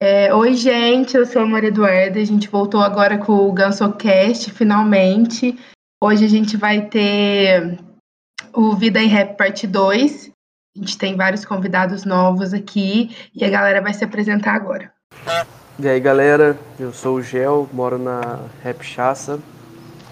É, 0.00 0.34
Oi, 0.34 0.54
gente, 0.54 1.16
eu 1.16 1.24
sou 1.24 1.42
a 1.42 1.46
Maria 1.46 1.68
Eduarda. 1.68 2.18
A 2.18 2.24
gente 2.24 2.48
voltou 2.48 2.80
agora 2.80 3.18
com 3.18 3.32
o 3.32 3.52
GansoCast, 3.52 4.50
finalmente. 4.50 5.58
Hoje 6.02 6.24
a 6.24 6.28
gente 6.28 6.56
vai 6.56 6.86
ter 6.86 7.78
o 8.52 8.74
Vida 8.74 9.00
em 9.00 9.08
Rap 9.08 9.36
Parte 9.36 9.66
2. 9.66 10.30
A 10.76 10.80
gente 10.80 10.98
tem 10.98 11.16
vários 11.16 11.44
convidados 11.44 12.04
novos 12.04 12.52
aqui 12.52 13.14
e 13.34 13.44
a 13.44 13.50
galera 13.50 13.80
vai 13.80 13.94
se 13.94 14.04
apresentar 14.04 14.54
agora. 14.54 14.92
E 15.78 15.88
aí, 15.88 16.00
galera, 16.00 16.58
eu 16.78 16.92
sou 16.92 17.16
o 17.16 17.22
Gel, 17.22 17.68
moro 17.72 17.98
na 17.98 18.40
Rap 18.62 18.82
Chassa. 18.82 19.38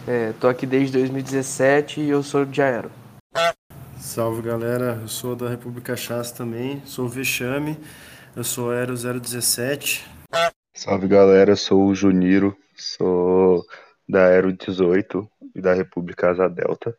É, 0.07 0.33
tô 0.41 0.49
aqui 0.49 0.67
desde 0.67 0.93
2017 0.99 2.01
e 2.01 2.09
eu 2.09 2.23
sou 2.23 2.45
de 2.45 2.63
Aero. 2.63 2.91
Salve, 3.99 4.43
galera. 4.43 4.99
Eu 5.03 5.09
sou 5.09 5.37
da 5.37 5.49
República 5.49 5.97
Chassa 5.97 6.35
também. 6.35 6.83
Sou 6.87 7.05
o 7.05 7.09
Vexame. 7.09 7.77
Eu 8.37 8.45
sou 8.45 8.71
Aero 8.71 8.95
017. 8.95 10.09
Salve 10.73 11.09
galera, 11.09 11.51
eu 11.51 11.57
sou 11.57 11.87
o 11.87 11.95
Juniro, 11.95 12.57
sou 12.77 13.65
da 14.09 14.27
Aero 14.27 14.53
18 14.53 15.29
e 15.55 15.61
da 15.61 15.75
República 15.75 16.31
Asa 16.31 16.49
Delta. 16.49 16.97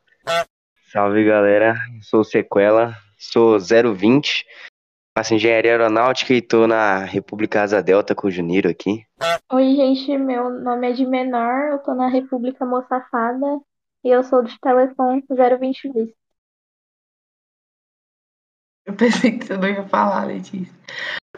Salve 0.91 1.23
galera, 1.23 1.75
sou 2.01 2.25
Sequela, 2.25 2.97
sou 3.17 3.57
020, 3.57 4.45
faço 5.17 5.33
engenharia 5.33 5.71
aeronáutica 5.71 6.33
e 6.33 6.41
tô 6.41 6.67
na 6.67 6.99
República 7.05 7.61
Asa 7.61 7.81
Delta 7.81 8.13
com 8.13 8.27
o 8.27 8.31
Juniro 8.31 8.69
aqui. 8.69 9.05
Oi, 9.53 9.75
gente, 9.75 10.17
meu 10.17 10.49
nome 10.49 10.89
é 10.89 10.91
de 10.91 11.05
menor, 11.05 11.71
eu 11.71 11.79
tô 11.79 11.93
na 11.93 12.09
República 12.09 12.65
Moçafada 12.65 13.61
e 14.03 14.09
eu 14.09 14.21
sou 14.21 14.43
de 14.43 14.59
Telecom 14.59 15.21
020 15.29 15.93
Vista. 15.93 16.21
Eu 18.85 18.95
pensei 18.95 19.37
que 19.37 19.45
você 19.45 19.55
não 19.55 19.69
ia 19.69 19.87
falar, 19.87 20.25
Letícia. 20.25 20.73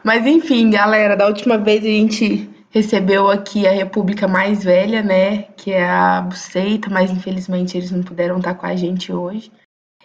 Mas 0.03 0.25
enfim, 0.25 0.70
galera, 0.70 1.16
da 1.16 1.27
última 1.27 1.57
vez 1.57 1.81
a 1.84 1.88
gente 1.88 2.49
recebeu 2.70 3.30
aqui 3.30 3.66
a 3.66 3.71
República 3.71 4.27
mais 4.27 4.63
velha, 4.63 5.02
né? 5.02 5.43
Que 5.55 5.71
é 5.71 5.90
a 5.90 6.21
Buceita, 6.21 6.90
mas 6.90 7.09
infelizmente 7.09 7.77
eles 7.77 7.91
não 7.91 8.04
puderam 8.04 8.37
estar 8.37 8.55
com 8.55 8.65
a 8.65 8.76
gente 8.76 9.13
hoje. 9.13 9.51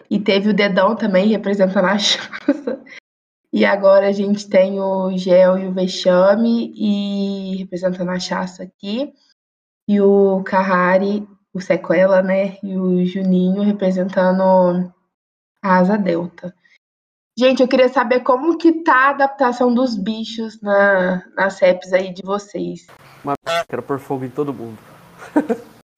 E 0.09 0.19
teve 0.19 0.49
o 0.49 0.53
Dedão 0.53 0.95
também 0.95 1.27
representando 1.27 1.85
a 1.85 1.97
Chassa. 1.99 2.81
E 3.51 3.65
agora 3.65 4.07
a 4.07 4.11
gente 4.11 4.47
tem 4.47 4.79
o 4.79 5.17
Gel 5.17 5.57
e 5.57 5.67
o 5.67 5.73
Vexame 5.73 6.71
e 6.75 7.57
representando 7.57 8.09
a 8.09 8.19
Chassa 8.19 8.63
aqui. 8.63 9.11
E 9.87 9.99
o 9.99 10.43
Carrari, 10.43 11.27
o 11.51 11.59
Sequela, 11.59 12.21
né? 12.21 12.57
E 12.63 12.77
o 12.77 13.03
Juninho 13.05 13.63
representando 13.63 14.93
a 15.61 15.77
Asa 15.77 15.97
Delta. 15.97 16.55
Gente, 17.39 17.61
eu 17.61 17.69
queria 17.69 17.87
saber 17.87 18.19
como 18.19 18.57
que 18.57 18.83
tá 18.83 18.93
a 18.93 19.09
adaptação 19.11 19.73
dos 19.73 19.95
bichos 19.95 20.59
na, 20.61 21.23
nas 21.37 21.57
reps 21.57 21.93
aí 21.93 22.13
de 22.13 22.21
vocês. 22.21 22.85
Uma 23.23 23.33
quero 23.69 23.81
pôr 23.81 23.97
fogo 23.97 24.25
em 24.25 24.29
todo 24.29 24.53
mundo. 24.53 24.77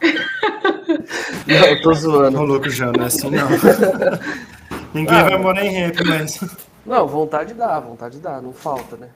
não, 1.47 1.65
eu 1.65 1.81
tô 1.81 1.95
zoando. 1.95 2.37
Ô, 2.39 2.43
louco 2.43 2.69
já, 2.69 2.91
não 2.91 3.05
é 3.05 3.07
assim 3.07 3.31
não. 3.31 3.47
Ninguém 4.93 5.17
Ah, 5.17 5.23
vai 5.23 5.37
morar 5.39 5.65
em 5.65 5.71
rap, 5.71 6.03
mas. 6.05 6.39
Não, 6.85 7.07
vontade 7.07 7.55
dá, 7.55 7.79
vontade 7.79 8.19
dá, 8.19 8.39
não 8.39 8.53
falta, 8.53 8.95
né? 8.95 9.09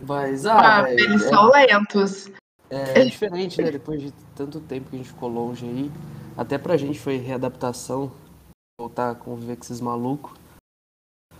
Mas, 0.00 0.46
Ah, 0.46 0.78
ah, 0.78 0.82
velho, 0.82 1.00
eles 1.00 1.24
é- 1.24 1.28
são 1.28 1.50
lentos. 1.50 2.30
É 2.70 3.04
diferente, 3.04 3.60
né? 3.60 3.72
Depois 3.72 4.00
de 4.00 4.12
tanto 4.36 4.60
tempo 4.60 4.88
que 4.88 4.94
a 4.94 4.98
gente 5.00 5.08
ficou 5.08 5.28
longe 5.28 5.66
aí. 5.66 5.90
Até 6.36 6.58
pra 6.58 6.76
gente 6.76 7.00
foi 7.00 7.16
readaptação. 7.16 8.12
Voltar 8.80 9.10
a 9.10 9.14
conviver 9.16 9.56
com 9.56 9.64
esses 9.64 9.80
malucos. 9.80 10.40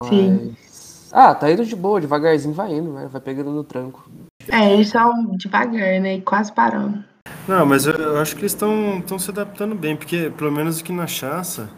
Sim. 0.05 0.55
Mas... 0.55 1.11
Ah, 1.13 1.35
tá 1.35 1.51
indo 1.51 1.65
de 1.65 1.77
boa, 1.77 2.01
devagarzinho 2.01 2.55
vai 2.55 2.73
indo, 2.73 2.93
né? 2.93 3.09
Vai 3.11 3.21
pegando 3.21 3.51
no 3.51 3.63
tranco. 3.63 4.11
É, 4.49 4.73
eles 4.73 4.89
são 4.89 5.37
devagar, 5.37 6.01
né? 6.01 6.17
E 6.17 6.23
quase 6.23 6.53
parando. 6.53 7.05
Não, 7.47 7.67
mas 7.67 7.87
eu, 7.87 7.95
eu 7.95 8.19
acho 8.19 8.35
que 8.35 8.43
eles 8.43 8.53
estão 8.53 9.19
se 9.19 9.31
adaptando 9.31 9.75
bem, 9.75 9.97
porque 9.97 10.31
pelo 10.37 10.51
menos 10.51 10.81
aqui 10.81 10.93
na 10.93 11.07
Chassa 11.07 11.71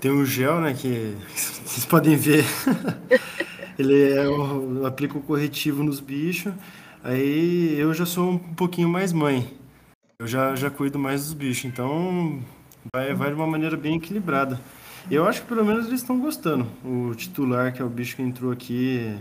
tem 0.00 0.10
o 0.10 0.24
gel, 0.24 0.60
né? 0.60 0.74
Que 0.74 1.16
vocês 1.34 1.84
podem 1.84 2.16
ver. 2.16 2.44
Ele 3.78 4.12
é 4.12 4.28
o, 4.28 4.86
aplica 4.86 5.16
o 5.16 5.22
corretivo 5.22 5.82
nos 5.82 6.00
bichos. 6.00 6.52
Aí 7.02 7.78
eu 7.78 7.94
já 7.94 8.04
sou 8.04 8.30
um 8.30 8.38
pouquinho 8.38 8.88
mais 8.88 9.12
mãe. 9.12 9.56
Eu 10.18 10.26
já, 10.26 10.54
já 10.56 10.68
cuido 10.68 10.98
mais 10.98 11.24
dos 11.24 11.32
bichos. 11.32 11.64
Então 11.64 12.40
vai, 12.92 13.14
vai 13.14 13.28
de 13.28 13.34
uma 13.34 13.46
maneira 13.46 13.76
bem 13.76 13.96
equilibrada. 13.96 14.60
Eu 15.10 15.26
acho 15.26 15.42
que 15.42 15.48
pelo 15.48 15.64
menos 15.64 15.86
eles 15.86 16.00
estão 16.00 16.18
gostando. 16.20 16.66
O 16.84 17.14
titular, 17.14 17.72
que 17.72 17.80
é 17.80 17.84
o 17.84 17.88
bicho 17.88 18.16
que 18.16 18.22
entrou 18.22 18.52
aqui, 18.52 19.18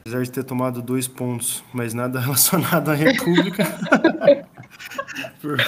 apesar 0.00 0.22
de 0.22 0.30
ter 0.30 0.42
tomado 0.44 0.80
dois 0.80 1.06
pontos, 1.06 1.62
mas 1.72 1.92
nada 1.92 2.18
relacionado 2.20 2.90
à 2.90 2.94
República. 2.94 3.64
Por- 5.40 5.58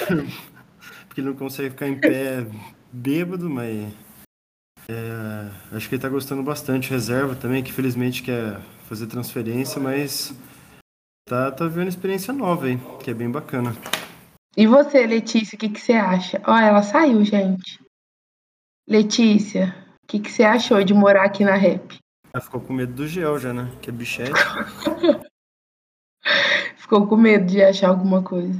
Porque 1.07 1.21
ele 1.21 1.27
não 1.29 1.35
consegue 1.35 1.69
ficar 1.71 1.87
em 1.87 1.99
pé 1.99 2.45
bêbado, 2.91 3.49
mas. 3.49 3.91
é, 4.87 5.75
acho 5.75 5.87
que 5.87 5.95
ele 5.95 6.01
tá 6.01 6.09
gostando 6.09 6.41
bastante. 6.41 6.89
Reserva 6.89 7.35
também, 7.35 7.63
que 7.63 7.71
felizmente 7.73 8.23
quer 8.23 8.59
fazer 8.87 9.05
transferência, 9.05 9.79
mas 9.79 10.33
tá, 11.27 11.51
tá 11.51 11.67
vendo 11.67 11.87
experiência 11.89 12.33
nova 12.33 12.65
aí, 12.65 12.79
que 13.03 13.11
é 13.11 13.13
bem 13.13 13.29
bacana. 13.29 13.75
E 14.57 14.65
você, 14.65 15.05
Letícia, 15.05 15.55
o 15.55 15.59
que, 15.59 15.69
que 15.69 15.79
você 15.79 15.93
acha? 15.93 16.41
Ó, 16.47 16.57
ela 16.57 16.81
saiu, 16.81 17.23
gente. 17.23 17.79
Letícia, 18.89 19.75
o 20.03 20.07
que, 20.07 20.19
que 20.19 20.31
você 20.31 20.43
achou 20.43 20.83
de 20.83 20.95
morar 20.95 21.23
aqui 21.25 21.45
na 21.45 21.53
rap? 21.55 21.99
Ela 22.33 22.41
ficou 22.43 22.59
com 22.59 22.73
medo 22.73 22.91
do 22.93 23.07
gel 23.07 23.37
já, 23.37 23.53
né? 23.53 23.71
Que 23.81 23.91
é 23.91 23.93
bichete. 23.93 24.31
Ficou 26.77 27.07
com 27.07 27.15
medo 27.15 27.45
de 27.45 27.61
achar 27.61 27.89
alguma 27.89 28.23
coisa. 28.23 28.59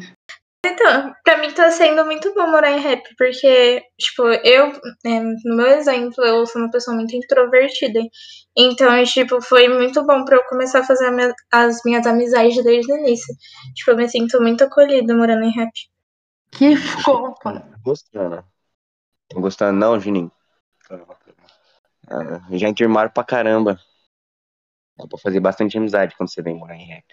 Então, 0.63 1.13
pra 1.23 1.37
mim 1.39 1.51
tá 1.51 1.71
sendo 1.71 2.05
muito 2.05 2.31
bom 2.35 2.45
morar 2.51 2.71
em 2.71 2.79
rap, 2.79 3.01
porque, 3.17 3.81
tipo, 3.99 4.21
eu, 4.23 4.71
é, 5.05 5.19
no 5.19 5.55
meu 5.55 5.65
exemplo, 5.67 6.23
eu 6.23 6.45
sou 6.45 6.61
uma 6.61 6.69
pessoa 6.69 6.95
muito 6.95 7.15
introvertida. 7.15 7.99
Então, 8.55 9.03
tipo, 9.03 9.41
foi 9.41 9.67
muito 9.67 10.05
bom 10.05 10.23
pra 10.25 10.35
eu 10.37 10.43
começar 10.47 10.81
a 10.81 10.83
fazer 10.85 11.07
a 11.07 11.11
minha- 11.11 11.33
as 11.51 11.79
minhas 11.83 12.05
amizades 12.05 12.63
desde 12.63 12.91
o 12.93 12.97
início. 12.97 13.33
Tipo, 13.73 13.91
eu 13.91 13.97
me 13.97 14.07
sinto 14.09 14.39
muito 14.41 14.63
acolhida 14.63 15.15
morando 15.15 15.43
em 15.43 15.51
rap. 15.51 15.71
Que 16.51 16.75
fofa! 16.75 17.65
Gostando. 17.83 18.43
Tô 19.29 19.39
gostando 19.39 19.79
não, 19.79 19.99
Juninho? 19.99 20.31
Ah, 22.07 22.41
já 22.51 22.67
enturmaram 22.67 23.11
pra 23.11 23.23
caramba. 23.23 23.79
Dá 24.97 25.07
pra 25.07 25.17
fazer 25.19 25.39
bastante 25.39 25.77
amizade 25.77 26.15
quando 26.17 26.29
você 26.29 26.41
vem 26.41 26.55
morar 26.55 26.75
em 26.75 26.87
rap. 26.87 27.05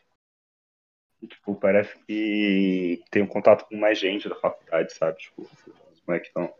Tipo, 1.27 1.55
parece 1.55 1.97
que 2.07 3.03
tem 3.11 3.23
um 3.23 3.27
contato 3.27 3.67
com 3.69 3.77
mais 3.77 3.99
gente 3.99 4.29
da 4.29 4.35
faculdade, 4.37 4.93
sabe? 4.95 5.19
Tipo, 5.19 5.43
os 5.43 6.03
moleques 6.07 6.29
estão. 6.29 6.53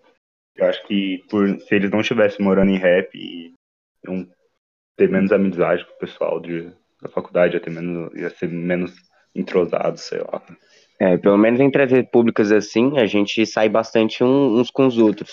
Eu 0.55 0.67
acho 0.67 0.87
que 0.87 1.25
por, 1.31 1.49
se 1.61 1.75
eles 1.75 1.91
não 1.91 2.01
estivessem 2.01 2.45
morando 2.45 2.71
em 2.71 2.79
rap, 2.79 3.15
iam 4.05 4.29
ter 4.97 5.09
menos 5.09 5.33
amizade 5.33 5.85
com 5.85 5.93
o 5.93 5.99
pessoal 5.99 6.41
de, 6.41 6.73
da 7.01 7.09
faculdade, 7.09 7.55
ia, 7.55 7.61
ter 7.61 7.71
menos, 7.71 8.15
ia 8.15 8.31
ser 8.31 8.49
menos 8.49 8.95
entrosado, 9.35 9.99
sei 9.99 10.21
lá. 10.21 10.43
É, 10.99 11.17
pelo 11.19 11.37
menos 11.37 11.61
entre 11.61 11.83
as 11.83 11.91
repúblicas 11.93 12.51
assim, 12.51 12.99
a 12.99 13.07
gente 13.07 13.45
sai 13.47 13.69
bastante 13.69 14.25
um- 14.25 14.59
uns 14.59 14.71
com 14.71 14.87
os 14.87 14.97
outros. 14.99 15.31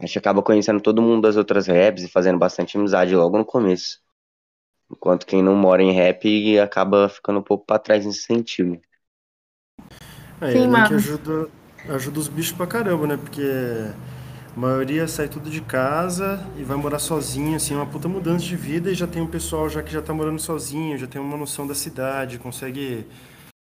A 0.00 0.06
gente 0.06 0.18
acaba 0.18 0.42
conhecendo 0.42 0.80
todo 0.80 1.02
mundo 1.02 1.22
das 1.22 1.36
outras 1.36 1.66
raps 1.68 2.04
e 2.04 2.08
fazendo 2.08 2.38
bastante 2.38 2.76
amizade 2.78 3.14
logo 3.16 3.38
no 3.38 3.44
começo. 3.44 4.00
Enquanto 4.90 5.26
quem 5.26 5.42
não 5.42 5.56
mora 5.56 5.82
em 5.82 5.92
rap 5.92 6.58
acaba 6.58 7.08
ficando 7.08 7.40
um 7.40 7.42
pouco 7.44 7.66
pra 7.66 7.78
trás 7.78 8.06
nesse 8.06 8.22
sentido. 8.22 8.80
É, 10.40 10.52
Sim, 10.52 10.68
e 10.68 10.68
mano. 10.68 10.84
que 10.84 10.94
ajuda, 10.94 11.48
ajuda 11.88 12.18
os 12.20 12.28
bichos 12.28 12.52
pra 12.52 12.66
caramba, 12.66 13.06
né? 13.06 13.16
Porque 13.16 13.42
a 14.56 14.58
maioria 14.60 15.06
sai 15.08 15.28
tudo 15.28 15.50
de 15.50 15.60
casa 15.60 16.40
e 16.56 16.62
vai 16.64 16.76
morar 16.76 16.98
sozinho, 16.98 17.56
assim, 17.56 17.74
é 17.74 17.76
uma 17.76 17.86
puta 17.86 18.08
mudança 18.08 18.44
de 18.44 18.56
vida 18.56 18.90
e 18.90 18.94
já 18.94 19.06
tem 19.06 19.22
um 19.22 19.26
pessoal 19.26 19.68
já 19.68 19.82
que 19.82 19.92
já 19.92 20.02
tá 20.02 20.12
morando 20.12 20.40
sozinho, 20.40 20.96
já 20.98 21.06
tem 21.06 21.20
uma 21.20 21.36
noção 21.36 21.66
da 21.66 21.74
cidade, 21.74 22.38
consegue 22.38 23.06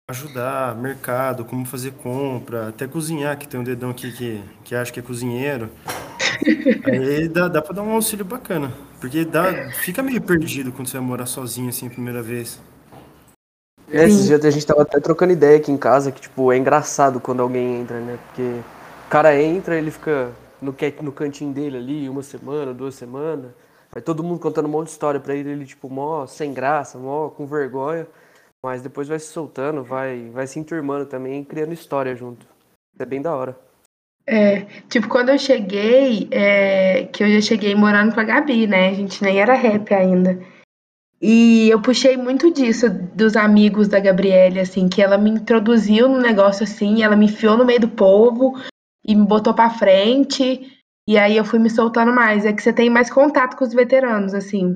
ajudar, 0.08 0.76
mercado, 0.76 1.44
como 1.44 1.66
fazer 1.66 1.90
compra, 1.94 2.68
até 2.68 2.86
cozinhar, 2.86 3.36
que 3.36 3.48
tem 3.48 3.58
um 3.58 3.64
dedão 3.64 3.90
aqui 3.90 4.12
que, 4.12 4.40
que 4.62 4.72
acha 4.72 4.92
que 4.92 5.00
é 5.00 5.02
cozinheiro. 5.02 5.68
Aí 6.86 7.28
dá, 7.28 7.48
dá 7.48 7.60
pra 7.60 7.74
dar 7.74 7.82
um 7.82 7.90
auxílio 7.90 8.24
bacana. 8.24 8.72
Porque 9.00 9.24
dá, 9.24 9.68
fica 9.72 10.04
meio 10.04 10.22
perdido 10.22 10.70
quando 10.70 10.86
você 10.86 10.96
vai 10.96 11.06
morar 11.06 11.26
sozinho, 11.26 11.68
assim, 11.70 11.88
a 11.88 11.90
primeira 11.90 12.22
vez. 12.22 12.60
É, 13.90 14.04
esses 14.04 14.26
dias 14.26 14.44
a 14.44 14.50
gente 14.50 14.64
tava 14.64 14.82
até 14.82 15.00
trocando 15.00 15.32
ideia 15.32 15.56
aqui 15.56 15.72
em 15.72 15.76
casa, 15.76 16.12
que, 16.12 16.20
tipo, 16.20 16.52
é 16.52 16.56
engraçado 16.56 17.18
quando 17.18 17.40
alguém 17.42 17.80
entra, 17.80 17.98
né? 17.98 18.16
Porque 18.28 18.42
o 18.42 19.10
cara 19.10 19.40
entra, 19.40 19.76
ele 19.76 19.90
fica 19.90 20.30
no, 20.62 20.72
que- 20.72 20.94
no 21.02 21.10
cantinho 21.10 21.52
dele 21.52 21.76
ali, 21.78 22.08
uma 22.08 22.22
semana, 22.22 22.72
duas 22.72 22.94
semanas. 22.94 23.50
Aí 23.92 24.00
todo 24.00 24.22
mundo 24.22 24.38
contando 24.38 24.66
um 24.66 24.70
monte 24.70 24.86
de 24.86 24.92
história 24.92 25.18
pra 25.18 25.34
ele, 25.34 25.50
ele, 25.50 25.64
tipo, 25.66 25.90
mó 25.90 26.26
sem 26.28 26.52
graça, 26.54 26.96
mó 26.96 27.28
com 27.28 27.44
vergonha. 27.44 28.06
Mas 28.66 28.82
depois 28.82 29.06
vai 29.06 29.20
se 29.20 29.28
soltando, 29.28 29.84
vai, 29.84 30.28
vai 30.30 30.44
se 30.44 30.58
enturmando 30.58 31.06
também, 31.06 31.44
criando 31.44 31.72
história 31.72 32.16
junto. 32.16 32.44
É 32.98 33.04
bem 33.04 33.22
da 33.22 33.32
hora. 33.32 33.56
É, 34.26 34.62
tipo, 34.88 35.06
quando 35.08 35.28
eu 35.28 35.38
cheguei, 35.38 36.26
é, 36.32 37.04
que 37.04 37.22
eu 37.22 37.28
já 37.28 37.40
cheguei 37.40 37.76
morando 37.76 38.12
com 38.12 38.18
a 38.18 38.24
Gabi, 38.24 38.66
né? 38.66 38.88
A 38.88 38.92
gente 38.92 39.22
nem 39.22 39.38
era 39.38 39.54
rap 39.54 39.94
ainda. 39.94 40.44
E 41.22 41.68
eu 41.70 41.80
puxei 41.80 42.16
muito 42.16 42.52
disso 42.52 42.90
dos 42.90 43.36
amigos 43.36 43.86
da 43.86 44.00
Gabriele, 44.00 44.58
assim, 44.58 44.88
que 44.88 45.00
ela 45.00 45.16
me 45.16 45.30
introduziu 45.30 46.08
no 46.08 46.18
negócio 46.18 46.64
assim, 46.64 47.04
ela 47.04 47.14
me 47.14 47.26
enfiou 47.26 47.56
no 47.56 47.64
meio 47.64 47.82
do 47.82 47.88
povo 47.88 48.60
e 49.06 49.14
me 49.14 49.24
botou 49.24 49.54
pra 49.54 49.70
frente. 49.70 50.82
E 51.08 51.16
aí 51.16 51.36
eu 51.36 51.44
fui 51.44 51.60
me 51.60 51.70
soltando 51.70 52.12
mais. 52.12 52.44
É 52.44 52.52
que 52.52 52.60
você 52.60 52.72
tem 52.72 52.90
mais 52.90 53.08
contato 53.10 53.56
com 53.56 53.62
os 53.62 53.72
veteranos, 53.72 54.34
assim. 54.34 54.74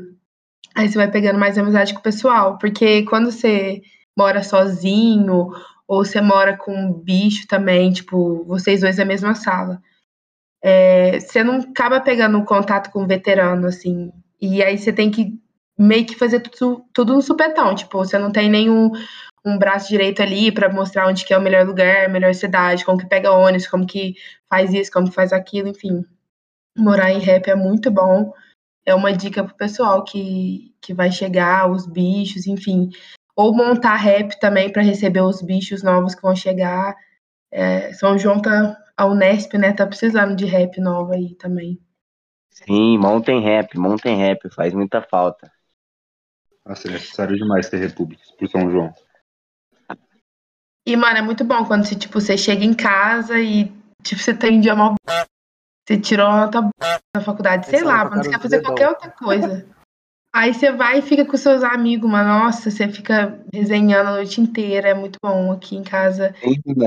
Aí 0.75 0.89
você 0.89 0.97
vai 0.97 1.11
pegando 1.11 1.39
mais 1.39 1.59
amizade 1.59 1.93
com 1.93 2.01
o 2.01 2.03
pessoal. 2.03 2.59
Porque 2.59 3.05
quando 3.05 3.31
você 3.31 3.83
mora 4.17 4.43
sozinho, 4.43 5.51
ou 5.89 6.05
você 6.05 6.21
mora 6.21 6.57
com 6.57 6.73
um 6.73 6.93
bicho 6.93 7.47
também, 7.49 7.93
tipo, 7.93 8.45
vocês 8.45 8.81
dois 8.81 8.99
na 8.99 9.05
mesma 9.05 9.35
sala. 9.35 9.81
É, 10.63 11.19
você 11.19 11.43
não 11.43 11.57
acaba 11.61 12.01
pegando 12.01 12.45
contato 12.45 12.91
com 12.91 13.03
o 13.03 13.07
veterano, 13.07 13.67
assim. 13.67 14.13
E 14.41 14.63
aí 14.63 14.79
você 14.79 14.93
tem 14.93 15.11
que 15.11 15.39
meio 15.79 16.05
que 16.07 16.15
fazer 16.15 16.41
tudo, 16.41 16.85
tudo 16.93 17.15
no 17.15 17.23
supetão. 17.23 17.75
Tipo, 17.75 17.99
você 17.99 18.19
não 18.19 18.31
tem 18.31 18.49
nenhum 18.51 18.93
um 19.45 19.59
braço 19.59 19.89
direito 19.89 20.23
ali 20.23 20.53
para 20.53 20.73
mostrar 20.73 21.09
onde 21.09 21.25
que 21.25 21.33
é 21.33 21.39
o 21.39 21.43
melhor 21.43 21.67
lugar, 21.67 22.05
a 22.05 22.09
melhor 22.09 22.35
cidade, 22.35 22.85
como 22.85 22.99
que 22.99 23.09
pega 23.09 23.33
ônibus, 23.33 23.67
como 23.67 23.87
que 23.87 24.15
faz 24.49 24.73
isso, 24.75 24.93
como 24.93 25.09
que 25.09 25.15
faz 25.15 25.33
aquilo, 25.33 25.69
enfim. 25.69 26.05
Morar 26.77 27.11
em 27.11 27.19
rap 27.19 27.49
é 27.49 27.55
muito 27.55 27.91
bom. 27.91 28.33
É 28.85 28.95
uma 28.95 29.13
dica 29.13 29.45
pro 29.45 29.55
pessoal 29.55 30.03
que, 30.05 30.75
que 30.81 30.95
vai 30.95 31.13
chegar, 31.13 31.71
os 31.71 31.87
bichos, 31.87 32.47
enfim. 32.47 32.91
Ou 33.37 33.55
montar 33.55 33.97
rap 33.97 34.39
também 34.41 34.73
para 34.73 34.83
receber 34.83 35.21
os 35.23 35.43
bichos 35.43 35.83
novos 35.83 36.15
que 36.15 36.23
vão 36.23 36.35
chegar. 36.35 36.95
É, 37.51 37.93
São 37.93 38.19
João 38.19 38.41
tá, 38.41 38.77
a 38.97 39.07
Unesp, 39.07 39.55
né, 39.55 39.73
tá 39.73 39.87
precisando 39.87 40.35
de 40.35 40.47
rap 40.47 40.81
nova 40.81 41.15
aí 41.15 41.35
também. 41.35 41.81
Sim, 42.51 42.99
montem 42.99 43.41
rap, 43.41 43.79
montem 43.79 44.17
rap, 44.17 44.53
faz 44.55 44.75
muita 44.75 45.01
falta. 45.01 45.51
Nossa, 46.67 46.89
é 46.89 46.93
necessário 46.93 47.37
demais 47.37 47.69
ter 47.69 47.79
repúblicas 47.79 48.31
pro 48.33 48.49
São 48.49 48.71
João. 48.71 48.93
E, 50.87 50.97
mano, 50.97 51.19
é 51.19 51.23
muito 51.23 51.45
bom 51.45 51.65
quando 51.65 51.85
você, 51.85 51.95
tipo, 51.95 52.21
você 52.21 52.37
chega 52.37 52.65
em 52.65 52.75
casa 52.75 53.39
e, 53.39 53.73
tipo, 54.03 54.21
você 54.21 54.35
tem 54.35 54.59
um 54.59 54.61
dia 54.61 54.75
mal. 54.75 54.95
Você 55.91 55.99
tirou 55.99 56.29
uma 56.29 56.43
nota 56.43 56.71
na 57.13 57.21
faculdade, 57.21 57.67
sei 57.67 57.83
lá, 57.83 58.05
mano, 58.05 58.23
você 58.23 58.31
quer 58.31 58.39
fazer 58.41 58.63
qualquer 58.63 58.89
outra 58.91 59.11
coisa. 59.11 59.67
Aí 60.33 60.55
você 60.55 60.71
vai 60.71 61.01
e 61.01 61.03
fica 61.03 61.25
com 61.25 61.37
seus 61.37 61.65
amigos, 61.65 62.09
mano. 62.09 62.29
Nossa, 62.29 62.71
você 62.71 62.87
fica 62.87 63.43
resenhando 63.53 64.11
a 64.11 64.13
noite 64.13 64.41
inteira. 64.41 64.91
É 64.91 64.95
muito 64.95 65.19
bom 65.21 65.51
aqui 65.51 65.75
em 65.75 65.83
casa. 65.83 66.33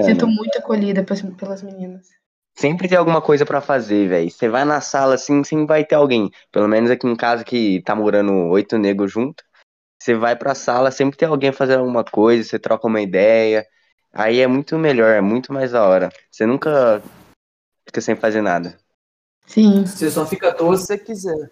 Sinto 0.05 0.25
muito 0.25 0.57
acolhida 0.57 1.03
pelas 1.03 1.61
meninas. 1.61 2.07
Sempre 2.57 2.87
tem 2.87 2.97
alguma 2.97 3.21
coisa 3.21 3.45
pra 3.45 3.59
fazer, 3.59 4.07
velho. 4.07 4.31
Você 4.31 4.47
vai 4.47 4.63
na 4.63 4.79
sala 4.79 5.15
assim, 5.15 5.43
sempre 5.43 5.65
vai 5.65 5.83
ter 5.83 5.95
alguém. 5.95 6.31
Pelo 6.49 6.69
menos 6.69 6.89
aqui 6.89 7.05
em 7.05 7.15
casa 7.17 7.43
que 7.43 7.81
tá 7.83 7.93
morando 7.93 8.31
oito 8.51 8.77
negros 8.77 9.11
junto. 9.11 9.43
Você 10.01 10.15
vai 10.15 10.37
pra 10.37 10.55
sala, 10.55 10.91
sempre 10.91 11.17
tem 11.17 11.27
alguém 11.27 11.51
fazendo 11.51 11.79
alguma 11.79 12.05
coisa, 12.05 12.47
você 12.47 12.57
troca 12.57 12.87
uma 12.87 13.01
ideia. 13.01 13.65
Aí 14.13 14.39
é 14.39 14.47
muito 14.47 14.77
melhor, 14.77 15.13
é 15.13 15.19
muito 15.19 15.51
mais 15.51 15.71
da 15.71 15.83
hora. 15.85 16.07
Você 16.31 16.45
nunca 16.45 17.01
fica 17.85 17.99
sem 17.99 18.15
fazer 18.15 18.41
nada. 18.41 18.81
Sim. 19.45 19.85
Você 19.85 20.09
só 20.09 20.25
fica 20.25 20.49
à 20.49 20.53
toa 20.53 20.75
se 20.77 20.85
você 20.87 20.97
quiser. 20.97 21.51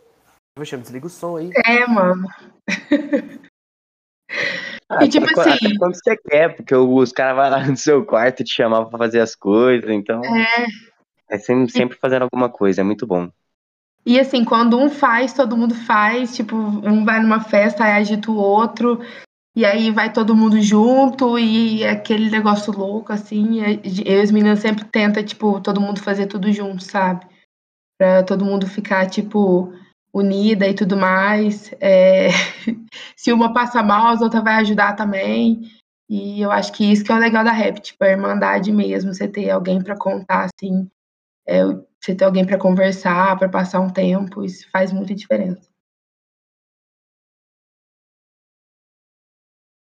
Poxa, 0.55 0.77
desliga 0.77 1.07
o 1.07 1.09
som 1.09 1.37
aí. 1.37 1.51
É, 1.65 1.85
mano. 1.87 2.27
Ah, 4.89 5.05
E, 5.05 5.09
tipo 5.09 5.25
até, 5.25 5.41
assim- 5.53 5.65
até 5.67 5.77
quando 5.77 5.95
você 5.95 6.17
quer, 6.17 6.55
porque 6.55 6.75
os 6.75 7.11
caras 7.11 7.35
vão 7.35 7.49
lá 7.49 7.65
no 7.67 7.77
seu 7.77 8.05
quarto 8.05 8.43
te 8.43 8.53
chamar 8.53 8.85
pra 8.85 8.97
fazer 8.97 9.19
as 9.21 9.35
coisas, 9.35 9.89
então 9.89 10.21
É. 10.25 10.65
é 11.29 11.37
sempre, 11.37 11.71
sempre 11.71 11.97
fazendo 11.97 12.23
alguma 12.23 12.49
coisa, 12.49 12.81
é 12.81 12.83
muito 12.83 13.07
bom. 13.07 13.29
E 14.05 14.19
assim, 14.19 14.43
quando 14.43 14.77
um 14.79 14.89
faz, 14.89 15.31
todo 15.33 15.55
mundo 15.55 15.75
faz. 15.75 16.35
Tipo, 16.35 16.55
um 16.55 17.05
vai 17.05 17.21
numa 17.21 17.39
festa, 17.39 17.83
aí 17.83 17.91
agita 17.93 18.31
o 18.31 18.35
outro. 18.35 18.99
E 19.55 19.63
aí 19.63 19.91
vai 19.91 20.11
todo 20.11 20.35
mundo 20.35 20.59
junto 20.61 21.37
e 21.37 21.83
é 21.83 21.91
aquele 21.91 22.29
negócio 22.31 22.73
louco, 22.73 23.13
assim. 23.13 23.61
e 23.61 23.81
e 24.09 24.19
as 24.19 24.31
meninas 24.31 24.59
sempre 24.59 24.85
tenta, 24.85 25.21
tipo, 25.23 25.61
todo 25.61 25.79
mundo 25.79 26.01
fazer 26.01 26.25
tudo 26.25 26.51
junto, 26.51 26.83
sabe? 26.83 27.25
Pra 28.01 28.23
todo 28.23 28.43
mundo 28.43 28.65
ficar, 28.65 29.07
tipo, 29.07 29.71
unida 30.11 30.67
e 30.67 30.73
tudo 30.73 30.97
mais. 30.97 31.71
É, 31.79 32.29
Se 33.15 33.31
uma 33.31 33.53
passa 33.53 33.83
mal, 33.83 34.07
as 34.07 34.21
outras 34.21 34.43
vai 34.43 34.55
ajudar 34.55 34.95
também. 34.95 35.61
E 36.09 36.41
eu 36.41 36.51
acho 36.51 36.73
que 36.73 36.83
isso 36.91 37.03
que 37.03 37.11
é 37.11 37.15
o 37.15 37.19
legal 37.19 37.43
da 37.43 37.51
rap, 37.51 37.79
tipo, 37.79 38.03
a 38.03 38.09
irmandade 38.09 38.71
mesmo, 38.71 39.13
você 39.13 39.27
ter 39.27 39.51
alguém 39.51 39.83
pra 39.83 39.95
contar, 39.95 40.45
assim, 40.55 40.89
é, 41.47 41.63
você 42.01 42.15
ter 42.15 42.25
alguém 42.25 42.45
pra 42.45 42.57
conversar, 42.57 43.37
pra 43.39 43.49
passar 43.49 43.81
um 43.81 43.89
tempo, 43.91 44.43
isso 44.43 44.67
faz 44.71 44.91
muita 44.93 45.15
diferença. 45.15 45.69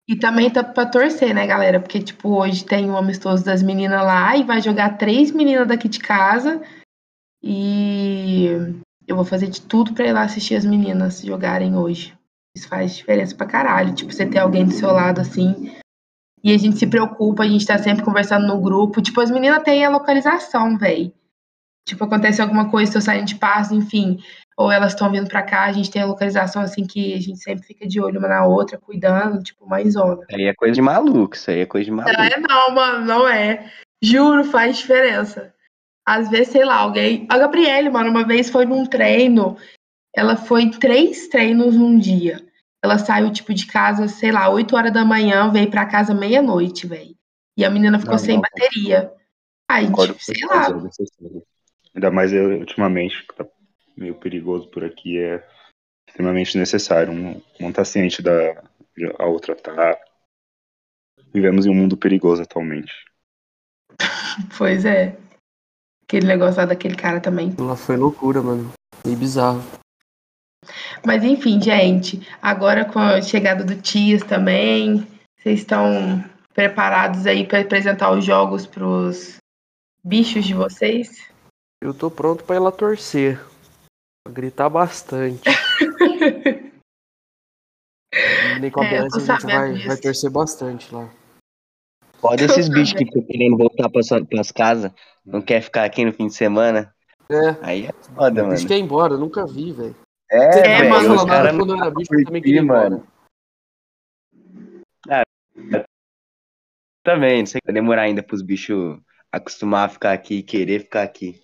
E 0.06 0.14
também 0.16 0.50
tá 0.50 0.62
pra 0.62 0.84
torcer, 0.84 1.34
né, 1.34 1.46
galera? 1.46 1.80
Porque, 1.80 1.98
tipo, 2.02 2.28
hoje 2.38 2.62
tem 2.64 2.90
o 2.90 2.96
amistoso 2.96 3.42
das 3.42 3.62
meninas 3.62 4.02
lá 4.04 4.36
e 4.36 4.44
vai 4.44 4.60
jogar 4.60 4.98
três 4.98 5.30
meninas 5.30 5.66
daqui 5.66 5.88
de 5.88 5.98
casa. 5.98 6.60
E 7.46 8.46
eu 9.06 9.14
vou 9.14 9.24
fazer 9.24 9.48
de 9.48 9.60
tudo 9.60 9.92
pra 9.92 10.06
ir 10.06 10.12
lá 10.12 10.22
assistir 10.22 10.54
as 10.54 10.64
meninas 10.64 11.20
jogarem 11.20 11.76
hoje. 11.76 12.16
Isso 12.56 12.66
faz 12.66 12.96
diferença 12.96 13.36
pra 13.36 13.46
caralho. 13.46 13.94
Tipo, 13.94 14.10
você 14.10 14.24
ter 14.24 14.38
alguém 14.38 14.64
do 14.64 14.72
seu 14.72 14.90
lado 14.90 15.20
assim. 15.20 15.76
E 16.42 16.54
a 16.54 16.58
gente 16.58 16.78
se 16.78 16.86
preocupa, 16.86 17.42
a 17.42 17.48
gente 17.48 17.66
tá 17.66 17.76
sempre 17.76 18.02
conversando 18.02 18.46
no 18.46 18.58
grupo. 18.62 19.02
Tipo, 19.02 19.20
as 19.20 19.30
meninas 19.30 19.62
têm 19.62 19.84
a 19.84 19.90
localização, 19.90 20.78
véi. 20.78 21.12
Tipo, 21.86 22.04
acontece 22.04 22.40
alguma 22.40 22.70
coisa, 22.70 22.94
tô 22.94 23.00
saindo 23.02 23.26
de 23.26 23.34
paz, 23.34 23.70
enfim. 23.70 24.18
Ou 24.56 24.72
elas 24.72 24.92
estão 24.92 25.12
vindo 25.12 25.28
pra 25.28 25.42
cá, 25.42 25.64
a 25.64 25.72
gente 25.72 25.90
tem 25.90 26.00
a 26.00 26.06
localização 26.06 26.62
assim 26.62 26.86
que 26.86 27.12
a 27.12 27.20
gente 27.20 27.38
sempre 27.40 27.66
fica 27.66 27.86
de 27.86 28.00
olho 28.00 28.18
uma 28.18 28.28
na 28.28 28.46
outra, 28.46 28.78
cuidando, 28.78 29.42
tipo, 29.42 29.68
mãezona. 29.68 30.22
Isso 30.22 30.38
aí 30.38 30.46
é 30.46 30.54
coisa 30.54 30.74
de 30.74 30.80
maluco, 30.80 31.34
isso 31.34 31.50
aí 31.50 31.60
é 31.60 31.66
coisa 31.66 31.84
de 31.84 31.90
maluco. 31.90 32.16
Não 32.16 32.24
é 32.24 32.38
não, 32.38 32.74
mano, 32.74 33.04
não 33.04 33.28
é. 33.28 33.70
Juro, 34.02 34.44
faz 34.44 34.78
diferença. 34.78 35.53
Às 36.06 36.28
vezes, 36.28 36.48
sei 36.48 36.64
lá, 36.64 36.76
alguém. 36.76 37.26
A 37.30 37.38
Gabriele, 37.38 37.88
mano, 37.88 38.10
uma 38.10 38.26
vez 38.26 38.50
foi 38.50 38.66
num 38.66 38.84
treino. 38.84 39.56
Ela 40.14 40.36
foi 40.36 40.70
três 40.70 41.28
treinos 41.28 41.74
num 41.74 41.98
dia. 41.98 42.44
Ela 42.82 42.98
saiu, 42.98 43.32
tipo, 43.32 43.54
de 43.54 43.66
casa, 43.66 44.06
sei 44.08 44.30
lá, 44.30 44.48
8 44.50 44.76
horas 44.76 44.92
da 44.92 45.04
manhã, 45.04 45.50
veio 45.50 45.70
pra 45.70 45.86
casa 45.86 46.14
meia-noite, 46.14 46.86
velho. 46.86 47.16
E 47.56 47.64
a 47.64 47.70
menina 47.70 47.98
ficou 47.98 48.12
Não, 48.12 48.18
sem 48.18 48.34
não. 48.34 48.42
bateria. 48.42 49.12
Aí, 49.68 49.86
tipo, 49.86 50.16
sei 50.18 50.46
lá. 50.46 50.66
Ainda 51.94 52.10
mais 52.10 52.32
eu, 52.32 52.58
ultimamente, 52.58 53.26
que 53.26 53.34
tá 53.34 53.46
meio 53.96 54.14
perigoso 54.16 54.68
por 54.68 54.84
aqui, 54.84 55.18
é 55.18 55.42
extremamente 56.08 56.58
necessário. 56.58 57.12
Um, 57.12 57.40
um 57.60 57.72
tá 57.72 57.84
ciente 57.84 58.20
da 58.20 58.62
a 59.18 59.26
outra 59.26 59.56
tá. 59.56 59.98
Vivemos 61.32 61.66
em 61.66 61.70
um 61.70 61.74
mundo 61.74 61.96
perigoso 61.96 62.42
atualmente. 62.42 62.92
Pois 64.58 64.84
é. 64.84 65.16
Aquele 66.04 66.26
negócio 66.26 66.60
lá 66.60 66.66
daquele 66.66 66.94
cara 66.94 67.20
também. 67.20 67.54
Lá 67.58 67.76
foi 67.76 67.96
loucura, 67.96 68.42
mano. 68.42 68.70
Meio 69.04 69.16
bizarro. 69.16 69.62
Mas 71.04 71.24
enfim, 71.24 71.60
gente, 71.60 72.26
agora 72.40 72.84
com 72.84 72.98
a 72.98 73.20
chegada 73.20 73.64
do 73.64 73.76
Tias 73.80 74.22
também, 74.22 75.06
vocês 75.38 75.60
estão 75.60 76.24
preparados 76.54 77.26
aí 77.26 77.46
para 77.46 77.60
apresentar 77.60 78.10
os 78.12 78.24
jogos 78.24 78.66
pros 78.66 79.36
bichos 80.02 80.44
de 80.44 80.54
vocês? 80.54 81.28
Eu 81.82 81.92
tô 81.92 82.10
pronto 82.10 82.44
pra 82.44 82.56
ir 82.56 82.60
lá 82.60 82.72
torcer. 82.72 83.38
Pra 84.24 84.32
gritar 84.32 84.70
bastante. 84.70 85.42
Nem 88.60 88.70
com 88.70 88.80
a 88.80 88.86
É, 88.86 89.08
tô 89.08 89.16
a 89.16 89.20
gente 89.20 89.42
vai, 89.42 89.86
vai 89.86 89.96
torcer 89.96 90.30
bastante 90.30 90.94
lá. 90.94 91.10
Pode 92.24 92.42
esses 92.42 92.70
bichos 92.70 92.94
que 92.94 93.04
ficam 93.04 93.22
querendo 93.22 93.58
voltar 93.58 93.90
pra 93.90 94.02
sua, 94.02 94.24
pras 94.24 94.50
casas, 94.50 94.90
não 95.22 95.42
quer 95.42 95.60
ficar 95.60 95.84
aqui 95.84 96.06
no 96.06 96.12
fim 96.14 96.26
de 96.26 96.32
semana. 96.32 96.94
É, 97.30 97.50
Aí 97.60 97.84
é 97.84 97.92
foda, 97.92 98.42
mano. 98.42 98.54
bicho 98.54 98.66
quer 98.66 98.78
ir 98.78 98.80
embora, 98.80 99.12
eu 99.12 99.18
nunca 99.18 99.46
vi, 99.46 99.72
velho. 99.72 99.94
É, 100.30 100.58
É, 100.58 100.62
velho, 100.62 100.88
mano, 100.88 101.00
os 101.00 101.20
falando 101.20 101.28
caras 101.28 101.54
quando 101.54 101.74
eu 101.74 101.82
era 101.82 101.90
bicho, 101.90 102.14
eu 102.14 102.24
também 102.24 102.42
queria 102.42 102.60
ir 102.60 102.64
embora. 102.64 103.02
também, 107.02 107.40
não 107.40 107.46
sei 107.46 107.60
vai 107.62 107.74
demorar 107.74 108.02
ainda 108.02 108.22
pros 108.22 108.40
bichos 108.40 108.98
acostumar 109.30 109.84
a 109.84 109.90
ficar 109.90 110.12
aqui 110.14 110.36
e 110.36 110.42
querer 110.42 110.80
ficar 110.80 111.02
aqui. 111.02 111.42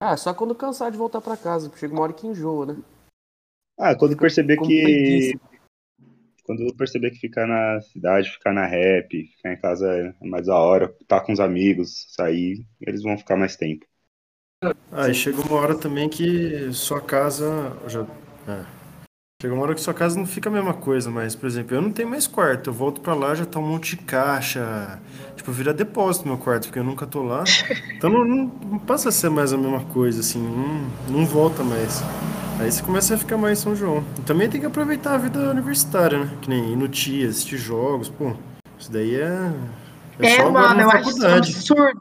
Ah, 0.00 0.16
só 0.16 0.34
quando 0.34 0.52
cansar 0.52 0.90
de 0.90 0.98
voltar 0.98 1.20
pra 1.20 1.36
casa, 1.36 1.68
porque 1.68 1.78
chega 1.78 1.94
uma 1.94 2.02
hora 2.02 2.12
que 2.12 2.26
enjoa, 2.26 2.66
né? 2.66 2.82
Ah, 3.78 3.94
quando 3.94 4.16
perceber 4.16 4.56
que. 4.56 5.38
Quando 6.50 6.62
eu 6.68 6.74
perceber 6.76 7.10
que 7.12 7.18
ficar 7.20 7.46
na 7.46 7.80
cidade, 7.82 8.30
ficar 8.30 8.52
na 8.52 8.66
rap, 8.66 9.08
ficar 9.36 9.52
em 9.52 9.60
casa 9.60 9.86
é 9.94 10.14
mais 10.26 10.46
da 10.46 10.56
hora, 10.58 10.92
estar 11.00 11.20
com 11.22 11.32
os 11.32 11.40
amigos, 11.40 12.06
sair, 12.14 12.66
eles 12.80 13.02
vão 13.02 13.16
ficar 13.18 13.36
mais 13.36 13.56
tempo. 13.56 13.86
Aí 14.92 15.14
chega 15.14 15.40
uma 15.40 15.54
hora 15.60 15.74
também 15.74 16.08
que 16.08 16.72
sua 16.72 17.00
casa. 17.00 17.72
Já, 17.86 18.00
é. 18.48 18.64
Chega 19.42 19.54
uma 19.54 19.64
hora 19.64 19.74
que 19.74 19.80
sua 19.80 19.94
casa 19.94 20.18
não 20.18 20.26
fica 20.26 20.48
a 20.50 20.52
mesma 20.52 20.74
coisa, 20.74 21.10
mas, 21.10 21.34
por 21.34 21.46
exemplo, 21.46 21.76
eu 21.76 21.82
não 21.82 21.92
tenho 21.92 22.08
mais 22.10 22.26
quarto. 22.26 22.70
Eu 22.70 22.74
volto 22.74 23.00
pra 23.00 23.14
lá, 23.14 23.34
já 23.34 23.46
tá 23.46 23.58
um 23.58 23.66
monte 23.68 23.96
de 23.96 24.02
caixa. 24.04 25.00
Tipo, 25.36 25.52
vira 25.52 25.74
depósito 25.74 26.28
meu 26.28 26.38
quarto, 26.38 26.64
porque 26.66 26.78
eu 26.78 26.84
nunca 26.84 27.06
tô 27.06 27.22
lá. 27.22 27.50
Então 27.96 28.10
não, 28.10 28.24
não- 28.24 28.44
não 28.72 28.78
passa 28.78 29.10
a 29.10 29.12
ser 29.12 29.30
mais 29.30 29.52
a 29.52 29.58
mesma 29.58 29.84
coisa, 29.86 30.20
assim. 30.20 30.40
Não, 30.40 30.90
não 31.20 31.26
volta 31.26 31.62
mais. 31.64 32.02
Aí 32.60 32.70
você 32.70 32.82
começa 32.82 33.14
a 33.14 33.18
ficar 33.18 33.38
mais 33.38 33.58
em 33.58 33.62
São 33.62 33.74
João. 33.74 34.04
E 34.18 34.20
também 34.20 34.48
tem 34.48 34.60
que 34.60 34.66
aproveitar 34.66 35.14
a 35.14 35.18
vida 35.18 35.50
universitária, 35.50 36.18
né? 36.18 36.30
Que 36.42 36.50
nem 36.50 36.72
ir 36.72 36.76
no 36.76 36.88
TIA, 36.88 37.30
assistir 37.30 37.56
jogos, 37.56 38.10
pô. 38.10 38.34
Isso 38.78 38.92
daí 38.92 39.16
é. 39.16 39.50
É, 40.18 40.40
agora 40.40 40.68
mano, 40.68 40.80
eu 40.82 40.90
acho 40.90 41.04
faculdade. 41.04 41.52
absurdo. 41.52 42.00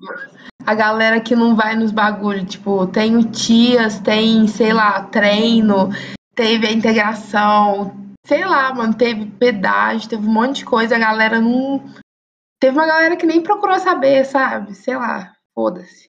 A 0.65 0.75
galera 0.75 1.21
que 1.21 1.33
não 1.33 1.55
vai 1.55 1.77
nos 1.77 1.91
bagulhos, 1.91 2.49
tipo, 2.49 2.85
tem 2.87 3.15
o 3.15 3.23
TIAS, 3.23 4.01
tem, 4.01 4.47
sei 4.47 4.73
lá, 4.73 5.03
treino, 5.03 5.91
teve 6.35 6.67
a 6.67 6.71
integração, 6.73 7.95
sei 8.25 8.43
lá, 8.43 8.73
mano, 8.73 8.93
teve 8.93 9.27
pedágio, 9.27 10.09
teve 10.09 10.27
um 10.27 10.31
monte 10.31 10.57
de 10.57 10.65
coisa, 10.65 10.97
a 10.97 10.99
galera 10.99 11.39
não. 11.39 11.85
Teve 12.59 12.77
uma 12.77 12.85
galera 12.85 13.15
que 13.15 13.25
nem 13.25 13.41
procurou 13.41 13.79
saber, 13.79 14.25
sabe? 14.25 14.75
Sei 14.75 14.97
lá, 14.97 15.31
foda-se. 15.55 16.08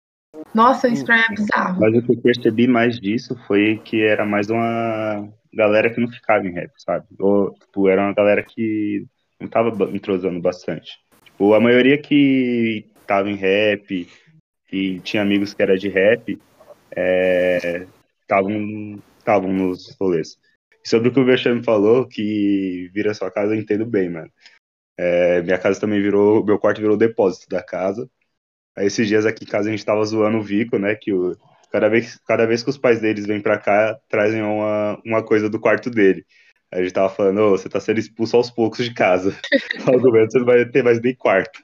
Nossa, 0.53 0.87
isso 0.87 1.05
pra 1.05 1.15
mim 1.17 1.23
é 1.29 1.35
bizarro. 1.35 1.79
Mas 1.79 1.95
o 1.95 2.01
que 2.01 2.11
eu 2.13 2.21
percebi 2.21 2.67
mais 2.67 2.99
disso 2.99 3.35
foi 3.47 3.79
que 3.83 4.01
era 4.01 4.25
mais 4.25 4.49
uma 4.49 5.27
galera 5.53 5.89
que 5.89 5.99
não 5.99 6.07
ficava 6.07 6.45
em 6.45 6.51
rap, 6.51 6.71
sabe? 6.77 7.05
Ou, 7.19 7.51
tipo, 7.53 7.87
era 7.87 8.01
uma 8.01 8.13
galera 8.13 8.43
que 8.43 9.05
não 9.39 9.47
tava 9.47 9.71
entrosando 9.91 10.39
bastante. 10.39 10.97
Tipo, 11.25 11.53
a 11.53 11.59
maioria 11.59 11.97
que 11.97 12.85
tava 13.05 13.29
em 13.29 13.35
rap, 13.35 14.07
que 14.67 14.99
tinha 15.01 15.21
amigos 15.21 15.53
que 15.53 15.61
era 15.61 15.77
de 15.77 15.89
rap, 15.89 16.39
estavam 18.21 18.99
estavam 19.19 19.51
nos 19.51 19.95
rolês. 19.99 20.37
Sobre 20.85 21.09
o 21.09 21.11
que 21.11 21.19
o 21.19 21.25
Vexame 21.25 21.63
falou, 21.63 22.07
que 22.07 22.89
vira 22.93 23.13
sua 23.13 23.29
casa, 23.29 23.53
eu 23.53 23.59
entendo 23.59 23.85
bem, 23.85 24.09
mano. 24.09 24.31
É, 24.97 25.41
minha 25.41 25.57
casa 25.59 25.79
também 25.79 26.01
virou, 26.01 26.43
meu 26.45 26.57
quarto 26.57 26.79
virou 26.79 26.95
depósito 26.95 27.49
da 27.49 27.61
casa. 27.61 28.09
Aí 28.77 28.85
esses 28.85 29.07
dias 29.07 29.25
aqui 29.25 29.43
em 29.43 29.47
casa 29.47 29.67
a 29.67 29.71
gente 29.71 29.83
tava 29.83 30.05
zoando 30.05 30.37
o 30.37 30.43
Vico, 30.43 30.77
né, 30.77 30.93
que 30.93 31.11
o, 31.11 31.35
cada, 31.71 31.89
vez, 31.89 32.19
cada 32.27 32.45
vez 32.45 32.61
que 32.61 32.69
os 32.69 32.77
pais 32.77 33.01
deles 33.01 33.25
vêm 33.25 33.41
pra 33.41 33.57
cá, 33.57 33.97
trazem 34.07 34.43
uma, 34.43 35.01
uma 35.03 35.23
coisa 35.23 35.49
do 35.49 35.59
quarto 35.59 35.89
dele. 35.89 36.23
Aí 36.71 36.81
a 36.81 36.83
gente 36.83 36.93
tava 36.93 37.09
falando, 37.09 37.39
ô, 37.39 37.49
você 37.51 37.67
tá 37.67 37.79
sendo 37.79 37.99
expulso 37.99 38.37
aos 38.37 38.51
poucos 38.51 38.85
de 38.85 38.93
casa. 38.93 39.35
Ao 39.87 39.99
momento 39.99 40.31
você 40.31 40.39
não 40.39 40.45
vai 40.45 40.65
ter 40.65 40.83
mais 40.83 41.01
nem 41.01 41.15
quarto. 41.15 41.63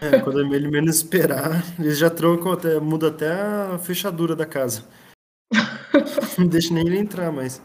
É, 0.00 0.20
quando 0.20 0.54
ele 0.54 0.70
menos 0.70 0.96
esperar, 0.96 1.62
eles 1.78 1.98
já 1.98 2.08
trocam 2.08 2.52
até, 2.52 2.78
muda 2.78 3.08
até 3.08 3.30
a 3.30 3.78
fechadura 3.78 4.34
da 4.36 4.46
casa. 4.46 4.84
Não 6.38 6.46
deixa 6.46 6.72
nem 6.72 6.86
ele 6.86 6.98
entrar 6.98 7.30
mais. 7.30 7.60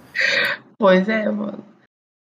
Pois 0.78 1.08
é, 1.08 1.30
mano. 1.30 1.64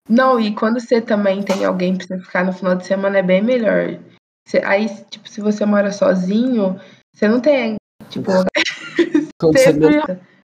Não, 0.10 0.40
e 0.40 0.56
quando 0.56 0.80
você 0.80 1.00
também 1.00 1.44
tem 1.44 1.64
alguém 1.64 1.96
pra 1.96 2.08
você 2.08 2.20
ficar 2.20 2.44
no 2.44 2.54
final 2.54 2.76
de 2.76 2.88
semana 2.88 3.20
é 3.20 3.22
bem 3.22 3.44
melhor. 3.44 4.00
Você- 4.48 4.62
aí, 4.66 4.88
tipo, 5.10 5.30
se 5.30 5.42
você 5.42 5.66
mora 5.66 5.92
sozinho, 5.92 6.80
você 7.14 7.28
não 7.28 7.40
tem, 7.40 7.76
tipo, 8.10 8.32
sempre 9.58 10.02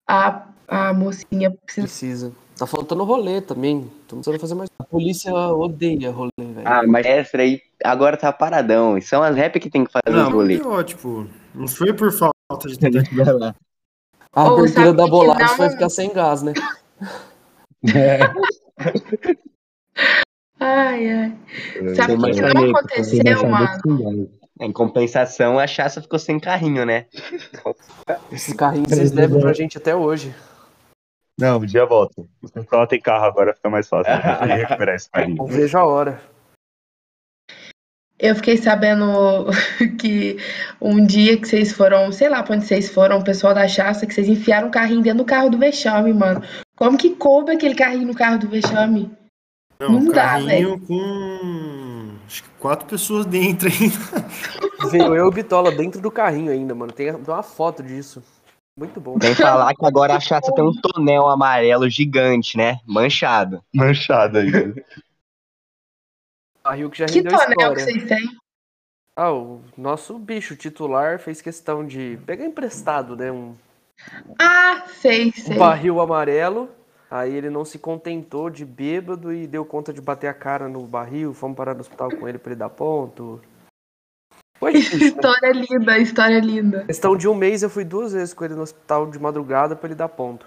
a, 0.08 0.48
a 0.68 0.94
mocinha 0.94 1.52
precisa. 1.52 1.88
precisa. 1.88 2.32
Tá 2.58 2.66
faltando 2.66 3.04
rolê 3.04 3.40
também. 3.42 3.92
Tô 4.08 4.16
precisando 4.16 4.40
fazer 4.40 4.56
mais. 4.56 4.70
A 4.80 4.84
polícia 4.84 5.32
odeia 5.34 6.10
rolê, 6.10 6.32
velho. 6.40 6.68
Ah, 6.68 6.82
mas 6.88 7.06
essa 7.06 7.38
aí 7.38 7.62
agora 7.84 8.18
tá 8.18 8.34
paradão. 8.34 8.98
E 8.98 9.02
são 9.02 9.22
as 9.22 9.36
rap 9.36 9.60
que 9.60 9.70
tem 9.70 9.86
que 9.86 9.92
fazer 9.92 10.18
os 10.18 10.24
Não, 10.24 10.32
rolê. 10.32 10.58
pior, 10.58 10.84
tipo, 10.84 11.28
não 11.54 11.68
foi 11.68 11.94
por 11.94 12.12
falta 12.12 12.68
de 12.68 12.78
tentativa. 12.80 13.56
a 14.34 14.44
Ou 14.44 14.58
abertura 14.60 14.92
da 14.94 15.06
bolacha 15.06 15.46
não- 15.52 15.58
vai 15.58 15.70
ficar 15.70 15.90
sem 15.90 16.12
gás, 16.12 16.42
né? 16.42 16.54
Ai, 20.68 21.10
ai. 21.10 21.96
Sabe 21.96 22.14
o 22.14 22.22
que, 22.22 22.32
que 22.32 22.42
não 22.42 22.76
aconteceu, 22.76 23.48
mano? 23.48 24.30
Em 24.60 24.72
compensação, 24.72 25.58
a 25.58 25.66
Chassa 25.66 26.02
ficou 26.02 26.20
sem 26.20 26.40
carrinho, 26.40 26.86
né? 26.86 27.06
Esse 28.32 28.56
carrinho 28.56 28.90
vocês 28.90 29.12
devem 29.12 29.40
pra 29.40 29.54
gente 29.54 29.78
até 29.78 29.96
hoje. 29.96 30.36
Não, 31.40 31.60
um 31.60 31.66
dia 31.66 31.86
volta. 31.86 32.22
O 32.42 32.50
pessoal 32.50 32.88
tem 32.88 33.00
carro 33.00 33.26
agora, 33.26 33.54
fica 33.54 33.70
mais 33.70 33.88
fácil 33.88 34.12
de 34.44 34.54
recuperar 34.54 34.96
esse 34.96 35.10
carinho. 35.10 35.38
Não 35.38 35.46
vejo 35.46 35.78
a 35.78 35.86
hora. 35.86 36.22
Eu 38.20 38.36
fiquei 38.36 38.58
sabendo 38.58 39.46
que 40.00 40.38
um 40.82 41.06
dia 41.06 41.38
que 41.38 41.48
vocês 41.48 41.72
foram, 41.72 42.12
sei 42.12 42.28
lá 42.28 42.42
pra 42.42 42.56
onde 42.56 42.66
vocês 42.66 42.90
foram, 42.90 43.20
o 43.20 43.24
pessoal 43.24 43.54
da 43.54 43.68
Chassa, 43.68 44.08
que 44.08 44.14
vocês 44.14 44.28
enfiaram 44.28 44.68
o 44.68 44.72
carrinho 44.72 45.04
dentro 45.04 45.20
do 45.20 45.26
carro 45.26 45.52
do 45.52 45.60
vexame, 45.60 46.12
mano. 46.12 46.42
Como 46.76 46.98
que 46.98 47.12
coube 47.12 47.52
aquele 47.52 47.76
carrinho 47.76 48.08
no 48.08 48.16
carro 48.16 48.40
do 48.40 48.50
vexame? 48.50 49.16
Não, 49.80 49.90
Não 49.92 50.00
um 50.00 50.08
dá, 50.08 50.14
carrinho 50.24 50.80
com. 50.80 52.16
Acho 52.26 52.44
que 52.44 52.50
quatro 52.60 52.88
pessoas 52.88 53.26
dentro 53.26 53.68
ainda. 53.70 54.90
Veio 54.90 55.16
eu 55.16 55.26
e 55.26 55.28
o 55.28 55.32
Bitola 55.32 55.72
dentro 55.72 56.02
do 56.02 56.10
carrinho 56.12 56.52
ainda, 56.52 56.74
mano. 56.74 56.92
Tem 56.92 57.12
uma 57.12 57.44
foto 57.44 57.84
disso. 57.84 58.24
Muito 58.78 59.00
bom. 59.00 59.18
Que 59.18 59.34
falar 59.36 59.74
que 59.74 59.86
agora 59.86 60.16
a 60.16 60.20
Chassa 60.20 60.54
tem 60.54 60.64
um 60.64 60.74
tonel 60.74 61.28
amarelo 61.28 61.90
gigante, 61.90 62.58
né? 62.58 62.80
Manchado. 62.86 63.64
Manchado 63.74 64.38
ainda. 64.40 64.74
Barril 66.64 66.90
que 66.90 66.98
já 67.00 67.06
Que 67.06 67.16
rendeu 67.16 67.32
tonel 67.32 67.48
que 67.48 67.54
história. 67.62 67.84
vocês 67.86 68.04
têm? 68.08 68.38
Ah, 69.16 69.32
o 69.32 69.62
nosso 69.76 70.18
bicho 70.20 70.56
titular 70.56 71.18
fez 71.18 71.42
questão 71.42 71.86
de 71.86 72.20
pegar 72.26 72.46
emprestado, 72.46 73.16
né? 73.16 73.32
Um, 73.32 73.56
Ah, 74.40 74.84
sei, 75.02 75.30
um 75.30 75.32
sei. 75.32 75.58
barril 75.58 76.00
amarelo. 76.00 76.70
Aí 77.10 77.34
ele 77.34 77.50
não 77.50 77.64
se 77.64 77.80
contentou 77.80 78.50
de 78.50 78.66
bêbado 78.66 79.32
e 79.32 79.48
deu 79.48 79.64
conta 79.64 79.94
de 79.94 80.02
bater 80.02 80.28
a 80.28 80.34
cara 80.34 80.68
no 80.68 80.86
barril. 80.86 81.34
Fomos 81.34 81.56
parar 81.56 81.74
no 81.74 81.82
hospital 81.82 82.10
com 82.10 82.28
ele 82.28 82.38
pra 82.38 82.52
ele 82.52 82.60
dar 82.60 82.70
ponto. 82.70 83.42
Foi 84.60 84.74
difícil, 84.74 85.00
né? 85.00 85.06
História 85.08 85.52
linda, 85.52 86.00
história 86.00 86.40
linda. 86.40 86.86
Questão 86.86 87.16
de 87.16 87.28
um 87.28 87.36
mês 87.36 87.64
eu 87.64 87.70
fui 87.70 87.86
duas 87.86 88.12
vezes 88.12 88.34
com 88.34 88.44
ele 88.44 88.56
no 88.56 88.64
hospital 88.64 89.10
de 89.10 89.20
madrugada 89.20 89.76
pra 89.76 89.88
ele 89.88 89.96
dar 89.96 90.10
ponto. 90.10 90.46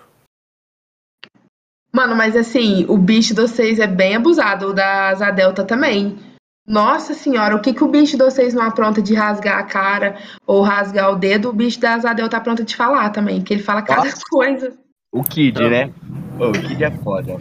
Mano, 1.93 2.14
mas 2.14 2.37
assim, 2.37 2.85
o 2.88 2.97
bicho 2.97 3.35
de 3.35 3.40
vocês 3.40 3.79
é 3.79 3.87
bem 3.87 4.14
abusado, 4.14 4.69
o 4.69 4.73
da 4.73 5.09
Asa 5.09 5.31
Delta 5.31 5.64
também. 5.64 6.19
Nossa 6.67 7.14
senhora, 7.14 7.57
o 7.57 7.61
que, 7.61 7.75
que 7.75 7.83
o 7.83 7.88
bicho 7.88 8.17
de 8.17 8.23
vocês 8.23 8.55
não 8.55 8.62
apronta 8.62 9.02
de 9.02 9.14
rasgar 9.14 9.59
a 9.59 9.64
cara 9.64 10.17
ou 10.47 10.62
rasgar 10.62 11.11
o 11.11 11.17
dedo, 11.17 11.49
o 11.49 11.52
bicho 11.52 11.81
da 11.81 11.95
Asa 11.95 12.12
Delta 12.12 12.37
apronta 12.37 12.62
de 12.62 12.76
falar 12.76 13.11
também, 13.11 13.43
que 13.43 13.55
ele 13.55 13.62
fala 13.62 13.83
cada 13.83 14.09
coisa. 14.31 14.76
O 15.12 15.25
Kid, 15.25 15.59
né? 15.69 15.93
Ô, 16.38 16.50
o 16.50 16.52
Kid 16.52 16.85
é 16.85 16.90
foda. 16.90 17.37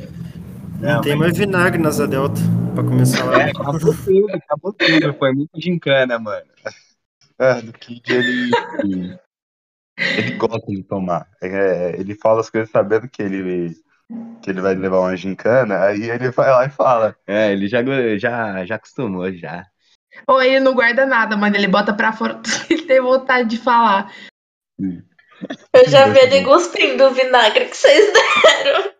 Não, 0.80 1.02
tem 1.02 1.16
mais 1.16 1.38
vinagre 1.38 1.82
nas 1.82 1.98
Delta 1.98 2.40
pra 2.74 2.84
começar 2.84 3.24
lá. 3.26 3.44
É, 3.44 3.50
acabou 3.50 3.80
tudo, 3.80 4.34
acabou 4.34 4.74
tudo. 4.74 5.14
Foi 5.14 5.34
muito 5.34 5.62
gincana, 5.62 6.18
mano. 6.18 6.48
É, 7.38 7.62
do 7.62 7.72
Kid 7.74 8.02
ele. 8.12 8.52
Ele 9.98 10.32
gosta 10.38 10.66
de 10.68 10.84
tomar. 10.84 11.28
É, 11.42 11.96
ele 12.00 12.16
fala 12.16 12.40
as 12.40 12.50
coisas 12.50 12.72
sabendo 12.72 13.08
que 13.08 13.22
ele, 13.22 13.76
que 14.42 14.50
ele 14.50 14.62
vai 14.62 14.74
levar 14.74 15.02
uma 15.02 15.16
gincana, 15.16 15.84
aí 15.84 16.10
ele 16.10 16.32
vai 16.32 16.50
lá 16.50 16.66
e 16.66 16.70
fala. 16.70 17.16
É, 17.28 17.52
ele 17.52 17.68
já, 17.68 17.84
já, 18.18 18.66
já 18.66 18.76
acostumou, 18.76 19.32
já. 19.34 19.66
Ou 20.28 20.42
ele 20.42 20.60
não 20.60 20.74
guarda 20.74 21.06
nada, 21.06 21.38
mano, 21.38 21.56
ele 21.56 21.68
bota 21.68 21.94
pra 21.94 22.14
fora 22.14 22.36
tudo 22.42 22.66
que 22.66 22.74
ele 22.74 22.84
tem 22.84 23.02
vontade 23.02 23.50
de 23.50 23.58
falar. 23.58 24.12
Eu 25.74 25.89
já 25.89 26.08
vi 26.08 26.19
ele 26.19 26.43
cuspindo 26.43 27.05
o 27.05 27.13
vinagre 27.13 27.65
que 27.65 27.77
vocês 27.77 28.12
deram. 28.12 28.91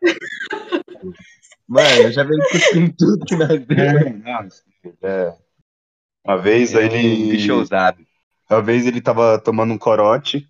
Mano, 1.67 2.01
eu 2.03 2.12
já 2.12 2.24
veio 2.24 2.39
cuspindo 2.51 2.93
tudo 2.98 3.25
que 3.25 3.36
nós 3.36 3.65
demos. 3.65 4.24
Nossa, 4.24 4.63
é. 5.01 5.34
Uma 6.25 6.38
vez 6.38 6.74
É 6.74 6.77
um 6.77 6.81
ele. 6.81 7.31
bicho 7.31 7.53
ousado. 7.53 8.05
Uma 8.50 8.62
vez 8.62 8.86
ele 8.86 9.01
tava 9.01 9.39
tomando 9.39 9.74
um 9.74 9.77
corote, 9.77 10.48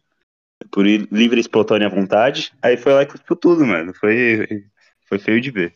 por 0.72 0.86
ir- 0.86 1.08
livre 1.12 1.38
e 1.38 1.42
espontânea 1.42 1.90
vontade, 1.90 2.54
aí 2.62 2.78
foi 2.78 2.94
lá 2.94 3.02
e 3.04 3.08
cuspiu 3.08 3.36
tudo, 3.36 3.66
mano. 3.66 3.94
Foi, 3.94 4.66
foi 5.08 5.20
feio 5.20 5.42
de 5.42 5.52
ver. 5.52 5.76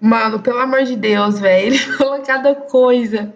Mano, 0.00 0.40
pelo 0.42 0.58
amor 0.58 0.82
de 0.84 0.96
Deus, 0.96 1.38
velho, 1.38 1.68
ele 1.68 1.78
fala 1.78 2.20
cada 2.20 2.54
coisa. 2.54 3.32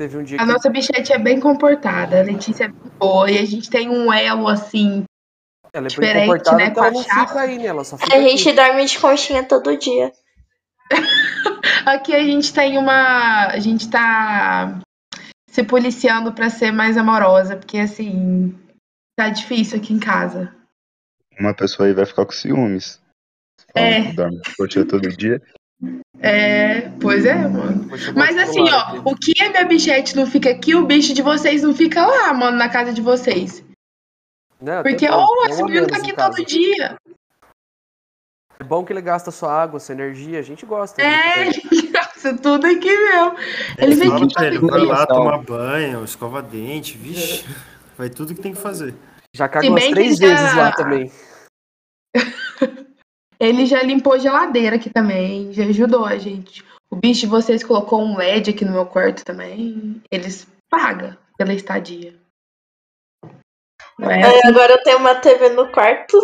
Teve 0.00 0.16
um 0.16 0.24
dia 0.24 0.38
A 0.38 0.46
que 0.46 0.46
nossa 0.46 0.70
bichete 0.70 1.12
é 1.12 1.18
bem 1.18 1.38
comportada, 1.38 2.20
a 2.20 2.22
Letícia 2.22 2.64
é 2.64 2.68
bem 2.68 2.90
boa, 2.98 3.30
e 3.30 3.36
a 3.36 3.44
gente 3.44 3.68
tem 3.68 3.90
um 3.90 4.10
elo 4.10 4.48
assim. 4.48 5.04
ela 5.74 5.88
é 5.88 5.88
bem 5.88 5.88
diferente, 5.88 6.26
comportada, 6.26 6.56
né, 6.56 6.64
então 6.68 6.82
com 6.82 6.88
ela 6.88 6.88
a 6.88 6.92
não 6.94 7.02
chapa. 7.02 7.26
fica 7.26 7.40
aí, 7.42 7.58
né? 7.58 7.66
Ela 7.66 7.84
só 7.84 7.98
fica 7.98 8.14
A 8.14 8.18
aqui. 8.18 8.28
gente 8.30 8.52
dorme 8.56 8.84
de 8.86 8.98
conchinha 8.98 9.44
todo 9.44 9.76
dia. 9.76 10.10
Aqui 11.84 12.14
a 12.14 12.24
gente 12.24 12.52
tem 12.54 12.78
uma. 12.78 13.48
A 13.48 13.58
gente 13.58 13.90
tá 13.90 14.80
se 15.50 15.62
policiando 15.64 16.32
pra 16.32 16.48
ser 16.48 16.72
mais 16.72 16.96
amorosa, 16.96 17.56
porque 17.56 17.76
assim. 17.76 18.58
Tá 19.18 19.28
difícil 19.28 19.78
aqui 19.78 19.92
em 19.92 20.00
casa. 20.00 20.50
Uma 21.38 21.52
pessoa 21.54 21.86
aí 21.86 21.92
vai 21.92 22.06
ficar 22.06 22.24
com 22.24 22.32
ciúmes. 22.32 22.98
É. 23.74 24.12
Dorme 24.14 24.40
todo 24.88 25.14
dia. 25.14 25.42
É, 26.22 26.90
pois 27.00 27.24
é, 27.24 27.34
mano. 27.34 27.88
Mas 28.14 28.36
assim, 28.36 28.60
ó, 28.70 28.78
aqui. 28.78 29.00
o 29.04 29.14
que 29.16 29.42
a 29.42 29.48
minha 29.48 29.64
bichete 29.64 30.14
não 30.14 30.26
fica 30.26 30.50
aqui, 30.50 30.74
o 30.74 30.84
bicho 30.86 31.14
de 31.14 31.22
vocês 31.22 31.62
não 31.62 31.74
fica 31.74 32.06
lá, 32.06 32.32
mano, 32.34 32.58
na 32.58 32.68
casa 32.68 32.92
de 32.92 33.00
vocês. 33.00 33.64
Até 34.60 34.82
Porque, 34.82 35.06
é 35.06 35.16
um 35.16 35.46
esse 35.48 35.62
menino 35.62 35.86
tá 35.86 35.96
aqui 35.96 36.12
todo 36.12 36.44
dia. 36.44 36.96
É 38.58 38.64
bom 38.64 38.84
que 38.84 38.92
ele 38.92 39.00
gasta 39.00 39.30
sua 39.30 39.50
água, 39.62 39.80
sua 39.80 39.94
energia, 39.94 40.38
a 40.38 40.42
gente 40.42 40.66
gosta. 40.66 41.00
É, 41.00 41.48
ele 41.48 41.62
gasta 41.90 42.36
tudo 42.36 42.66
aqui 42.66 42.94
mesmo. 42.94 43.36
Ele 43.78 43.94
vem 43.94 44.12
aqui 44.12 44.34
pra 44.34 44.46
ele, 44.46 44.58
vai 44.58 44.84
lá 44.84 45.06
tomar 45.06 45.38
banho, 45.38 46.04
escova 46.04 46.42
dente, 46.42 46.98
vixe. 46.98 47.44
Vai 47.98 48.08
tudo 48.08 48.34
que 48.34 48.40
tem 48.40 48.54
que 48.54 48.58
fazer. 48.58 48.94
Já 49.34 49.46
cagou 49.46 49.68
umas 49.68 49.88
três 49.88 50.16
já- 50.16 50.26
vezes 50.26 50.56
lá 50.56 50.72
também. 50.72 51.12
Ele 53.40 53.64
já 53.64 53.82
limpou 53.82 54.18
geladeira 54.18 54.76
aqui 54.76 54.90
também, 54.90 55.50
já 55.52 55.64
ajudou 55.64 56.04
a 56.04 56.18
gente. 56.18 56.62
O 56.90 56.96
bicho 56.96 57.22
de 57.22 57.26
vocês 57.26 57.64
colocou 57.64 58.02
um 58.02 58.16
LED 58.16 58.50
aqui 58.50 58.64
no 58.64 58.72
meu 58.72 58.84
quarto 58.84 59.24
também. 59.24 60.02
Eles 60.10 60.46
pagam 60.68 61.16
pela 61.38 61.54
estadia. 61.54 62.14
Não 63.98 64.10
é 64.10 64.20
É, 64.20 64.26
assim? 64.26 64.48
agora 64.48 64.72
eu 64.74 64.82
tenho 64.82 64.98
uma 64.98 65.14
TV 65.14 65.48
no 65.50 65.70
quarto. 65.72 66.18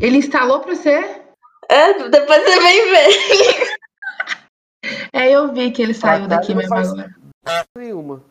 Ele 0.00 0.16
instalou 0.18 0.60
pra 0.60 0.74
você? 0.74 1.22
É, 1.68 2.08
depois 2.08 2.42
você 2.44 2.60
vem 2.60 2.90
ver. 2.90 3.76
É, 5.12 5.30
eu 5.30 5.52
vi 5.52 5.70
que 5.72 5.82
ele 5.82 5.94
saiu 5.94 6.26
Pra 6.26 6.36
cá 6.36 6.40
daqui 6.40 6.54
mesmo 6.54 6.74
agora. 6.74 7.14
Nenhuma. 7.76 8.22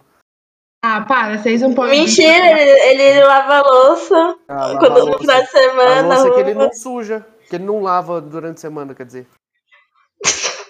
Ah, 0.84 1.02
para, 1.02 1.38
vocês 1.38 1.62
não 1.62 1.74
podem. 1.74 2.02
Mentira, 2.02 2.62
ele, 2.62 3.02
ele 3.02 3.24
lava 3.24 3.56
a 3.56 3.62
louça 3.62 4.38
Ah, 4.48 4.76
quando 4.80 5.02
a 5.02 5.06
no 5.06 5.18
final 5.18 5.38
de 5.42 5.44
A 5.44 5.48
semana. 5.48 6.02
louça 6.22 6.32
que 6.36 6.40
ele 6.42 6.54
não 6.54 6.72
suja, 6.72 7.26
que 7.50 7.56
ele 7.56 7.66
não 7.66 7.82
lava 7.82 8.20
durante 8.22 8.58
a 8.58 8.62
semana, 8.62 8.94
quer 8.96 9.06
dizer. 9.06 9.28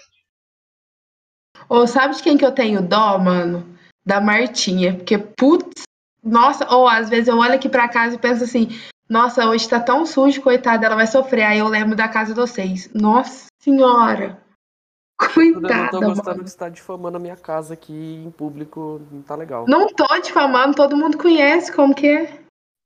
Ou 1.70 1.88
sabe 1.88 2.16
de 2.16 2.24
quem 2.24 2.38
que 2.38 2.46
eu 2.46 2.52
tenho 2.52 2.82
dó, 2.82 3.18
mano? 3.18 3.66
Da 4.06 4.22
Martinha. 4.22 4.96
Porque, 4.96 5.18
putz, 5.18 5.84
nossa, 6.24 6.68
ou 6.74 6.88
às 6.88 7.10
vezes 7.10 7.28
eu 7.28 7.38
olho 7.38 7.54
aqui 7.54 7.70
pra 7.70 7.88
casa 7.88 8.16
e 8.16 8.20
penso 8.20 8.44
assim, 8.44 8.70
nossa, 9.08 9.48
hoje 9.48 9.70
tá 9.70 9.80
tão 9.80 10.06
sujo, 10.06 10.42
coitada, 10.42 10.86
ela 10.86 10.96
vai 10.96 11.08
sofrer. 11.08 11.44
Aí 11.44 11.60
eu 11.60 11.68
lembro 11.68 11.96
da 11.96 12.08
casa 12.08 12.34
de 12.34 12.40
vocês. 12.40 12.90
Nossa 12.94 13.48
senhora. 13.62 14.44
Eu 15.18 15.62
não 15.62 15.62
Coitada, 15.62 15.92
tô 15.92 16.02
gostando 16.02 16.28
mano. 16.28 16.44
de 16.44 16.50
estar 16.50 16.70
difamando 16.70 17.16
a 17.16 17.20
minha 17.22 17.38
casa 17.38 17.74
aqui 17.74 18.22
em 18.26 18.30
público, 18.32 19.02
não 19.10 19.22
tá 19.22 19.34
legal. 19.34 19.66
Não 19.66 19.88
tô 19.88 20.06
difamando, 20.22 20.76
todo 20.76 20.98
mundo 20.98 21.18
conhece 21.18 21.72
como 21.72 21.96
que 21.96 22.06
é. 22.06 22.44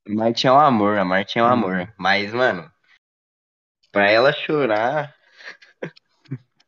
Martin 0.07 0.45
é 0.45 0.51
um 0.51 0.59
amor, 0.59 0.99
a 0.99 1.03
Martin 1.03 1.39
é 1.39 1.43
um 1.43 1.47
amor. 1.47 1.91
Mas, 1.97 2.31
mano, 2.31 2.69
pra 3.91 4.09
ela 4.09 4.31
chorar. 4.33 5.15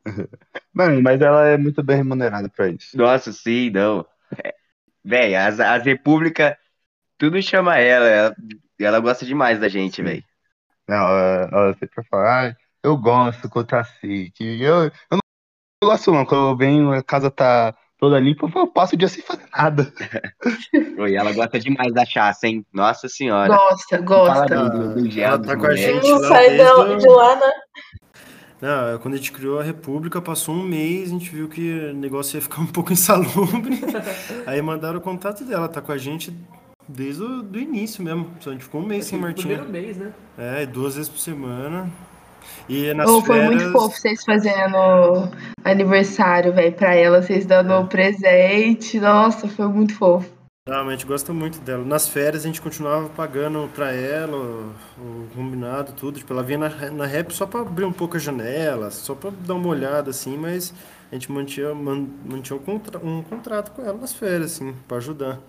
Mano, 0.72 1.02
mas 1.02 1.20
ela 1.20 1.46
é 1.46 1.56
muito 1.56 1.82
bem 1.82 1.96
remunerada 1.96 2.48
pra 2.48 2.68
isso. 2.68 2.96
Nossa, 2.96 3.32
sim, 3.32 3.70
não. 3.70 4.06
É, 4.44 4.54
Véi, 5.04 5.34
as, 5.36 5.60
as 5.60 5.84
repúblicas, 5.84 6.56
tudo 7.18 7.42
chama 7.42 7.78
ela. 7.78 8.06
Ela, 8.08 8.36
ela 8.80 9.00
gosta 9.00 9.26
demais 9.26 9.60
da 9.60 9.68
gente, 9.68 10.02
velho. 10.02 10.24
Não, 10.88 10.96
ela, 10.96 11.48
ela 11.52 11.74
sempre 11.74 12.04
fala, 12.04 12.48
ah, 12.50 12.56
eu 12.82 12.96
gosto 12.96 13.48
quando 13.48 13.66
tá 13.68 13.80
assim. 13.80 14.32
Eu, 14.40 14.84
eu 14.86 14.90
não 15.12 15.20
gosto 15.84 16.12
não, 16.12 16.26
quando 16.26 16.50
eu 16.50 16.56
venho, 16.56 16.92
a 16.92 17.02
casa 17.02 17.30
tá 17.30 17.76
toda 18.02 18.18
limpa, 18.18 18.50
eu 18.52 18.66
passo 18.66 18.96
o 18.96 18.98
dia 18.98 19.06
sem 19.06 19.22
fazer 19.22 19.44
nada. 19.56 19.92
E 21.08 21.14
ela 21.14 21.32
gosta 21.32 21.58
demais 21.58 21.92
da 21.92 22.04
chaça, 22.04 22.48
hein? 22.48 22.64
Nossa 22.72 23.08
senhora. 23.08 23.48
Gosta, 23.48 23.98
gosta. 23.98 24.70
do, 24.70 24.94
do 24.94 25.10
gel 25.10 25.24
Ela 25.24 25.38
tá 25.38 25.56
com 25.56 25.66
a 25.66 25.76
gente 25.76 26.08
Não 26.08 26.18
lá 26.18 26.28
sai 26.28 26.56
desde 26.56 26.98
de, 26.98 27.08
lá, 27.08 27.36
né? 27.36 27.52
Não, 28.60 28.94
é 28.94 28.98
quando 28.98 29.14
a 29.14 29.16
gente 29.18 29.30
criou 29.30 29.60
a 29.60 29.62
República, 29.62 30.20
passou 30.20 30.54
um 30.54 30.62
mês, 30.62 31.10
a 31.10 31.12
gente 31.12 31.30
viu 31.30 31.48
que 31.48 31.90
o 31.90 31.94
negócio 31.94 32.36
ia 32.36 32.42
ficar 32.42 32.62
um 32.62 32.66
pouco 32.66 32.90
insalubre. 32.92 33.80
Aí 34.46 34.60
mandaram 34.62 34.98
o 34.98 35.02
contato 35.02 35.44
dela, 35.44 35.68
tá 35.68 35.80
com 35.80 35.92
a 35.92 35.98
gente 35.98 36.36
desde 36.88 37.22
o 37.22 37.42
do 37.42 37.58
início 37.58 38.02
mesmo. 38.02 38.30
Só 38.40 38.50
a 38.50 38.52
gente 38.52 38.64
ficou 38.64 38.80
um 38.80 38.86
mês 38.86 39.04
sem 39.04 39.18
Martinha. 39.18 39.58
Primeiro 39.58 39.70
mês, 39.70 39.96
né? 39.96 40.12
É, 40.36 40.66
duas 40.66 40.96
vezes 40.96 41.08
por 41.08 41.18
semana. 41.18 41.88
E 42.68 42.92
nas 42.94 43.10
foi 43.10 43.22
férias. 43.22 43.46
muito 43.46 43.72
fofo 43.72 43.96
vocês 43.96 44.24
fazendo 44.24 45.30
aniversário, 45.64 46.52
velho, 46.52 46.72
pra 46.72 46.94
ela, 46.94 47.22
vocês 47.22 47.44
dando 47.46 47.86
presente. 47.88 48.98
Nossa, 49.00 49.48
foi 49.48 49.66
muito 49.68 49.94
fofo. 49.94 50.30
Gente 50.90 51.06
gosta 51.06 51.32
muito 51.32 51.58
dela. 51.60 51.84
Nas 51.84 52.06
férias 52.08 52.44
a 52.44 52.46
gente 52.46 52.60
continuava 52.62 53.08
pagando 53.08 53.68
pra 53.74 53.90
ela 53.92 54.36
o, 54.36 54.72
o 54.98 55.26
combinado, 55.34 55.92
tudo. 55.92 56.18
Tipo, 56.18 56.32
ela 56.32 56.42
vinha 56.42 56.58
na, 56.58 56.68
na 56.92 57.06
rap 57.06 57.32
só 57.32 57.46
pra 57.46 57.60
abrir 57.62 57.84
um 57.84 57.92
pouco 57.92 58.16
a 58.16 58.20
janela, 58.20 58.90
só 58.92 59.12
pra 59.14 59.30
dar 59.44 59.54
uma 59.54 59.66
olhada 59.68 60.10
assim, 60.10 60.36
mas 60.36 60.72
a 61.10 61.14
gente 61.16 61.32
mantinha, 61.32 61.74
man- 61.74 62.06
mantinha 62.24 62.56
um, 62.56 62.62
contra, 62.62 62.98
um 63.04 63.22
contrato 63.22 63.72
com 63.72 63.82
ela 63.82 63.98
nas 63.98 64.12
férias, 64.12 64.52
assim, 64.52 64.72
pra 64.86 64.98
ajudar. 64.98 65.40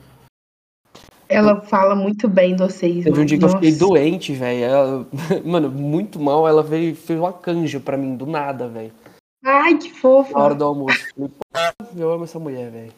Ela 1.30 1.62
fala 1.62 1.96
muito 1.96 2.28
bem 2.28 2.56
de 2.56 2.64
vocês. 2.64 3.04
Teve 3.04 3.20
um 3.20 3.26
dia 3.26 3.38
que 3.38 3.46
eu 3.46 3.50
fiquei 3.50 3.72
doente, 3.72 4.34
velho. 4.34 5.08
Mano, 5.44 5.70
muito 5.70 6.20
mal. 6.20 6.48
Ela 6.48 6.62
veio 6.62 6.96
fez 6.96 7.20
uma 7.20 7.34
canja 7.34 7.80
pra 7.80 7.98
mim, 7.98 8.16
do 8.16 8.26
nada, 8.26 8.68
velho. 8.68 8.92
Ai, 9.44 9.78
que 9.78 9.92
fofa. 9.92 10.34
Na 10.34 10.44
hora 10.46 10.56
do 10.56 10.64
almoço. 10.64 11.00
Falei, 11.16 11.30
pô, 11.30 11.86
eu 11.98 12.12
amo 12.12 12.24
essa 12.24 12.40
mulher, 12.40 12.72
velho. 12.72 12.92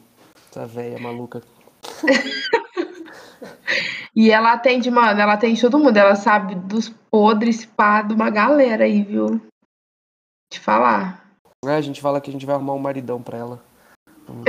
Essa 0.52 0.66
velha 0.66 1.00
maluca. 1.00 1.42
E 4.16 4.32
ela 4.32 4.54
atende, 4.54 4.90
mano, 4.90 5.20
ela 5.20 5.34
atende 5.34 5.60
todo 5.60 5.78
mundo. 5.78 5.98
Ela 5.98 6.16
sabe 6.16 6.56
dos 6.56 6.88
podres, 6.88 7.66
pá, 7.66 8.02
de 8.02 8.14
uma 8.14 8.30
galera 8.30 8.86
aí, 8.86 9.04
viu? 9.04 9.42
Te 10.50 10.58
falar. 10.58 11.22
É, 11.66 11.76
a 11.76 11.82
gente 11.82 12.00
fala 12.00 12.22
que 12.22 12.30
a 12.30 12.34
gente 12.34 12.46
vai 12.46 12.56
arrumar 12.56 12.74
um 12.74 12.80
maridão 12.80 13.22
pra 13.22 13.38
ela. 13.38 13.62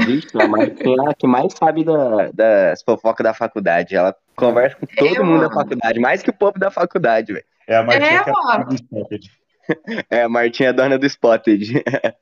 Vixe, 0.05 0.29
a 0.39 0.47
Martin 0.49 0.95
é 1.07 1.11
a 1.11 1.15
que 1.15 1.27
mais 1.27 1.53
sabe 1.53 1.85
da- 1.85 2.31
das 2.33 2.83
fofocas 2.83 3.25
da 3.25 3.35
faculdade. 3.35 3.95
Ela 3.95 4.15
conversa 4.35 4.77
com 4.77 4.87
todo 4.87 5.17
É, 5.17 5.23
mundo 5.23 5.41
da 5.41 5.49
mano. 5.49 5.55
faculdade, 5.55 6.01
mais 6.01 6.23
que 6.23 6.31
o 6.31 6.35
povo 6.35 6.59
da 6.59 6.71
faculdade, 6.71 7.33
velho. 7.33 7.45
É 7.67 7.77
a 7.77 7.83
Martinha 7.83 8.21
É, 8.21 8.25
que 8.25 8.31
é 8.31 8.33
a 8.33 8.37
mano. 8.59 8.65
do 8.69 8.75
Spotted. 8.75 9.31
É, 10.11 10.23
a 10.23 10.29
Martinha 10.29 10.69
é 10.69 10.73
dona 10.73 10.97
do 10.99 11.07
Spotted. 11.07 11.83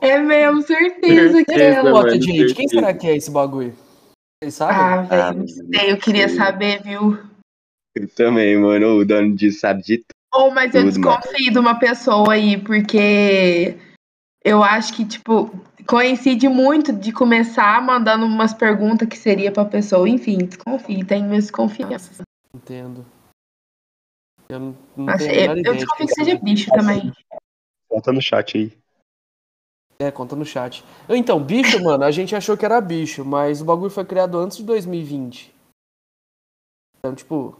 É 0.00 0.18
mesmo, 0.18 0.62
certeza 0.62 1.44
que 1.44 1.52
é 1.52 1.82
mano. 1.82 1.94
Bota, 1.96 2.20
gente, 2.20 2.54
quem 2.54 2.66
será 2.68 2.92
que 2.92 3.06
é 3.06 3.16
esse 3.16 3.30
bagulho? 3.30 3.72
Vocês 4.42 4.54
sabem? 4.54 4.76
Ah, 4.76 5.06
Ah, 5.08 5.30
velho, 5.32 5.38
não 5.38 5.46
sei, 5.48 5.92
eu 5.92 5.96
queria 5.96 6.28
sei. 6.28 6.36
saber, 6.38 6.82
viu? 6.82 7.18
Eu 7.94 8.08
também, 8.08 8.58
mano. 8.58 8.96
O 8.98 9.04
dono 9.04 9.34
disso 9.36 9.60
sabe 9.60 9.82
de 9.82 9.98
tudo. 9.98 10.06
Ou, 10.34 10.50
mas 10.50 10.74
eu 10.74 10.80
mano. 10.82 10.92
desconfio 10.92 11.52
de 11.52 11.58
uma 11.58 11.78
pessoa 11.78 12.32
aí, 12.32 12.58
porque 12.58 13.76
eu 14.44 14.62
acho 14.62 14.94
que, 14.94 15.04
tipo, 15.04 15.50
coincide 15.86 16.48
muito 16.48 16.92
de 16.92 17.12
começar 17.12 17.80
mandando 17.82 18.26
umas 18.26 18.52
perguntas 18.52 19.08
que 19.08 19.16
seria 19.16 19.52
pra 19.52 19.64
pessoa. 19.64 20.08
Enfim, 20.08 20.38
desconfio, 20.38 21.06
tenho 21.06 21.26
minhas 21.26 21.44
desconfianças. 21.44 22.18
Entendo. 22.54 23.06
Eu 24.48 24.60
não, 24.60 24.76
não 24.96 25.16
tenho 25.16 25.30
a 25.30 25.56
eu, 25.56 25.56
eu 25.64 25.74
desconfio 25.74 26.06
que 26.06 26.14
seja 26.14 26.30
seja. 26.32 26.42
bicho 26.42 26.70
também. 26.70 27.12
Conta 27.88 28.12
no 28.12 28.20
chat 28.20 28.56
aí. 28.58 28.78
É, 29.98 30.10
conta 30.10 30.34
no 30.34 30.44
chat. 30.44 30.84
Então, 31.08 31.40
bicho, 31.42 31.82
mano, 31.82 32.04
a 32.04 32.10
gente 32.10 32.34
achou 32.34 32.56
que 32.56 32.64
era 32.64 32.80
bicho, 32.80 33.24
mas 33.24 33.60
o 33.62 33.64
bagulho 33.64 33.90
foi 33.90 34.04
criado 34.04 34.38
antes 34.38 34.56
de 34.56 34.64
2020. 34.64 35.54
Então, 36.98 37.14
tipo, 37.14 37.56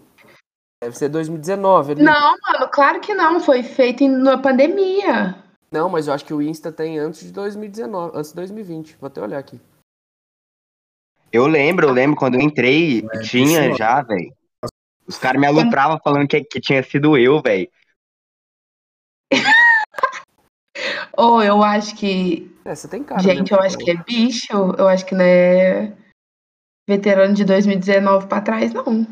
deve 0.82 0.96
ser 0.98 1.08
2019. 1.08 1.92
ali. 1.92 2.02
Não, 2.02 2.36
mano, 2.42 2.68
claro 2.70 3.00
que 3.00 3.14
não. 3.14 3.38
Foi 3.40 3.62
feito 3.62 4.02
em- 4.02 4.08
na 4.08 4.38
pandemia. 4.38 5.41
Não, 5.72 5.88
mas 5.88 6.06
eu 6.06 6.12
acho 6.12 6.24
que 6.26 6.34
o 6.34 6.42
Insta 6.42 6.70
tem 6.70 6.98
antes 6.98 7.24
de 7.24 7.32
2019, 7.32 8.12
antes 8.14 8.30
de 8.30 8.36
2020. 8.36 8.96
Vou 9.00 9.06
até 9.06 9.22
olhar 9.22 9.38
aqui. 9.38 9.58
Eu 11.32 11.46
lembro, 11.46 11.86
eu 11.86 11.92
lembro 11.92 12.14
quando 12.14 12.34
eu 12.34 12.42
entrei, 12.42 13.02
É, 13.10 13.20
tinha 13.20 13.68
isso, 13.68 13.78
já, 13.78 14.02
velho. 14.02 14.36
Os 15.06 15.16
caras 15.16 15.40
me 15.40 15.46
alupravam 15.46 15.98
falando 16.04 16.28
que, 16.28 16.44
que 16.44 16.60
tinha 16.60 16.82
sido 16.82 17.16
eu, 17.16 17.40
velho. 17.40 17.70
Ou 21.16 21.42
eu 21.42 21.62
acho 21.62 21.96
que. 21.96 22.54
É, 22.66 22.74
você 22.74 22.86
tem 22.86 23.02
cara. 23.02 23.22
gente, 23.22 23.50
né? 23.50 23.58
eu 23.58 23.62
acho 23.62 23.78
que 23.78 23.90
é 23.90 23.96
bicho. 23.96 24.52
Eu 24.52 24.86
acho 24.86 25.06
que 25.06 25.14
não 25.14 25.24
é 25.24 25.96
veterano 26.86 27.34
de 27.34 27.44
2019 27.46 28.26
pra 28.28 28.42
trás, 28.42 28.74
não. 28.74 29.06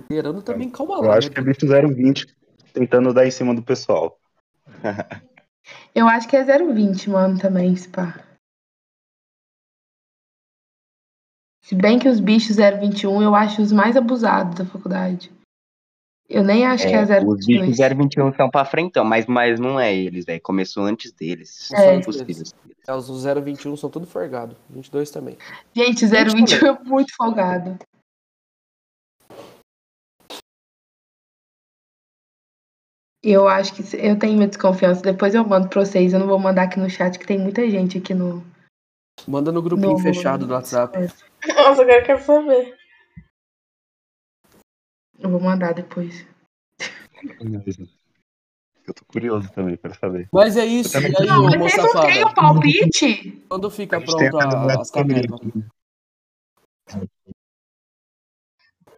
Veterano 0.00 0.42
também, 0.42 0.70
calma 0.70 0.96
Eu 0.96 1.02
lá. 1.02 1.18
acho 1.18 1.28
né? 1.28 1.34
que 1.34 1.40
é 1.40 1.42
bicho 1.44 1.66
020 1.66 2.36
tentando 2.78 3.12
dar 3.12 3.26
em 3.26 3.30
cima 3.30 3.54
do 3.54 3.62
pessoal. 3.62 4.18
Eu 5.94 6.08
acho 6.08 6.28
que 6.28 6.36
é 6.36 6.44
020, 6.44 7.10
mano, 7.10 7.38
também, 7.38 7.74
se 7.76 7.88
pá. 7.88 8.24
Se 11.62 11.74
bem 11.74 11.98
que 11.98 12.08
os 12.08 12.20
bichos 12.20 12.56
021 12.56 13.22
eu 13.22 13.34
acho 13.34 13.60
os 13.60 13.72
mais 13.72 13.96
abusados 13.96 14.54
da 14.54 14.64
faculdade. 14.64 15.30
Eu 16.28 16.42
nem 16.42 16.66
acho 16.66 16.86
que 16.86 16.94
é 16.94 16.98
É, 16.98 17.24
os 17.24 17.46
bichos 17.46 17.76
022. 17.76 17.96
021 17.96 18.34
são 18.34 18.50
pra 18.50 18.64
frentão, 18.64 19.04
mas, 19.04 19.26
mas 19.26 19.58
não 19.58 19.78
é 19.78 19.94
eles, 19.94 20.24
velho. 20.24 20.40
Começou 20.40 20.84
antes 20.84 21.12
deles. 21.12 21.70
É. 21.72 21.94
Não 21.94 22.02
possível. 22.02 22.44
É, 22.86 22.94
Os 22.94 23.24
021 23.24 23.76
são 23.76 23.90
tudo 23.90 24.06
forgado. 24.06 24.56
22 24.70 25.10
também. 25.10 25.36
Gente, 25.74 26.06
021 26.06 26.66
é 26.66 26.78
muito 26.84 27.14
folgado. 27.16 27.78
Eu 33.22 33.48
acho 33.48 33.74
que 33.74 33.82
eu 33.96 34.18
tenho 34.18 34.34
minha 34.36 34.46
desconfiança. 34.48 35.02
Depois 35.02 35.34
eu 35.34 35.44
mando 35.46 35.68
pra 35.68 35.84
vocês. 35.84 36.12
Eu 36.12 36.20
não 36.20 36.26
vou 36.26 36.38
mandar 36.38 36.62
aqui 36.64 36.78
no 36.78 36.88
chat, 36.88 37.18
que 37.18 37.26
tem 37.26 37.38
muita 37.38 37.68
gente 37.68 37.98
aqui 37.98 38.14
no. 38.14 38.44
Manda 39.26 39.50
no 39.50 39.60
grupinho 39.60 39.92
no- 39.92 39.98
fechado 39.98 40.46
do 40.46 40.54
WhatsApp. 40.54 40.96
Nossa, 41.48 41.82
agora 41.82 41.98
eu 41.98 42.04
quero 42.04 42.22
saber. 42.22 42.76
Eu 45.18 45.30
vou 45.30 45.40
mandar 45.40 45.74
depois. 45.74 46.24
Eu 48.86 48.94
tô 48.94 49.04
curioso 49.06 49.50
também 49.52 49.76
pra 49.76 49.92
saber. 49.94 50.28
Mas 50.32 50.56
é 50.56 50.64
isso. 50.64 50.96
Aí, 50.96 51.10
Não, 51.26 51.42
mas 51.44 51.58
vocês 51.60 51.92
não 51.92 52.00
têm 52.02 52.24
o 52.24 52.32
palpite? 52.34 53.44
Quando 53.48 53.70
fica 53.70 54.00
pronto 54.00 54.38
a 54.38 54.44
a- 54.44 54.80
as 54.80 54.90
cavernas? 54.92 55.40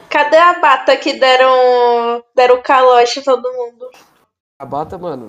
Cadê 0.09 0.37
a 0.37 0.59
bata 0.59 0.95
que 0.97 1.13
deram, 1.19 2.23
deram 2.35 2.61
calote 2.61 3.19
em 3.19 3.23
todo 3.23 3.51
mundo? 3.53 3.89
A 4.61 4.65
bata, 4.65 4.95
mano. 4.95 5.27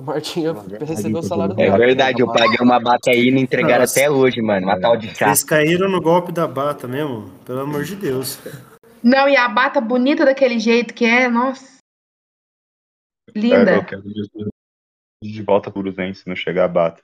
O 0.00 0.02
Martinho 0.04 0.54
recebeu 0.78 1.18
o 1.18 1.22
salário 1.24 1.54
É 1.54 1.56
dela. 1.56 1.76
verdade, 1.76 2.22
eu 2.22 2.32
paguei 2.32 2.58
uma 2.60 2.78
bata 2.78 3.10
aí 3.10 3.26
e 3.26 3.30
não 3.32 3.40
entregaram 3.40 3.80
Nossa. 3.80 3.98
até 3.98 4.08
hoje, 4.08 4.40
mano. 4.40 4.64
Uma 4.64 4.80
tal 4.80 4.96
de 4.96 5.08
chá. 5.08 5.26
Vocês 5.26 5.42
caíram 5.42 5.88
no 5.88 6.00
golpe 6.00 6.30
da 6.30 6.46
bata 6.46 6.86
mesmo? 6.86 7.28
Pelo 7.44 7.62
amor 7.62 7.82
de 7.82 7.96
Deus. 7.96 8.38
Não, 9.02 9.28
e 9.28 9.36
a 9.36 9.48
bata 9.48 9.80
bonita 9.80 10.24
daquele 10.24 10.60
jeito 10.60 10.94
que 10.94 11.04
é, 11.04 11.28
nossa. 11.28 11.78
É, 13.34 13.38
Linda. 13.40 13.74
eu 13.74 13.84
quero 13.84 14.04
de 15.22 15.42
volta 15.42 15.68
pro 15.68 15.90
Zen 15.90 16.14
se 16.14 16.28
não 16.28 16.36
chegar 16.36 16.66
a 16.66 16.68
bata. 16.68 17.02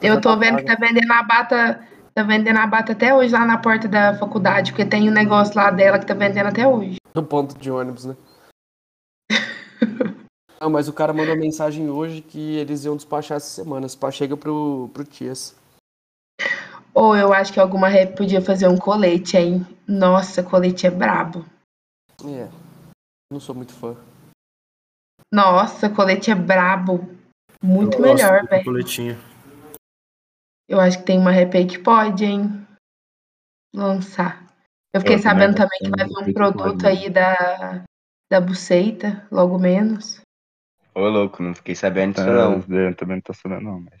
Eu 0.00 0.20
tô 0.20 0.30
tá 0.30 0.36
vendo 0.36 0.58
que 0.58 0.64
tá 0.64 0.76
vendendo 0.76 1.10
a 1.10 1.22
bata. 1.24 1.88
Tá 2.14 2.22
vendendo 2.22 2.58
a 2.58 2.66
bata 2.68 2.92
até 2.92 3.12
hoje 3.12 3.32
lá 3.32 3.44
na 3.44 3.58
porta 3.58 3.88
da 3.88 4.14
faculdade, 4.14 4.70
porque 4.70 4.84
tem 4.84 5.08
um 5.08 5.12
negócio 5.12 5.56
lá 5.56 5.72
dela 5.72 5.98
que 5.98 6.06
tá 6.06 6.14
vendendo 6.14 6.46
até 6.46 6.68
hoje. 6.68 6.98
No 7.16 7.24
ponto 7.24 7.58
de 7.58 7.68
ônibus, 7.68 8.04
né? 8.04 8.14
Não, 10.60 10.70
mas 10.70 10.86
o 10.86 10.92
cara 10.92 11.12
mandou 11.12 11.36
mensagem 11.36 11.90
hoje 11.90 12.22
que 12.22 12.56
eles 12.56 12.84
iam 12.84 12.94
despachar 12.94 13.36
essa 13.36 13.48
semana. 13.48 13.84
Esse 13.84 13.96
pá 13.96 14.12
chega 14.12 14.36
pro, 14.36 14.88
pro 14.94 15.04
Tias. 15.04 15.56
Ou 16.94 17.16
eu 17.16 17.32
acho 17.32 17.52
que 17.52 17.58
alguma 17.58 17.88
rap 17.88 18.16
podia 18.16 18.40
fazer 18.40 18.68
um 18.68 18.76
colete, 18.76 19.36
hein? 19.36 19.66
Nossa, 19.88 20.40
colete 20.40 20.86
é 20.86 20.90
brabo. 20.90 21.44
É. 22.24 22.48
Não 23.32 23.40
sou 23.40 23.56
muito 23.56 23.72
fã. 23.72 23.96
Nossa, 25.32 25.90
colete 25.90 26.30
é 26.30 26.34
brabo. 26.34 27.08
Muito 27.60 27.96
Eu 27.96 28.02
melhor, 28.02 28.46
velho. 28.46 28.64
coletinho. 28.64 29.18
Eu 30.68 30.78
acho 30.80 30.98
que 30.98 31.04
tem 31.04 31.18
uma 31.18 31.32
rap 31.32 31.56
aí 31.56 31.66
que 31.66 31.78
pode, 31.78 32.24
hein? 32.24 32.64
Lançar. 33.74 34.46
Eu 34.94 35.00
fiquei 35.00 35.16
Eu 35.16 35.20
sabendo 35.20 35.56
também 35.56 35.78
que 35.80 35.90
vai 35.90 36.06
vir 36.06 36.18
um 36.18 36.24
que 36.24 36.32
produto 36.32 36.86
aí 36.86 37.10
da, 37.10 37.82
da 38.32 38.40
Buceita, 38.40 39.26
logo 39.30 39.58
menos. 39.58 40.22
Ô, 40.94 41.06
louco, 41.06 41.42
não 41.42 41.54
fiquei 41.54 41.74
sabendo 41.74 42.14
disso, 42.14 42.22
Então, 42.26 42.64
não. 42.66 42.78
eu 42.78 42.96
também 42.96 43.16
não 43.16 43.20
tô 43.20 43.34
sabendo, 43.34 43.60
não, 43.60 43.80
mas. 43.80 44.00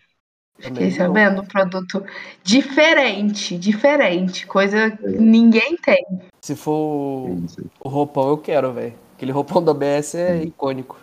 Fiquei 0.58 0.70
Também 0.72 0.88
não. 0.90 0.96
sabendo, 0.96 1.42
um 1.42 1.46
produto 1.46 2.02
diferente, 2.42 3.58
diferente, 3.58 4.46
coisa 4.46 4.86
É. 4.86 4.90
que 4.96 5.06
ninguém 5.18 5.76
tem. 5.76 6.02
Se 6.40 6.56
for 6.56 7.36
o 7.84 7.88
roupão, 7.88 8.30
eu 8.30 8.38
quero, 8.38 8.72
velho. 8.72 8.98
Aquele 9.14 9.32
roupão 9.32 9.62
da 9.62 9.74
BS 9.74 10.14
é 10.16 10.44
icônico. 10.44 10.98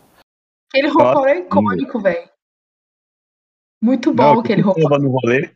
Aquele 0.69 0.87
roupão 0.87 1.21
Nossa, 1.21 1.29
é 1.29 1.39
icônico, 1.39 1.99
velho. 2.01 2.29
Muito 3.79 4.11
bom 4.11 4.23
Não, 4.23 4.39
aquele 4.39 4.61
roupão. 4.61 4.83
tava 4.83 4.97
no 4.97 5.09
rolê, 5.09 5.51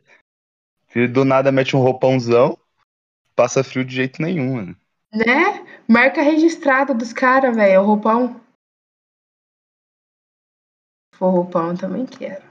se 0.89 1.07
do 1.07 1.25
nada 1.25 1.51
mete 1.51 1.75
um 1.75 1.79
roupãozão, 1.81 2.55
passa 3.35 3.63
frio 3.63 3.83
de 3.83 3.95
jeito 3.95 4.21
nenhum, 4.21 4.55
mano. 4.57 4.77
Né? 5.11 5.62
Marca 5.93 6.23
registrada 6.23 6.91
dos 6.91 7.13
caras, 7.13 7.55
velho, 7.55 7.81
o 7.81 7.85
roupão. 7.85 8.41
Se 11.13 11.19
for 11.19 11.29
roupão, 11.29 11.69
eu 11.69 11.77
também 11.77 12.03
quero. 12.03 12.43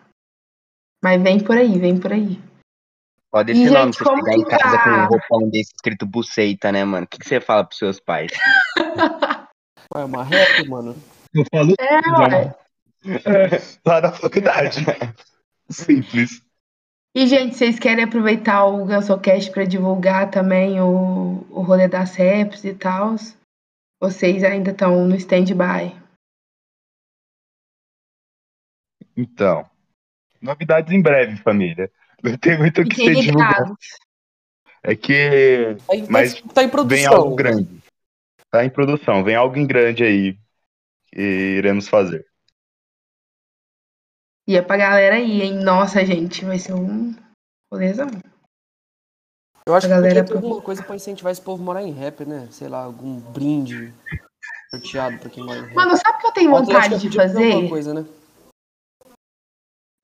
Mas 1.02 1.20
vem 1.20 1.42
por 1.42 1.56
aí, 1.56 1.76
vem 1.76 1.98
por 1.98 2.12
aí. 2.12 2.40
Pode 3.32 3.50
E, 3.50 3.54
esse 3.56 3.68
nome, 3.68 3.92
gente, 3.92 3.98
você 3.98 4.04
chegar 4.04 4.34
em 4.34 4.44
casa 4.44 4.78
tá? 4.78 4.84
com 4.84 4.90
um 4.90 5.06
roupão 5.06 5.50
desse 5.50 5.72
escrito 5.74 6.06
buceita, 6.06 6.70
né, 6.70 6.84
mano? 6.84 7.04
O 7.04 7.08
que, 7.08 7.18
que 7.18 7.26
você 7.26 7.40
fala 7.40 7.64
pros 7.64 7.78
seus 7.78 7.98
pais? 7.98 8.30
Ué, 9.92 10.04
uma 10.04 10.22
rap, 10.22 10.68
mano. 10.68 10.94
Eu 11.34 11.44
falo 11.50 11.74
É, 11.80 11.96
ué. 12.20 12.56
lá 13.84 14.00
na 14.02 14.12
faculdade. 14.12 14.84
Simples. 15.68 16.46
E, 17.14 17.26
gente, 17.26 17.54
vocês 17.54 17.78
querem 17.78 18.04
aproveitar 18.04 18.64
o 18.64 18.86
GansoCast 18.86 19.50
para 19.50 19.64
divulgar 19.64 20.30
também 20.30 20.80
o, 20.80 21.46
o 21.50 21.60
rolê 21.60 21.86
das 21.86 22.14
reps 22.14 22.64
e 22.64 22.72
tal? 22.72 23.16
Vocês 24.00 24.42
ainda 24.42 24.70
estão 24.70 25.06
no 25.06 25.14
stand-by? 25.16 25.94
Então, 29.14 29.68
novidades 30.40 30.90
em 30.90 31.02
breve, 31.02 31.36
família. 31.36 31.92
Não 32.22 32.38
tem 32.38 32.56
muito 32.56 32.80
o 32.80 32.88
que 32.88 32.96
ser 32.96 33.14
divulgado. 33.16 33.76
É 34.82 34.96
que 34.96 35.76
Aí, 35.90 36.06
Mas 36.08 36.40
tá 36.40 36.62
em 36.62 36.66
vem 36.66 36.70
produção. 36.70 37.14
algo 37.14 37.36
grande. 37.36 37.82
Tá 38.50 38.64
em 38.64 38.70
produção, 38.70 39.22
vem 39.22 39.34
algo 39.34 39.56
em 39.58 39.66
grande 39.66 40.02
aí 40.02 40.38
que 41.06 41.20
iremos 41.20 41.88
fazer. 41.88 42.26
E 44.46 44.56
é 44.56 44.62
pra 44.62 44.76
galera 44.76 45.16
aí, 45.16 45.42
hein? 45.42 45.62
Nossa, 45.62 46.04
gente, 46.04 46.44
vai 46.44 46.58
ser 46.58 46.74
um 46.74 47.14
rolezão. 47.72 48.08
Eu 49.66 49.74
acho 49.74 49.86
A 49.86 49.88
que 49.88 49.94
galera 49.94 50.24
podia 50.24 50.36
alguma 50.36 50.60
coisa 50.60 50.82
pra 50.82 50.96
incentivar 50.96 51.30
esse 51.30 51.40
povo 51.40 51.62
a 51.62 51.66
morar 51.66 51.82
em 51.82 51.92
rap, 51.92 52.24
né? 52.24 52.48
Sei 52.50 52.68
lá, 52.68 52.82
algum 52.82 53.20
brinde 53.20 53.94
sorteado 54.74 55.18
pra 55.18 55.30
quem 55.30 55.44
mora 55.44 55.60
em 55.60 55.62
rap. 55.62 55.74
Mano, 55.74 55.96
sabe 55.96 56.18
o 56.18 56.20
que 56.20 56.26
eu 56.26 56.32
tenho 56.32 56.50
vontade 56.50 56.98
de 56.98 57.16
fazer? 57.16 57.68
coisa, 57.68 57.94
né? 57.94 58.04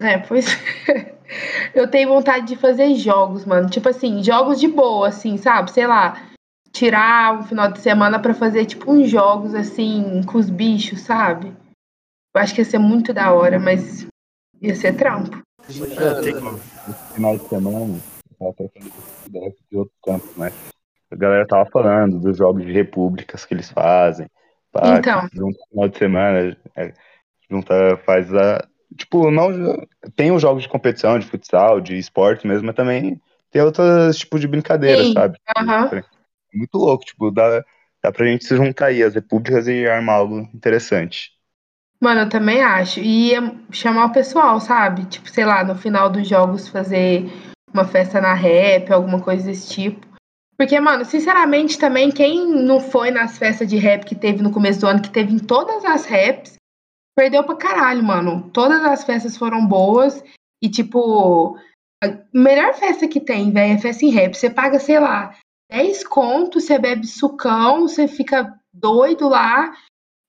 É, 0.01 0.19
pois 0.19 0.47
eu 1.75 1.91
tenho 1.91 2.09
vontade 2.09 2.47
de 2.47 2.57
fazer 2.57 2.95
jogos, 2.95 3.45
mano. 3.45 3.69
Tipo 3.69 3.89
assim, 3.89 4.23
jogos 4.23 4.61
de 4.61 4.69
boa, 4.69 5.09
assim, 5.09 5.37
sabe? 5.37 5.73
Sei 5.73 5.89
lá, 5.89 6.31
tirar 6.71 7.41
um 7.41 7.43
final 7.43 7.73
de 7.73 7.81
semana 7.81 8.21
pra 8.21 8.33
fazer 8.33 8.65
tipo 8.67 8.93
uns 8.93 9.11
jogos 9.11 9.55
assim 9.55 10.23
com 10.25 10.39
os 10.39 10.49
bichos, 10.49 11.01
sabe? 11.01 11.49
Eu 12.35 12.41
acho 12.41 12.55
que 12.55 12.61
ia 12.61 12.65
ser 12.65 12.79
muito 12.79 13.13
da 13.13 13.33
hora, 13.33 13.59
mas 13.59 14.07
ia 14.61 14.75
ser 14.75 14.97
trampo. 14.97 15.43
Final 17.15 17.37
de 17.37 17.49
semana, 17.49 18.01
eu 18.41 18.55
tava 18.55 18.71
de 19.71 19.77
outro 19.77 19.95
campo, 20.03 20.27
né? 20.37 20.53
A 21.11 21.17
galera 21.17 21.47
tava 21.47 21.69
falando 21.71 22.19
dos 22.21 22.37
jogos 22.37 22.65
de 22.65 22.73
repúblicas 22.73 23.45
que 23.45 23.55
eles 23.55 23.71
fazem. 23.71 24.29
Pá, 24.71 24.99
Então. 24.99 25.29
que 25.29 25.37
junta 25.37 25.59
no 25.59 25.67
final 25.69 25.89
de 25.89 25.99
semana, 25.99 26.57
é, 26.77 26.93
junta, 27.51 27.97
faz 28.05 28.33
a. 28.35 28.67
Tipo, 28.97 29.31
não. 29.31 29.49
Tem 30.17 30.31
os 30.33 30.43
jogos 30.43 30.63
de 30.63 30.69
competição, 30.69 31.19
de 31.19 31.27
futsal, 31.27 31.81
de 31.81 31.97
esporte 31.99 32.47
mesmo, 32.47 32.67
mas 32.67 32.77
também 32.77 33.21
tem 33.51 33.63
outros 33.63 34.19
tipos 34.19 34.41
de 34.41 34.49
brincadeira, 34.49 35.05
Sim, 35.05 35.13
sabe? 35.13 35.39
aham. 35.57 36.03
Muito 36.53 36.79
louco, 36.79 37.05
tipo, 37.05 37.31
dá, 37.31 37.65
dá 38.03 38.11
pra 38.13 38.27
gente 38.27 38.45
se 38.45 38.57
juntar 38.57 38.87
aí, 38.87 39.03
as 39.03 39.15
repúblicas, 39.15 39.67
e 39.69 39.87
armar 39.87 40.17
algo 40.17 40.41
interessante. 40.55 41.31
Mano, 42.01 42.23
eu 42.23 42.29
também 42.29 42.63
acho. 42.63 43.01
E 43.01 43.31
ia 43.31 43.55
chamar 43.73 44.07
o 44.07 44.13
pessoal, 44.13 44.61
sabe? 44.61 45.05
Tipo, 45.07 45.29
sei 45.29 45.45
lá, 45.45 45.65
no 45.65 45.75
final 45.75 46.09
dos 46.09 46.29
jogos 46.29 46.69
fazer 46.69 47.27
uma 47.73 47.85
festa 47.85 48.21
na 48.21 48.35
rap, 48.35 48.93
alguma 48.93 49.21
coisa 49.21 49.47
desse 49.47 49.69
tipo. 49.69 50.07
Porque, 50.57 50.79
mano, 50.81 51.05
sinceramente 51.05 51.79
também, 51.79 52.11
quem 52.11 52.47
não 52.47 52.81
foi 52.81 53.11
nas 53.11 53.39
festas 53.39 53.69
de 53.69 53.77
rap 53.77 54.05
que 54.05 54.15
teve 54.15 54.43
no 54.43 54.51
começo 54.51 54.81
do 54.81 54.87
ano, 54.87 55.03
que 55.03 55.11
teve 55.11 55.33
em 55.33 55.39
todas 55.39 55.85
as 55.85 56.05
raps, 56.07 56.55
perdeu 57.17 57.45
pra 57.45 57.57
caralho, 57.57 58.03
mano. 58.03 58.51
Todas 58.53 58.85
as 58.85 59.05
festas 59.05 59.37
foram 59.37 59.67
boas. 59.67 60.23
E, 60.63 60.69
tipo, 60.69 61.57
a 62.03 62.09
melhor 62.33 62.75
festa 62.75 63.07
que 63.07 63.21
tem, 63.21 63.53
velho, 63.53 63.75
é 63.75 63.79
festa 63.79 64.05
em 64.05 64.11
rap. 64.11 64.35
Você 64.35 64.51
paga, 64.51 64.81
sei 64.81 64.99
lá, 64.99 65.35
10 65.71 66.05
conto, 66.05 66.61
você 66.61 66.79
bebe 66.79 67.07
sucão, 67.07 67.83
você 67.83 68.09
fica 68.09 68.53
doido 68.73 69.29
lá. 69.29 69.73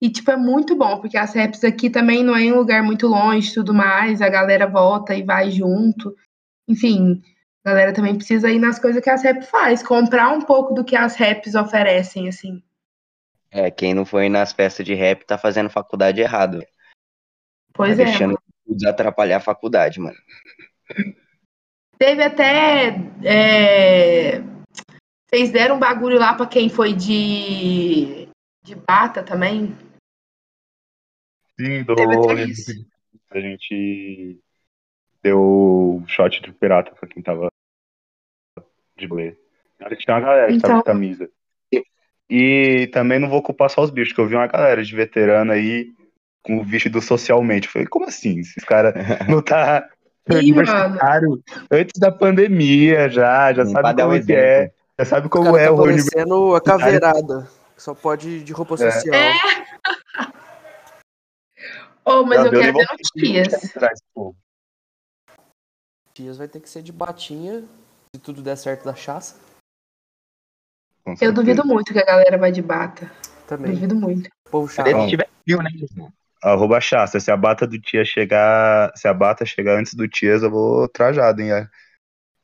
E, 0.02 0.10
tipo, 0.10 0.32
é 0.32 0.38
muito 0.38 0.76
bom, 0.76 1.00
porque 1.00 1.18
as 1.18 1.36
raps 1.36 1.64
aqui 1.64 1.90
também 1.90 2.24
não 2.24 2.36
é 2.36 2.44
em 2.44 2.54
um 2.54 2.58
lugar 2.58 2.82
muito 2.82 3.06
longe 3.08 3.54
tudo 3.54 3.74
mais. 3.74 4.22
A 4.22 4.30
galera 4.30 4.66
volta 4.66 5.14
e 5.14 5.24
vai 5.24 5.52
junto. 5.52 6.16
Enfim, 6.68 7.22
a 7.66 7.70
galera 7.70 7.94
também 7.94 8.16
precisa 8.16 8.50
ir 8.50 8.60
nas 8.60 8.80
coisas 8.80 9.04
que 9.04 9.10
as 9.10 9.24
raps 9.24 9.50
faz. 9.50 9.84
Comprar 9.84 10.30
um 10.30 10.42
pouco 10.42 10.74
do 10.74 10.86
que 10.86 10.96
as 10.96 11.16
raps 11.16 11.54
oferecem, 11.54 12.30
assim. 12.30 12.64
É, 13.52 13.70
quem 13.70 13.94
não 13.94 14.06
foi 14.06 14.30
nas 14.30 14.54
festas 14.54 14.86
de 14.86 14.94
rap 14.94 15.26
tá 15.26 15.38
fazendo 15.38 15.70
faculdade 15.70 16.22
errado. 16.22 16.64
Pois 17.74 17.98
tá 17.98 18.04
é. 18.04 18.06
deixando 18.06 18.40
tudo 18.66 18.88
atrapalhar 18.88 19.38
a 19.38 19.42
faculdade, 19.42 20.00
mano. 20.00 20.18
Teve 21.98 22.24
até. 22.24 22.96
é, 23.24 24.42
Vocês 25.28 25.52
deram 25.52 25.76
um 25.76 25.80
bagulho 25.80 26.18
lá 26.18 26.34
pra 26.34 26.46
quem 26.46 26.70
foi 26.70 26.94
de. 26.94 28.30
de 28.64 28.76
bata 28.76 29.22
também? 29.24 29.76
Sim, 31.60 31.84
do 31.84 31.94
a 33.32 33.40
gente 33.42 34.40
deu 35.22 36.02
shot 36.08 36.42
de 36.42 36.54
pirata 36.54 36.92
pra 36.98 37.08
quem 37.10 37.22
tava 37.22 37.50
de 38.98 39.06
boleia. 39.08 39.36
Tinha 39.98 40.16
uma 40.16 40.22
galera 40.22 40.48
que 40.54 40.60
tava 40.60 40.74
Então. 40.74 40.78
de 40.80 40.84
camisa. 40.86 41.30
E, 42.30 42.88
também 42.94 43.20
não 43.20 43.28
vou 43.30 43.42
culpar 43.42 43.70
só 43.70 43.82
os 43.82 43.90
bichos, 43.90 44.14
que 44.14 44.22
eu 44.22 44.28
vi 44.28 44.36
uma 44.36 44.48
galera 44.48 44.84
de 44.84 44.96
veterano 44.96 45.52
aí 45.52 45.92
com 46.44 46.60
o 46.60 46.64
vestido 46.64 47.02
socialmente. 47.02 47.68
Eu 47.68 47.74
falei, 47.74 47.88
como 47.88 48.06
assim? 48.06 48.40
Esses 48.40 48.64
caras 48.64 48.94
não 49.28 49.42
tá 49.42 49.86
Ih, 50.30 50.36
universitário 50.52 51.44
antes 51.72 52.00
da 52.00 52.12
pandemia 52.12 53.10
já, 53.10 53.52
já 53.52 53.64
Nem 53.66 53.74
sabe 53.74 53.96
como 54.02 54.14
um 54.14 54.16
é 54.16 54.22
que 54.24 54.34
é. 54.34 54.72
Já 55.00 55.06
sabe 55.06 55.28
O 55.28 55.30
como 55.30 55.46
cara 55.54 55.62
é 55.62 55.66
tá 55.66 55.74
o 55.74 55.78
parecendo 55.78 56.56
a 56.56 56.62
caveirada. 56.62 57.50
que 57.76 57.82
Só 57.82 57.94
pode 57.96 58.30
ir 58.30 58.44
de 58.44 58.54
roupa 58.54 58.76
É. 58.76 58.92
social. 58.92 59.16
Oh, 62.10 62.26
mas 62.26 62.44
eu 62.44 62.52
quero 62.52 62.74
ver. 62.74 63.56
Atrás, 63.56 64.00
pô. 64.14 64.36
Dias 66.16 66.38
vai 66.38 66.48
ter 66.48 66.60
que 66.60 66.68
ser 66.68 66.82
de 66.82 66.92
batinha, 66.92 67.64
se 68.14 68.20
tudo 68.22 68.42
der 68.42 68.58
certo 68.58 68.86
da 68.86 68.96
chaça. 68.96 69.40
Eu 71.22 71.32
duvido 71.32 71.66
muito 71.66 71.94
que 71.94 72.00
a 72.00 72.06
galera 72.06 72.38
vai 72.38 72.52
de 72.52 72.62
bata. 72.62 73.10
Também. 73.48 73.74
Duvido 73.74 73.96
muito. 73.96 74.30
Povo 74.50 74.68
chato. 74.68 74.88
Se 74.88 75.10
tiver 75.10 75.30
frio, 75.44 75.62
né? 75.62 75.70
Arroba 76.42 76.80
Chasta, 76.80 77.20
se 77.20 77.30
a 77.32 77.38
bata 77.38 77.68
do 77.68 77.80
tia 77.80 78.06
chegar. 78.06 78.92
Se 78.96 79.08
a 79.08 79.14
bata 79.14 79.46
chegar 79.46 79.78
antes 79.78 79.94
do 79.94 80.08
Tias, 80.08 80.42
eu 80.42 80.50
vou 80.50 80.88
trajado, 80.88 81.42
hein? 81.42 81.68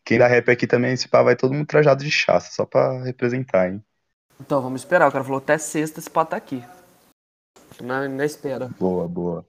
Quem 0.04 0.20
dá 0.20 0.28
rap 0.28 0.50
aqui 0.52 0.68
também, 0.68 0.94
esse 0.94 1.08
pá, 1.08 1.24
vai 1.24 1.36
todo 1.36 1.54
mundo 1.54 1.66
trajado 1.66 2.04
de 2.04 2.12
chasta, 2.12 2.52
só 2.52 2.66
pra 2.66 3.04
representar, 3.04 3.70
hein? 3.70 3.84
Então, 4.40 4.62
vamos 4.62 4.82
esperar. 4.82 5.08
O 5.10 5.12
cara 5.12 5.24
falou 5.24 5.40
até 5.40 5.58
sexta 5.58 6.00
esse 6.00 6.10
pá 6.10 6.26
tá 6.26 6.38
aqui. 6.38 6.64
Na, 7.82 8.08
na 8.08 8.26
espera. 8.26 8.70
Boa, 8.80 9.08
boa. 9.08 9.46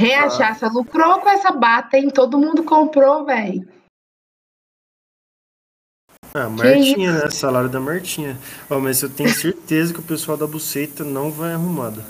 Reachaça 0.00 0.68
lucrou 0.68 1.20
com 1.20 1.28
essa 1.28 1.50
bata, 1.50 1.96
hein? 1.98 2.08
Todo 2.10 2.38
mundo 2.38 2.64
comprou, 2.64 3.24
velho. 3.26 3.68
Ah, 6.32 6.48
Martinha, 6.48 7.12
né? 7.24 7.30
Salário 7.30 7.68
da 7.68 7.80
Martinha. 7.80 8.38
Ó, 8.70 8.78
mas 8.78 9.02
eu 9.02 9.10
tenho 9.10 9.30
certeza 9.30 9.92
que 9.92 10.00
o 10.00 10.04
pessoal 10.04 10.38
da 10.38 10.46
buceta 10.46 11.04
não 11.04 11.30
vai 11.30 11.52
arrumado. 11.52 12.02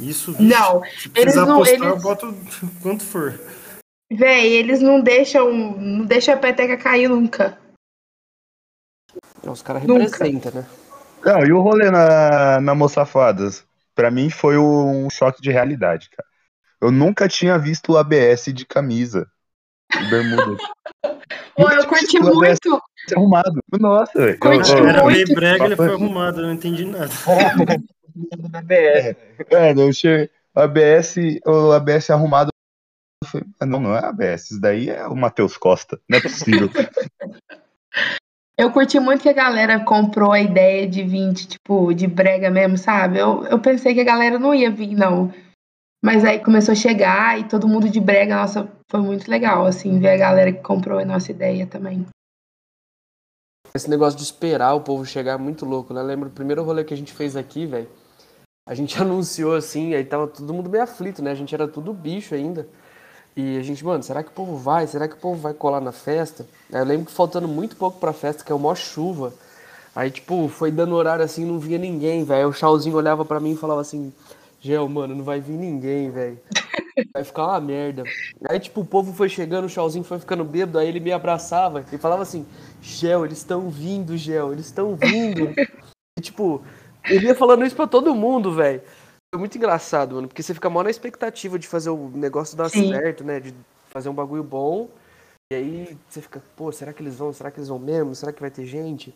Isso, 0.00 0.34
Não, 0.40 0.82
se 0.84 1.10
eles 1.14 1.34
não- 1.34 1.54
apostar, 1.54 1.74
eles- 1.74 1.86
eu 1.88 1.98
boto 2.00 2.34
quanto 2.80 3.04
for. 3.04 3.38
Véi, 4.12 4.52
eles 4.52 4.80
não 4.80 5.00
deixam, 5.00 5.52
não 5.52 6.04
deixam 6.04 6.34
a 6.34 6.38
peteca 6.38 6.76
cair 6.76 7.08
nunca. 7.08 7.58
Os 9.46 9.60
caras 9.62 9.82
representam, 9.82 10.52
né? 10.52 10.66
Não, 11.24 11.44
e 11.44 11.52
o 11.52 11.60
rolê 11.60 11.90
na, 11.90 12.60
na 12.60 12.74
Moçafadas? 12.74 13.64
Pra 13.94 14.10
mim 14.10 14.30
foi 14.30 14.56
um 14.56 15.08
choque 15.10 15.42
de 15.42 15.50
realidade, 15.50 16.08
cara. 16.10 16.28
Eu 16.82 16.90
nunca 16.90 17.28
tinha 17.28 17.56
visto 17.58 17.92
o 17.92 17.96
ABS 17.96 18.52
de 18.52 18.66
camisa. 18.66 19.30
de 19.92 20.10
Bermuda. 20.10 20.56
Pô, 21.54 21.70
eu 21.70 21.86
curti 21.86 22.18
O 22.18 22.26
ABS 22.38 22.58
muito. 22.66 22.82
arrumado. 23.16 23.60
Nossa, 23.78 24.18
velho. 24.18 24.38
Curti 24.40 24.72
Eu- 24.72 24.78
eu- 24.78 24.88
Era 24.88 25.04
meio 25.06 25.26
brega, 25.34 25.64
ele 25.66 25.76
foi 25.76 25.92
arrumado, 25.94 26.40
eu 26.40 26.46
não 26.46 26.54
entendi 26.54 26.84
nada. 26.84 27.08
É, 28.68 29.72
eu 29.72 29.90
cheguei. 29.92 30.28
O 30.54 30.60
ABS, 30.60 31.16
o 31.46 31.72
ABS 31.72 32.10
arrumado. 32.10 32.50
eu 33.24 33.28
falei, 33.30 33.46
"Ah, 33.58 33.64
não, 33.64 33.80
não 33.80 33.96
é 33.96 34.04
ABS, 34.04 34.50
isso 34.50 34.60
daí 34.60 34.90
é 34.90 35.06
o 35.06 35.16
Matheus 35.16 35.56
Costa. 35.56 35.98
Não 36.10 36.18
é 36.18 36.20
possível. 36.20 36.68
Eu 38.58 38.70
curti 38.70 39.00
muito 39.00 39.22
que 39.22 39.30
a 39.30 39.32
galera 39.32 39.80
comprou 39.82 40.30
a 40.30 40.38
ideia 40.40 40.86
de 40.86 41.02
vir, 41.02 41.32
de, 41.32 41.46
tipo, 41.48 41.92
de 41.94 42.06
brega 42.06 42.50
mesmo, 42.50 42.76
sabe? 42.76 43.18
Eu, 43.18 43.44
eu 43.46 43.58
pensei 43.58 43.94
que 43.94 44.00
a 44.02 44.04
galera 44.04 44.38
não 44.38 44.54
ia 44.54 44.70
vir, 44.70 44.94
não. 44.94 45.32
Mas 46.04 46.24
aí 46.24 46.40
começou 46.40 46.72
a 46.72 46.74
chegar 46.74 47.38
e 47.38 47.48
todo 47.48 47.68
mundo 47.68 47.88
de 47.88 48.00
brega, 48.00 48.34
nossa, 48.34 48.68
foi 48.90 49.00
muito 49.00 49.30
legal, 49.30 49.64
assim, 49.64 50.00
ver 50.00 50.10
a 50.10 50.16
galera 50.16 50.52
que 50.52 50.60
comprou 50.60 50.98
a 50.98 51.04
nossa 51.04 51.30
ideia 51.30 51.64
também. 51.64 52.04
Esse 53.72 53.88
negócio 53.88 54.18
de 54.18 54.24
esperar 54.24 54.74
o 54.74 54.80
povo 54.80 55.06
chegar 55.06 55.34
é 55.34 55.38
muito 55.38 55.64
louco, 55.64 55.94
né? 55.94 56.02
Lembra 56.02 56.28
o 56.28 56.32
primeiro 56.32 56.64
rolê 56.64 56.82
que 56.82 56.92
a 56.92 56.96
gente 56.96 57.12
fez 57.12 57.36
aqui, 57.36 57.66
velho? 57.66 57.88
A 58.68 58.74
gente 58.74 58.98
anunciou 59.00 59.54
assim, 59.54 59.94
aí 59.94 60.04
tava 60.04 60.26
todo 60.26 60.52
mundo 60.52 60.68
meio 60.68 60.82
aflito, 60.82 61.22
né? 61.22 61.30
A 61.30 61.36
gente 61.36 61.54
era 61.54 61.68
tudo 61.68 61.94
bicho 61.94 62.34
ainda. 62.34 62.66
E 63.36 63.56
a 63.56 63.62
gente, 63.62 63.82
mano, 63.84 64.02
será 64.02 64.24
que 64.24 64.28
o 64.28 64.34
povo 64.34 64.56
vai? 64.56 64.86
Será 64.88 65.06
que 65.06 65.14
o 65.14 65.18
povo 65.18 65.40
vai 65.40 65.54
colar 65.54 65.80
na 65.80 65.92
festa? 65.92 66.44
Eu 66.70 66.84
lembro 66.84 67.06
que 67.06 67.12
faltando 67.12 67.46
muito 67.46 67.76
pouco 67.76 67.98
pra 67.98 68.12
festa, 68.12 68.44
que 68.44 68.52
é 68.52 68.54
uma 68.54 68.74
chuva. 68.74 69.32
Aí, 69.94 70.10
tipo, 70.10 70.48
foi 70.48 70.70
dando 70.70 70.94
horário 70.94 71.24
assim, 71.24 71.46
não 71.46 71.58
via 71.58 71.78
ninguém, 71.78 72.24
velho. 72.24 72.48
O 72.48 72.52
Chauzinho 72.52 72.96
olhava 72.96 73.24
pra 73.24 73.40
mim 73.40 73.52
e 73.52 73.56
falava 73.56 73.80
assim: 73.80 74.12
Gel, 74.62 74.88
mano, 74.88 75.16
não 75.16 75.24
vai 75.24 75.40
vir 75.40 75.56
ninguém, 75.58 76.08
velho. 76.08 76.40
Vai 77.12 77.24
ficar 77.24 77.48
uma 77.48 77.60
merda. 77.60 78.04
Aí, 78.48 78.60
tipo, 78.60 78.82
o 78.82 78.84
povo 78.84 79.12
foi 79.12 79.28
chegando, 79.28 79.64
o 79.64 79.68
Chauzinho 79.68 80.04
foi 80.04 80.20
ficando 80.20 80.44
bêbado, 80.44 80.78
aí 80.78 80.86
ele 80.86 81.00
me 81.00 81.10
abraçava 81.10 81.84
e 81.92 81.98
falava 81.98 82.22
assim: 82.22 82.46
Gel, 82.80 83.24
eles 83.24 83.38
estão 83.38 83.68
vindo, 83.68 84.16
Gel, 84.16 84.52
eles 84.52 84.66
estão 84.66 84.94
vindo. 84.94 85.52
E, 86.16 86.22
tipo, 86.22 86.62
ele 87.10 87.26
ia 87.26 87.34
falando 87.34 87.66
isso 87.66 87.74
pra 87.74 87.88
todo 87.88 88.14
mundo, 88.14 88.54
velho. 88.54 88.80
Foi 89.34 89.40
muito 89.40 89.58
engraçado, 89.58 90.14
mano, 90.14 90.28
porque 90.28 90.44
você 90.44 90.54
fica 90.54 90.70
mó 90.70 90.82
na 90.84 90.90
expectativa 90.90 91.58
de 91.58 91.66
fazer 91.66 91.90
o 91.90 92.08
negócio 92.14 92.56
dar 92.56 92.68
Sim. 92.68 92.90
certo, 92.90 93.24
né? 93.24 93.40
De 93.40 93.52
fazer 93.90 94.10
um 94.10 94.14
bagulho 94.14 94.44
bom. 94.44 94.88
E 95.52 95.56
aí 95.56 95.98
você 96.08 96.22
fica, 96.22 96.40
pô, 96.54 96.70
será 96.70 96.92
que 96.92 97.02
eles 97.02 97.16
vão? 97.16 97.32
Será 97.32 97.50
que 97.50 97.58
eles 97.58 97.68
vão 97.68 97.80
mesmo? 97.80 98.14
Será 98.14 98.32
que 98.32 98.40
vai 98.40 98.50
ter 98.50 98.64
gente? 98.64 99.12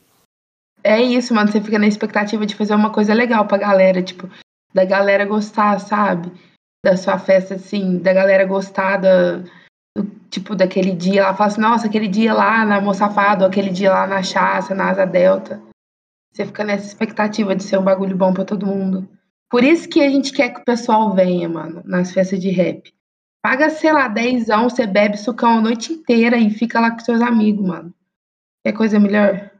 É 0.83 1.01
isso, 1.01 1.33
mano, 1.33 1.53
você 1.53 1.61
fica 1.61 1.79
na 1.79 1.87
expectativa 1.87 2.45
de 2.45 2.57
fazer 2.57 2.75
uma 2.75 2.93
coisa 2.93 3.15
legal 3.15 3.47
pra 3.47 3.59
galera, 3.59 4.03
tipo, 4.03 4.29
da 4.77 4.85
galera 4.85 5.25
gostar, 5.25 5.79
sabe? 5.81 6.31
Da 6.85 6.99
sua 6.99 7.19
festa, 7.19 7.55
assim, 7.55 7.99
da 7.99 8.13
galera 8.13 8.45
gostar 8.45 8.99
da, 8.99 9.39
do- 9.97 10.05
tipo, 10.29 10.55
daquele 10.55 10.93
dia 10.93 11.23
lá, 11.23 11.35
fala 11.35 11.49
assim, 11.49 11.61
nossa, 11.63 11.87
aquele 11.87 12.07
dia 12.07 12.35
lá 12.35 12.63
na 12.67 12.79
Moçafado, 12.79 13.47
aquele 13.47 13.71
dia 13.71 13.91
lá 13.91 14.07
na 14.07 14.23
Chaça, 14.23 14.75
na 14.75 14.91
Asa 14.91 15.07
Delta. 15.07 15.63
Você 16.31 16.45
fica 16.45 16.63
nessa 16.63 16.87
expectativa 16.87 17.57
de 17.57 17.63
ser 17.63 17.79
um 17.79 17.83
bagulho 17.83 18.15
bom 18.15 18.35
pra 18.35 18.45
todo 18.45 18.67
mundo. 18.67 19.09
Por 19.51 19.65
isso 19.65 19.89
que 19.89 20.03
a 20.03 20.11
gente 20.11 20.31
quer 20.31 20.51
que 20.51 20.61
o 20.61 20.65
pessoal 20.65 21.15
venha, 21.15 21.49
mano, 21.49 21.81
nas 21.87 22.13
festas 22.13 22.39
de 22.39 22.51
rap. 22.51 22.93
Paga, 23.43 23.71
sei 23.71 23.95
lá, 23.95 24.09
dezão, 24.09 24.69
você 24.69 24.87
bebe 24.87 25.17
sucão 25.17 25.57
a 25.57 25.61
noite 25.63 25.95
inteira 25.95 26.37
e 26.37 26.51
fica 26.51 26.81
lá 26.81 26.91
com 26.91 26.99
seus 26.99 27.23
amigos, 27.23 27.67
mano. 27.67 27.95
Quer 28.63 28.73
coisa 28.75 29.01
melhor? 29.01 29.51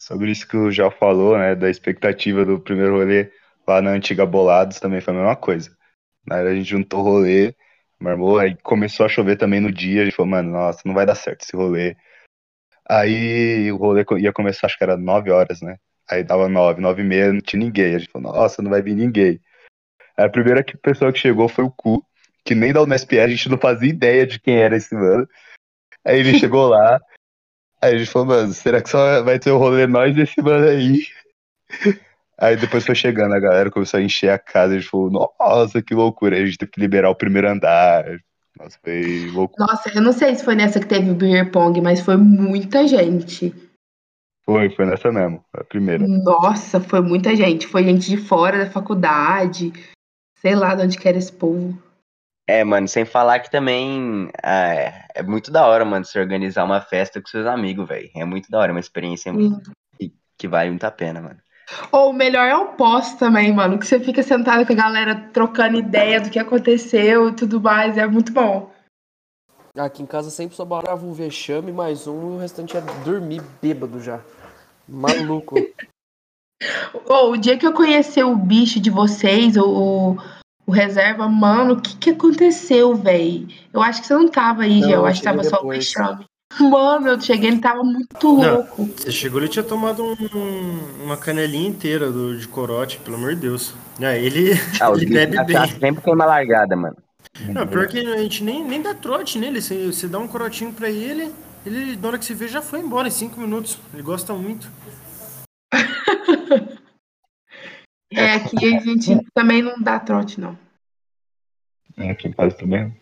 Sobre 0.00 0.30
isso 0.30 0.48
que 0.48 0.56
o 0.56 0.70
Gel 0.70 0.90
falou, 0.90 1.36
né? 1.36 1.54
Da 1.54 1.68
expectativa 1.68 2.46
do 2.46 2.58
primeiro 2.58 2.96
rolê 2.96 3.30
lá 3.68 3.82
na 3.82 3.90
antiga 3.90 4.24
Bolados 4.24 4.80
também 4.80 5.00
foi 5.00 5.14
a 5.14 5.16
mesma 5.16 5.36
coisa. 5.36 5.76
Na 6.26 6.36
hora 6.36 6.50
a 6.50 6.54
gente 6.54 6.68
juntou 6.68 7.00
o 7.00 7.02
rolê, 7.02 7.54
marmou, 7.98 8.38
aí 8.38 8.56
começou 8.62 9.06
a 9.06 9.08
chover 9.08 9.36
também 9.36 9.60
no 9.60 9.72
dia, 9.72 10.02
a 10.02 10.04
gente 10.04 10.16
falou, 10.16 10.30
mano, 10.30 10.50
nossa, 10.50 10.82
não 10.84 10.94
vai 10.94 11.06
dar 11.06 11.14
certo 11.14 11.42
esse 11.42 11.56
rolê. 11.56 11.96
Aí 12.88 13.70
o 13.72 13.76
rolê 13.76 14.04
ia 14.18 14.32
começar, 14.32 14.66
acho 14.66 14.78
que 14.78 14.84
era 14.84 14.96
9 14.96 15.30
horas, 15.30 15.60
né? 15.60 15.76
Aí 16.08 16.22
dava 16.22 16.48
9, 16.48 16.80
9 16.80 17.02
e 17.02 17.04
meia, 17.04 17.32
não 17.32 17.40
tinha 17.40 17.58
ninguém. 17.60 17.94
A 17.94 17.98
gente 17.98 18.10
falou, 18.10 18.32
nossa, 18.32 18.62
não 18.62 18.70
vai 18.70 18.80
vir 18.80 18.94
ninguém. 18.94 19.40
Aí 20.16 20.24
a 20.24 20.30
primeira 20.30 20.64
pessoa 20.80 21.12
que 21.12 21.18
chegou 21.18 21.48
foi 21.48 21.64
o 21.64 21.70
Cu, 21.70 22.04
que 22.44 22.54
nem 22.54 22.72
da 22.72 22.82
Unesp 22.82 23.12
a 23.18 23.28
gente 23.28 23.48
não 23.48 23.58
fazia 23.58 23.88
ideia 23.88 24.26
de 24.26 24.38
quem 24.38 24.56
era 24.56 24.76
esse 24.76 24.94
mano. 24.94 25.28
Aí 26.04 26.20
ele 26.20 26.38
chegou 26.38 26.68
lá, 26.68 27.00
aí 27.82 27.94
a 27.94 27.98
gente 27.98 28.10
falou, 28.10 28.28
mano, 28.28 28.52
será 28.52 28.80
que 28.80 28.88
só 28.88 29.22
vai 29.24 29.38
ter 29.40 29.50
o 29.50 29.58
rolê 29.58 29.86
nós 29.86 30.16
e 30.16 30.22
esse 30.22 30.40
mano 30.40 30.68
aí? 30.68 31.00
Aí 32.38 32.56
depois 32.56 32.84
foi 32.84 32.94
chegando, 32.94 33.34
a 33.34 33.40
galera 33.40 33.70
começou 33.70 33.98
a 33.98 34.02
encher 34.02 34.30
a 34.30 34.38
casa, 34.38 34.74
a 34.74 34.78
gente 34.78 34.90
falou, 34.90 35.10
nossa, 35.10 35.82
que 35.82 35.94
loucura. 35.94 36.36
A 36.36 36.44
gente 36.44 36.58
teve 36.58 36.70
que 36.70 36.80
liberar 36.80 37.08
o 37.08 37.14
primeiro 37.14 37.48
andar. 37.48 38.04
Nossa, 38.58 38.78
foi 38.82 39.30
loucura. 39.32 39.66
Nossa, 39.66 39.90
eu 39.94 40.02
não 40.02 40.12
sei 40.12 40.34
se 40.34 40.44
foi 40.44 40.54
nessa 40.54 40.78
que 40.78 40.86
teve 40.86 41.10
o 41.10 41.14
beer 41.14 41.50
pong, 41.50 41.80
mas 41.80 42.00
foi 42.00 42.16
muita 42.16 42.86
gente. 42.86 43.54
Foi, 44.44 44.70
foi 44.70 44.86
nessa 44.86 45.10
mesmo, 45.10 45.42
a 45.52 45.64
primeira. 45.64 46.06
Nossa, 46.06 46.78
foi 46.78 47.00
muita 47.00 47.34
gente. 47.34 47.66
Foi 47.66 47.82
gente 47.82 48.08
de 48.08 48.16
fora 48.16 48.64
da 48.64 48.70
faculdade. 48.70 49.72
Sei 50.38 50.54
lá 50.54 50.74
de 50.74 50.82
onde 50.82 50.98
que 50.98 51.08
era 51.08 51.18
esse 51.18 51.32
povo. 51.32 51.76
É, 52.48 52.62
mano, 52.62 52.86
sem 52.86 53.04
falar 53.04 53.40
que 53.40 53.50
também 53.50 54.30
é, 54.44 55.04
é 55.16 55.22
muito 55.22 55.50
da 55.50 55.66
hora, 55.66 55.84
mano, 55.84 56.04
se 56.04 56.16
organizar 56.16 56.64
uma 56.64 56.80
festa 56.80 57.20
com 57.20 57.26
seus 57.26 57.44
amigos, 57.44 57.88
velho. 57.88 58.08
É 58.14 58.24
muito 58.24 58.48
da 58.48 58.60
hora, 58.60 58.70
uma 58.70 58.78
experiência 58.78 59.32
que, 59.98 60.12
que 60.38 60.46
vale 60.46 60.70
muito 60.70 60.84
a 60.84 60.90
pena, 60.92 61.20
mano. 61.20 61.40
Ou 61.90 62.10
o 62.10 62.12
melhor 62.12 62.46
é 62.46 62.56
o 62.56 62.68
pós 62.74 63.14
também, 63.14 63.52
mano. 63.52 63.78
Que 63.78 63.86
você 63.86 63.98
fica 63.98 64.22
sentado 64.22 64.64
com 64.66 64.72
a 64.72 64.76
galera 64.76 65.28
trocando 65.32 65.78
ideia 65.78 66.20
do 66.20 66.30
que 66.30 66.38
aconteceu 66.38 67.28
e 67.28 67.32
tudo 67.32 67.60
mais. 67.60 67.96
É 67.98 68.06
muito 68.06 68.32
bom. 68.32 68.70
Aqui 69.76 70.02
em 70.02 70.06
casa 70.06 70.30
sempre 70.30 70.56
sobrava 70.56 71.04
um 71.04 71.12
vexame, 71.12 71.70
mais 71.70 72.06
um, 72.06 72.32
e 72.32 72.36
o 72.36 72.38
restante 72.38 72.76
era 72.76 72.86
dormir 73.04 73.42
bêbado 73.60 74.00
já. 74.00 74.20
Maluco. 74.88 75.56
Ou 77.06 77.32
o 77.32 77.36
dia 77.36 77.58
que 77.58 77.66
eu 77.66 77.74
conheci 77.74 78.22
o 78.22 78.34
bicho 78.34 78.80
de 78.80 78.88
vocês, 78.88 79.56
o, 79.58 80.16
o, 80.66 80.70
reserva, 80.70 81.28
mano, 81.28 81.74
o 81.74 81.80
que 81.82 81.96
que 81.96 82.10
aconteceu, 82.10 82.94
véi? 82.94 83.46
Eu 83.72 83.82
acho 83.82 84.00
que 84.00 84.06
você 84.06 84.14
não 84.14 84.28
tava 84.30 84.62
aí, 84.62 84.80
Não, 84.80 84.88
Gê. 84.88 84.94
Eu 84.94 85.04
acho 85.04 85.20
que 85.20 85.26
tava 85.26 85.44
só 85.44 85.56
o 85.56 85.58
depois. 85.58 85.78
vexame. 85.78 86.25
Mano, 86.60 87.08
eu 87.08 87.20
cheguei, 87.20 87.50
ele 87.50 87.60
tava 87.60 87.82
muito 87.84 88.32
Não. 88.38 88.54
louco. 88.54 88.84
Você 88.96 89.12
chegou, 89.12 89.40
ele 89.40 89.48
tinha 89.48 89.62
tomado 89.62 90.02
um- 90.04 91.04
uma 91.04 91.16
canelinha 91.16 91.68
inteira 91.68 92.10
do, 92.10 92.36
de 92.38 92.48
corote, 92.48 92.98
pelo 92.98 93.16
amor 93.16 93.34
de 93.34 93.42
Deus. 93.42 93.74
Ah, 94.00 94.16
ele, 94.16 94.52
Ah, 94.80 94.90
ele 94.96 95.06
bebe 95.06 95.44
bem. 95.44 95.68
sempre 95.68 96.02
tem 96.02 96.14
uma 96.14 96.24
largada, 96.24 96.74
mano. 96.74 96.96
Não, 97.52 97.66
pior 97.66 97.86
que 97.86 97.98
a 97.98 98.16
gente 98.18 98.42
nem, 98.42 98.64
nem 98.64 98.80
dá 98.80 98.94
trote 98.94 99.38
nele. 99.38 99.60
Você, 99.60 99.86
você 99.86 100.08
dá 100.08 100.18
um 100.18 100.26
corotinho 100.28 100.72
pra 100.72 100.88
ele, 100.88 101.30
ele, 101.66 101.94
na 101.96 102.08
hora 102.08 102.18
que 102.18 102.24
você 102.24 102.32
vê, 102.34 102.48
já 102.48 102.62
foi 102.62 102.80
embora 102.80 103.08
em 103.08 103.10
cinco 103.10 103.38
minutos. 103.38 103.78
Ele 103.92 104.02
gosta 104.02 104.32
muito. 104.32 104.66
É, 108.12 108.34
aqui 108.34 108.74
a 108.74 108.80
gente 108.80 109.18
também 109.34 109.60
não 109.62 109.78
dá 109.80 109.98
trote, 110.00 110.40
não. 110.40 110.56
É, 111.98 112.10
aqui 112.10 112.28
em 112.28 112.32
casa 112.32 112.56
também. 112.56 112.94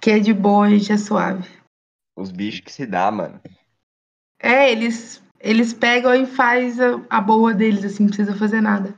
Que 0.00 0.12
é 0.12 0.18
de 0.18 0.32
boa, 0.32 0.66
a 0.66 0.70
gente 0.70 0.90
é 0.90 0.96
suave. 0.96 1.48
Os 2.20 2.30
bichos 2.30 2.60
que 2.60 2.70
se 2.70 2.84
dá, 2.84 3.10
mano. 3.10 3.40
É, 4.38 4.70
eles, 4.70 5.22
eles 5.40 5.72
pegam 5.72 6.14
e 6.14 6.26
faz 6.26 6.78
a, 6.78 7.00
a 7.08 7.18
boa 7.18 7.54
deles, 7.54 7.82
assim, 7.82 8.02
não 8.02 8.10
precisa 8.10 8.36
fazer 8.36 8.60
nada. 8.60 8.94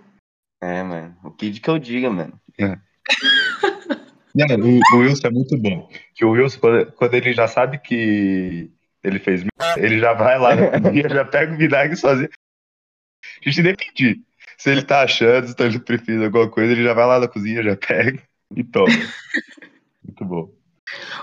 É, 0.61 0.82
mano. 0.82 1.16
O 1.22 1.30
que 1.30 1.52
que 1.61 1.70
eu 1.70 1.78
diga, 1.78 2.11
mano. 2.11 2.40
Não, 4.35 4.46
o, 4.56 4.80
o 4.94 4.98
Wilson 5.00 5.26
é 5.26 5.30
muito 5.30 5.58
bom. 5.58 5.87
Que 6.14 6.24
o 6.24 6.30
Wilson, 6.30 6.58
quando, 6.58 6.92
quando 6.92 7.14
ele 7.14 7.35
já 7.35 7.46
sabe 7.46 7.76
que 7.78 8.70
ele 9.04 9.18
fez 9.18 9.44
ele 9.76 9.98
já 9.98 10.14
vai 10.14 10.38
lá 10.38 10.56
na 10.56 10.80
cozinha, 10.80 11.06
já 11.06 11.22
pega 11.22 11.52
o 11.52 11.58
vinagre 11.58 11.94
sozinho. 11.96 12.30
A 13.44 13.50
gente 13.50 13.62
nem 13.62 13.74
pedir. 13.76 14.22
Se 14.56 14.70
ele 14.70 14.82
tá 14.82 15.02
achando, 15.02 15.48
se 15.48 15.54
ele 15.62 15.78
precisa 15.80 16.24
alguma 16.24 16.48
coisa, 16.48 16.72
ele 16.72 16.82
já 16.82 16.94
vai 16.94 17.04
lá 17.04 17.20
na 17.20 17.28
cozinha, 17.28 17.62
já 17.62 17.76
pega 17.76 18.22
e 18.56 18.64
toma. 18.64 18.87
Muito 20.02 20.24
bom. 20.24 20.62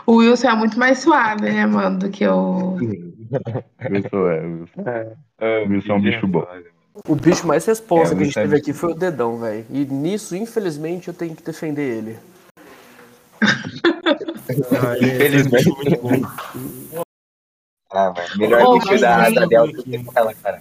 O 0.05 0.17
Wilson 0.17 0.49
é 0.49 0.55
muito 0.55 0.77
mais 0.79 0.99
suave, 0.99 1.43
né, 1.51 1.65
mano, 1.65 1.99
do 1.99 2.09
que 2.09 2.27
o. 2.27 2.75
Wilson 2.75 4.29
é, 4.29 4.41
Wilson. 4.41 4.83
Ah, 4.85 5.63
O 5.65 5.69
Wilson 5.69 5.91
é 5.91 5.95
um 5.95 6.01
bicho 6.01 6.27
bom. 6.27 6.45
O 7.07 7.15
bicho 7.15 7.47
mais 7.47 7.65
responsa 7.65 8.13
É, 8.13 8.15
que 8.17 8.21
a 8.23 8.25
gente 8.25 8.39
é 8.39 8.41
teve 8.41 8.57
aqui 8.57 8.73
foi 8.73 8.91
o 8.91 8.95
dedão, 8.95 9.37
velho. 9.39 9.65
E 9.69 9.85
nisso, 9.85 10.35
infelizmente, 10.35 11.07
eu 11.07 11.13
tenho 11.13 11.35
que 11.35 11.43
defender 11.43 11.97
ele. 11.97 12.19
Ah, 13.41 14.97
é 14.97 15.15
Infelizmente. 15.15 15.69
muito 15.69 16.01
bom. 16.01 17.03
Ah, 17.91 18.13
mano. 18.15 18.27
Melhor 18.37 18.63
Ô, 18.63 18.79
bicho 18.79 18.99
da 18.99 19.15
raça 19.17 19.47
dela 19.47 19.67
do 19.67 19.83
que 19.83 20.03
ela, 20.15 20.33
cara. 20.33 20.59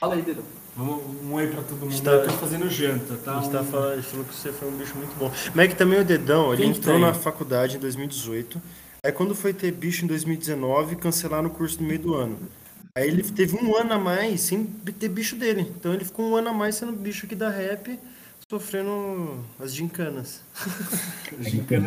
Fala 0.00 0.14
aí, 0.14 0.22
dedão. 0.22 0.44
Um 0.76 1.32
oi 1.32 1.46
pra 1.48 1.62
todo 1.62 1.86
A 1.86 1.90
gente 1.90 1.94
mundo. 1.96 2.04
tá- 2.04 2.10
Eu 2.12 2.24
tô 2.24 2.30
fazendo 2.34 2.70
janta, 2.70 3.16
tá? 3.16 3.38
A 3.38 3.40
gente 3.42 3.50
tá 3.52 3.64
falando, 3.64 4.02
falou 4.02 4.24
que 4.24 4.34
você 4.34 4.52
foi 4.52 4.68
um 4.68 4.76
bicho 4.76 4.96
muito 4.96 5.12
bom. 5.18 5.30
Mas 5.54 5.64
é 5.64 5.68
que 5.68 5.74
também 5.76 6.00
o 6.00 6.04
Dedão, 6.04 6.52
ele 6.52 6.62
Quem 6.62 6.70
entrou 6.70 6.94
tem? 6.96 7.04
na 7.04 7.12
faculdade 7.14 7.76
em 7.76 7.80
2018. 7.80 8.62
Aí 9.02 9.10
quando 9.12 9.34
foi 9.34 9.52
ter 9.52 9.72
bicho 9.72 10.04
em 10.04 10.08
2019, 10.08 10.94
cancelaram 10.96 11.48
o 11.48 11.50
curso 11.50 11.80
no 11.82 11.88
meio 11.88 12.00
do 12.00 12.14
ano. 12.14 12.38
Aí 12.94 13.08
ele 13.08 13.22
teve 13.24 13.56
um 13.56 13.76
ano 13.76 13.92
a 13.94 13.98
mais 13.98 14.40
sem 14.40 14.64
ter 14.64 15.08
bicho 15.08 15.34
dele. 15.36 15.72
Então 15.78 15.92
ele 15.94 16.04
ficou 16.04 16.30
um 16.30 16.36
ano 16.36 16.48
a 16.50 16.52
mais 16.52 16.76
sendo 16.76 16.92
bicho 16.92 17.26
aqui 17.26 17.34
da 17.34 17.48
rap, 17.50 17.98
sofrendo 18.50 19.44
as 19.60 19.74
gincanas. 19.74 20.44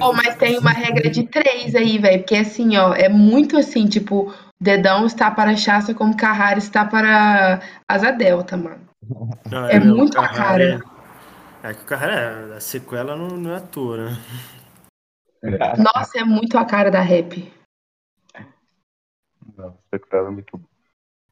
Oh, 0.02 0.14
mas 0.14 0.36
tem 0.36 0.60
uma 0.60 0.72
regra 0.72 1.10
de 1.10 1.28
três 1.28 1.74
aí, 1.76 1.98
velho. 1.98 2.20
Porque 2.20 2.36
assim, 2.36 2.78
ó, 2.78 2.94
é 2.94 3.10
muito 3.10 3.58
assim, 3.58 3.88
tipo, 3.88 4.34
dedão 4.60 5.06
está 5.06 5.32
para 5.32 5.56
Chassa 5.56 5.96
como 5.96 6.16
Carrara 6.16 6.60
está 6.60 6.86
para 6.86 7.60
Asa 7.88 8.12
Delta, 8.12 8.56
mano. 8.56 8.88
Ah, 9.52 9.68
É 9.74 9.80
não, 9.80 9.98
muito 9.98 10.20
a 10.20 10.28
cara. 10.30 10.80
É 11.64 11.74
que 11.74 11.82
o 11.82 11.86
Carrara, 11.86 12.56
a 12.56 12.60
sequela 12.60 13.16
não, 13.16 13.30
não 13.30 13.52
é 13.52 13.58
à 13.58 13.62
toa, 13.62 13.98
né? 13.98 14.18
Nossa, 15.78 16.20
é 16.20 16.24
muito 16.24 16.58
a 16.58 16.66
cara 16.66 16.92
da 16.92 17.02
rap. 17.02 17.52
Não, 19.58 19.76
sequela 19.90 20.28
é 20.28 20.32
muito. 20.32 20.62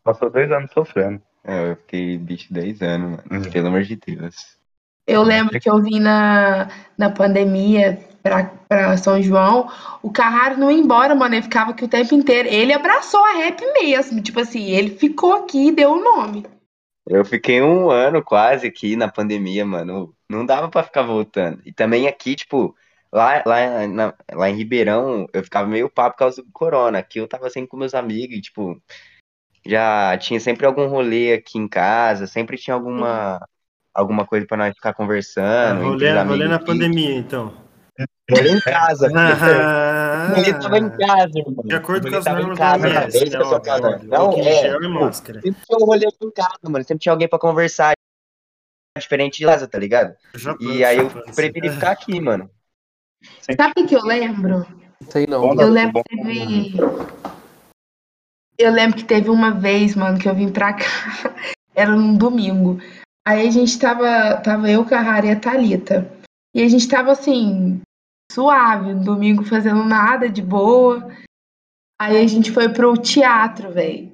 Passou 0.03 0.29
dois 0.31 0.51
anos 0.51 0.71
sofrendo. 0.71 1.21
É, 1.43 1.71
eu 1.71 1.75
fiquei 1.77 2.17
bicho 2.17 2.51
10 2.51 2.81
anos, 2.81 3.23
mano. 3.25 3.51
Pelo 3.51 3.67
amor 3.67 3.83
de 3.83 3.95
Deus. 3.95 4.58
Eu 5.07 5.23
lembro 5.23 5.59
que 5.59 5.69
eu 5.69 5.81
vim 5.81 5.99
na, 5.99 6.69
na 6.97 7.09
pandemia 7.09 7.97
pra, 8.21 8.45
pra 8.67 8.97
São 8.97 9.21
João, 9.21 9.67
o 10.03 10.11
Carrara 10.11 10.55
não 10.55 10.69
ia 10.69 10.77
embora, 10.77 11.15
mano. 11.15 11.35
Ele 11.35 11.41
ficava 11.43 11.71
aqui 11.71 11.83
o 11.83 11.89
tempo 11.89 12.13
inteiro. 12.13 12.47
Ele 12.49 12.73
abraçou 12.73 13.23
a 13.25 13.37
rap 13.37 13.61
mesmo. 13.81 14.21
Tipo 14.21 14.39
assim, 14.39 14.65
ele 14.69 14.91
ficou 14.91 15.33
aqui 15.33 15.67
e 15.67 15.71
deu 15.71 15.93
o 15.93 16.03
nome. 16.03 16.45
Eu 17.07 17.25
fiquei 17.25 17.61
um 17.61 17.89
ano 17.89 18.23
quase 18.23 18.67
aqui 18.67 18.95
na 18.95 19.11
pandemia, 19.11 19.65
mano. 19.65 20.15
Não 20.29 20.45
dava 20.45 20.69
pra 20.69 20.83
ficar 20.83 21.01
voltando. 21.01 21.59
E 21.65 21.73
também 21.73 22.07
aqui, 22.07 22.35
tipo, 22.35 22.75
lá, 23.11 23.41
lá, 23.45 23.87
na- 23.87 24.13
lá 24.31 24.49
em 24.49 24.55
Ribeirão, 24.55 25.25
eu 25.33 25.43
ficava 25.43 25.67
meio 25.67 25.89
pá 25.89 26.09
por 26.11 26.17
causa 26.17 26.43
do 26.43 26.51
corona. 26.51 26.99
Aqui 26.99 27.19
eu 27.19 27.27
tava 27.27 27.49
sempre 27.49 27.69
com 27.69 27.77
meus 27.77 27.95
amigos 27.95 28.37
e, 28.37 28.41
tipo, 28.41 28.79
já 29.65 30.17
tinha 30.17 30.39
sempre 30.39 30.65
algum 30.65 30.87
rolê 30.87 31.33
aqui 31.33 31.57
em 31.57 31.67
casa, 31.67 32.27
sempre 32.27 32.57
tinha 32.57 32.73
alguma, 32.75 33.39
alguma 33.93 34.25
coisa 34.25 34.45
pra 34.45 34.57
nós 34.57 34.73
ficar 34.73 34.93
conversando. 34.93 35.83
rolê, 35.83 36.11
os 36.13 36.27
rolê 36.27 36.47
na 36.47 36.59
pandemia, 36.59 37.15
então. 37.15 37.53
Rolê 38.29 38.51
em 38.51 38.61
casa. 38.61 39.09
Ah, 40.31 40.33
Ele 40.37 40.53
tava 40.53 40.77
em 40.77 40.89
casa, 40.89 41.31
irmão. 41.35 41.63
De 41.65 41.75
acordo 41.75 42.09
com 42.09 42.17
as 42.17 42.25
normas 42.25 42.57
da 42.57 42.65
casa, 42.65 42.87
OMS, 42.87 43.31
né? 43.31 43.99
Não, 44.03 44.17
Álcool 44.17 44.41
em 44.41 44.47
é, 44.47 44.79
pô, 44.79 44.89
máscara. 44.89 45.41
Sempre 45.41 45.61
tinha 45.65 45.77
um 45.79 45.85
rolê 45.85 46.07
em 46.21 46.31
casa, 46.31 46.59
mano. 46.63 46.83
Sempre 46.85 47.01
tinha 47.01 47.13
alguém 47.13 47.27
pra 47.27 47.39
conversar. 47.39 47.93
Diferente 48.97 49.39
de 49.39 49.45
casa, 49.45 49.67
tá 49.67 49.79
ligado? 49.79 50.15
Japão, 50.35 50.71
E 50.71 50.83
aí 50.83 50.97
eu 50.97 51.09
preferi 51.09 51.69
ficar 51.69 51.91
aqui, 51.91 52.19
mano. 52.19 52.49
Sabe 53.55 53.73
o 53.81 53.87
que 53.87 53.95
eu 53.95 54.03
lembro? 54.03 54.65
Sei 55.09 55.25
não. 55.25 55.43
Eu 55.43 55.55
Bom, 55.55 55.65
lembro 55.69 56.03
que 56.03 56.17
teve. 56.17 56.73
Eu 58.57 58.71
lembro 58.71 58.97
que 58.97 59.05
teve 59.05 59.29
uma 59.29 59.51
vez, 59.51 59.95
mano, 59.95 60.19
que 60.19 60.27
eu 60.27 60.35
vim 60.35 60.51
pra 60.51 60.73
cá. 60.73 60.85
Era 61.73 61.91
num 61.91 62.15
domingo. 62.17 62.79
Aí 63.29 63.47
a 63.47 63.51
gente 63.51 63.77
tava. 63.77 64.37
Tava 64.37 64.71
eu, 64.71 64.83
Carrara 64.83 65.27
e 65.27 65.29
a 65.29 65.39
Thalita. 65.39 66.11
E 66.51 66.63
a 66.63 66.67
gente 66.67 66.87
tava 66.87 67.11
assim, 67.11 67.79
suave, 68.31 68.91
no 68.95 69.03
domingo 69.03 69.43
fazendo 69.43 69.83
nada, 69.83 70.27
de 70.27 70.41
boa. 70.41 71.07
Aí 72.01 72.17
a 72.17 72.25
gente 72.25 72.51
foi 72.51 72.69
pro 72.69 72.97
teatro, 72.97 73.71
velho. 73.71 74.11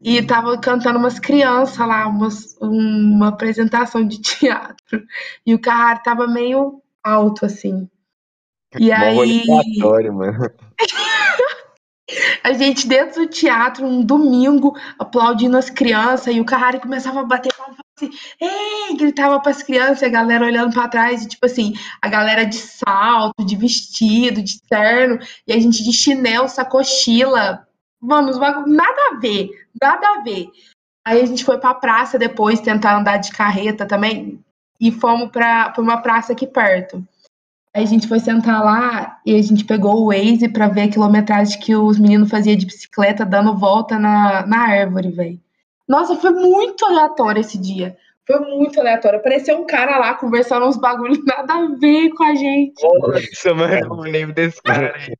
E 0.00 0.24
tava 0.24 0.56
cantando 0.60 1.00
umas 1.00 1.18
crianças 1.18 1.76
lá, 1.78 2.06
umas- 2.06 2.56
uma 2.60 3.30
apresentação 3.30 4.06
de 4.06 4.20
teatro. 4.22 5.04
E 5.44 5.52
o 5.56 5.60
Carrara 5.60 5.98
tava 5.98 6.28
meio 6.28 6.80
alto, 7.04 7.44
assim. 7.44 7.90
E 8.78 8.92
rolê 8.92 9.40
aí, 9.40 9.44
mano. 10.12 10.38
a 12.42 12.52
gente 12.52 12.86
dentro 12.86 13.22
do 13.22 13.30
teatro, 13.30 13.84
um 13.84 14.02
domingo, 14.02 14.76
aplaudindo 14.98 15.56
as 15.56 15.68
crianças, 15.68 16.34
e 16.34 16.40
o 16.40 16.44
Carrari 16.44 16.80
começava 16.80 17.20
a 17.20 17.24
bater 17.24 17.52
palma 17.54 17.76
assim, 17.96 18.10
ei, 18.40 18.96
gritava 18.96 19.40
pras 19.40 19.62
crianças, 19.62 20.02
e 20.02 20.04
a 20.04 20.10
galera 20.10 20.44
olhando 20.44 20.72
pra 20.72 20.88
trás, 20.88 21.22
e 21.22 21.28
tipo 21.28 21.46
assim, 21.46 21.74
a 22.00 22.08
galera 22.08 22.44
de 22.44 22.56
salto, 22.56 23.44
de 23.44 23.56
vestido, 23.56 24.42
de 24.42 24.60
terno, 24.68 25.18
e 25.46 25.52
a 25.52 25.58
gente 25.58 25.82
de 25.82 25.92
chinelo, 25.92 26.48
sacochila, 26.48 27.66
mano, 28.00 28.38
nada 28.66 29.10
a 29.12 29.18
ver, 29.18 29.50
nada 29.80 30.06
a 30.08 30.20
ver. 30.22 30.48
Aí 31.04 31.20
a 31.20 31.26
gente 31.26 31.44
foi 31.44 31.58
pra 31.58 31.74
praça 31.74 32.18
depois, 32.18 32.60
tentar 32.60 32.98
andar 32.98 33.16
de 33.16 33.32
carreta 33.32 33.86
também, 33.86 34.38
e 34.80 34.92
fomos 34.92 35.30
pra 35.30 35.72
uma 35.78 36.02
praça 36.02 36.32
aqui 36.32 36.46
perto. 36.46 37.02
Aí 37.76 37.82
a 37.82 37.86
gente 37.86 38.08
foi 38.08 38.18
sentar 38.18 38.64
lá 38.64 39.20
e 39.26 39.38
a 39.38 39.42
gente 39.42 39.62
pegou 39.62 39.96
o 39.96 40.06
Waze 40.06 40.48
pra 40.48 40.66
ver 40.66 40.84
a 40.84 40.88
quilometragem 40.88 41.60
que 41.60 41.76
os 41.76 41.98
meninos 41.98 42.30
faziam 42.30 42.56
de 42.56 42.64
bicicleta 42.64 43.22
dando 43.22 43.54
volta 43.54 43.98
na, 43.98 44.46
na 44.46 44.60
árvore, 44.60 45.10
velho. 45.10 45.38
Nossa, 45.86 46.16
foi 46.16 46.30
muito 46.30 46.86
aleatório 46.86 47.40
esse 47.40 47.58
dia. 47.58 47.94
Foi 48.26 48.40
muito 48.40 48.80
aleatório. 48.80 49.18
Apareceu 49.18 49.58
um 49.58 49.66
cara 49.66 49.98
lá 49.98 50.14
conversando 50.14 50.64
uns 50.64 50.78
bagulhos 50.78 51.22
nada 51.26 51.52
a 51.52 51.66
ver 51.78 52.08
com 52.14 52.24
a 52.24 52.34
gente. 52.34 52.82
Nossa, 52.82 53.52
mano, 53.52 53.74
eu 53.74 53.88
não 53.90 54.00
lembro 54.00 54.34
desse 54.34 54.62
cara 54.62 54.94
aí. 54.96 55.14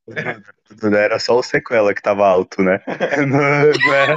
Não 0.83 0.97
era 0.97 1.19
só 1.19 1.39
o 1.39 1.43
sequela 1.43 1.93
que 1.93 2.01
tava 2.01 2.27
alto, 2.27 2.63
né? 2.63 2.81
Não, 3.19 3.37
não 3.37 3.95
era. 3.95 4.17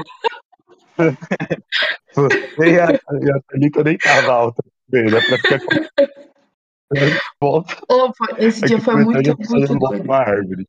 Você 2.16 2.70
e 2.72 2.80
a, 2.80 2.90
e 2.94 3.32
a 3.32 3.40
Thalita 3.50 3.84
nem 3.84 3.98
tava 3.98 4.32
alta. 4.32 4.64
Dá 4.88 5.22
pra 5.22 5.38
ficar 5.38 5.60
com... 5.60 6.29
Volta. 7.42 7.78
Foi- 8.18 8.36
esse 8.40 8.62
dia 8.62 8.80
foi 8.80 9.04
muito, 9.04 9.38
muito 9.50 9.80
doido. 9.80 10.12
árvore. 10.12 10.68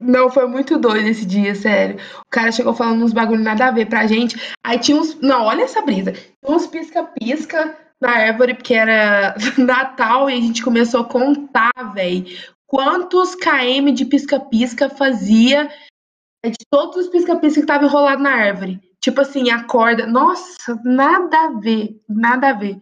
Não, 0.00 0.28
foi 0.28 0.46
muito 0.46 0.78
doido 0.78 1.06
esse 1.08 1.24
dia, 1.24 1.54
sério. 1.54 1.96
O 2.18 2.30
cara 2.30 2.50
chegou 2.50 2.74
falando 2.74 3.04
uns 3.04 3.12
bagulho 3.12 3.42
nada 3.42 3.68
a 3.68 3.70
ver 3.70 3.86
pra 3.86 4.06
gente. 4.06 4.36
Aí 4.64 4.78
tinha 4.78 5.00
uns. 5.00 5.18
Não, 5.20 5.44
olha 5.44 5.62
essa 5.62 5.80
brisa. 5.80 6.12
Tinha 6.12 6.56
uns 6.56 6.66
pisca-pisca 6.66 7.76
na 8.00 8.10
árvore, 8.10 8.54
porque 8.54 8.74
era 8.74 9.34
Natal, 9.56 10.28
e 10.28 10.34
a 10.34 10.40
gente 10.40 10.62
começou 10.62 11.02
a 11.02 11.08
contar, 11.08 11.70
velho. 11.94 12.26
Quantos 12.66 13.34
KM 13.36 13.92
de 13.92 14.04
pisca-pisca 14.04 14.90
fazia 14.90 15.70
de 16.44 16.56
todos 16.68 16.96
os 16.96 17.08
pisca-pisca 17.08 17.60
que 17.60 17.64
estavam 17.64 17.86
enrolados 17.86 18.22
na 18.22 18.34
árvore. 18.34 18.80
Tipo 19.00 19.20
assim, 19.20 19.50
a 19.50 19.62
corda. 19.64 20.06
Nossa, 20.06 20.80
nada 20.84 21.36
a 21.46 21.60
ver. 21.60 22.00
Nada 22.08 22.48
a 22.48 22.52
ver. 22.52 22.78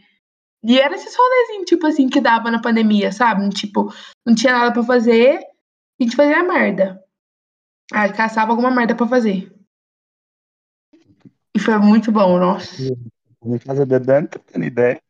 E 0.63 0.79
era 0.79 0.95
esses 0.95 1.17
rolezinhos, 1.17 1.65
tipo 1.67 1.87
assim, 1.87 2.09
que 2.09 2.21
dava 2.21 2.51
na 2.51 2.61
pandemia, 2.61 3.11
sabe? 3.13 3.49
Tipo, 3.51 3.93
não 4.27 4.35
tinha 4.35 4.53
nada 4.53 4.73
pra 4.73 4.83
fazer, 4.83 5.39
a 5.39 6.03
gente 6.03 6.15
fazia 6.15 6.43
merda. 6.43 7.03
Aí 7.93 8.13
caçava 8.13 8.53
alguma 8.53 8.71
merda 8.71 8.95
pra 8.95 9.07
fazer. 9.07 9.53
E 11.55 11.59
foi 11.59 11.79
muito 11.79 12.13
bom, 12.13 12.39
nossa. 12.39 12.83
Em 13.43 13.59
casa 13.59 13.87
bebendo, 13.87 14.29
tendo 14.47 14.65
ideia. 14.65 15.01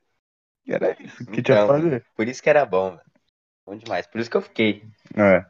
E 0.66 0.72
era 0.72 0.96
isso 1.02 1.18
que 1.26 1.42
tinha 1.42 1.42
que 1.42 1.52
Então. 1.52 1.66
fazer. 1.66 2.04
Por 2.14 2.28
isso 2.28 2.42
que 2.42 2.48
era 2.48 2.64
bom, 2.64 2.90
mano. 2.90 3.00
Bom 3.66 3.76
demais. 3.76 4.06
Por 4.06 4.20
isso 4.20 4.30
que 4.30 4.36
eu 4.36 4.42
fiquei. 4.42 4.84
É. 5.16 5.44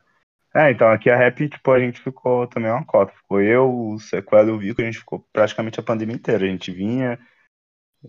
É, 0.52 0.72
então 0.72 0.88
aqui 0.88 1.08
a 1.08 1.16
rap, 1.16 1.48
tipo, 1.48 1.70
a 1.70 1.78
gente 1.78 2.00
ficou 2.00 2.46
também 2.48 2.70
uma 2.70 2.84
cota. 2.84 3.12
Ficou 3.12 3.40
eu, 3.40 3.70
o 3.72 3.98
Sequela 4.00 4.48
e 4.48 4.52
o 4.52 4.58
Vico, 4.58 4.80
a 4.80 4.84
gente 4.84 4.98
ficou 4.98 5.24
praticamente 5.32 5.78
a 5.78 5.82
pandemia 5.82 6.16
inteira. 6.16 6.44
A 6.44 6.48
gente 6.48 6.72
vinha 6.72 7.18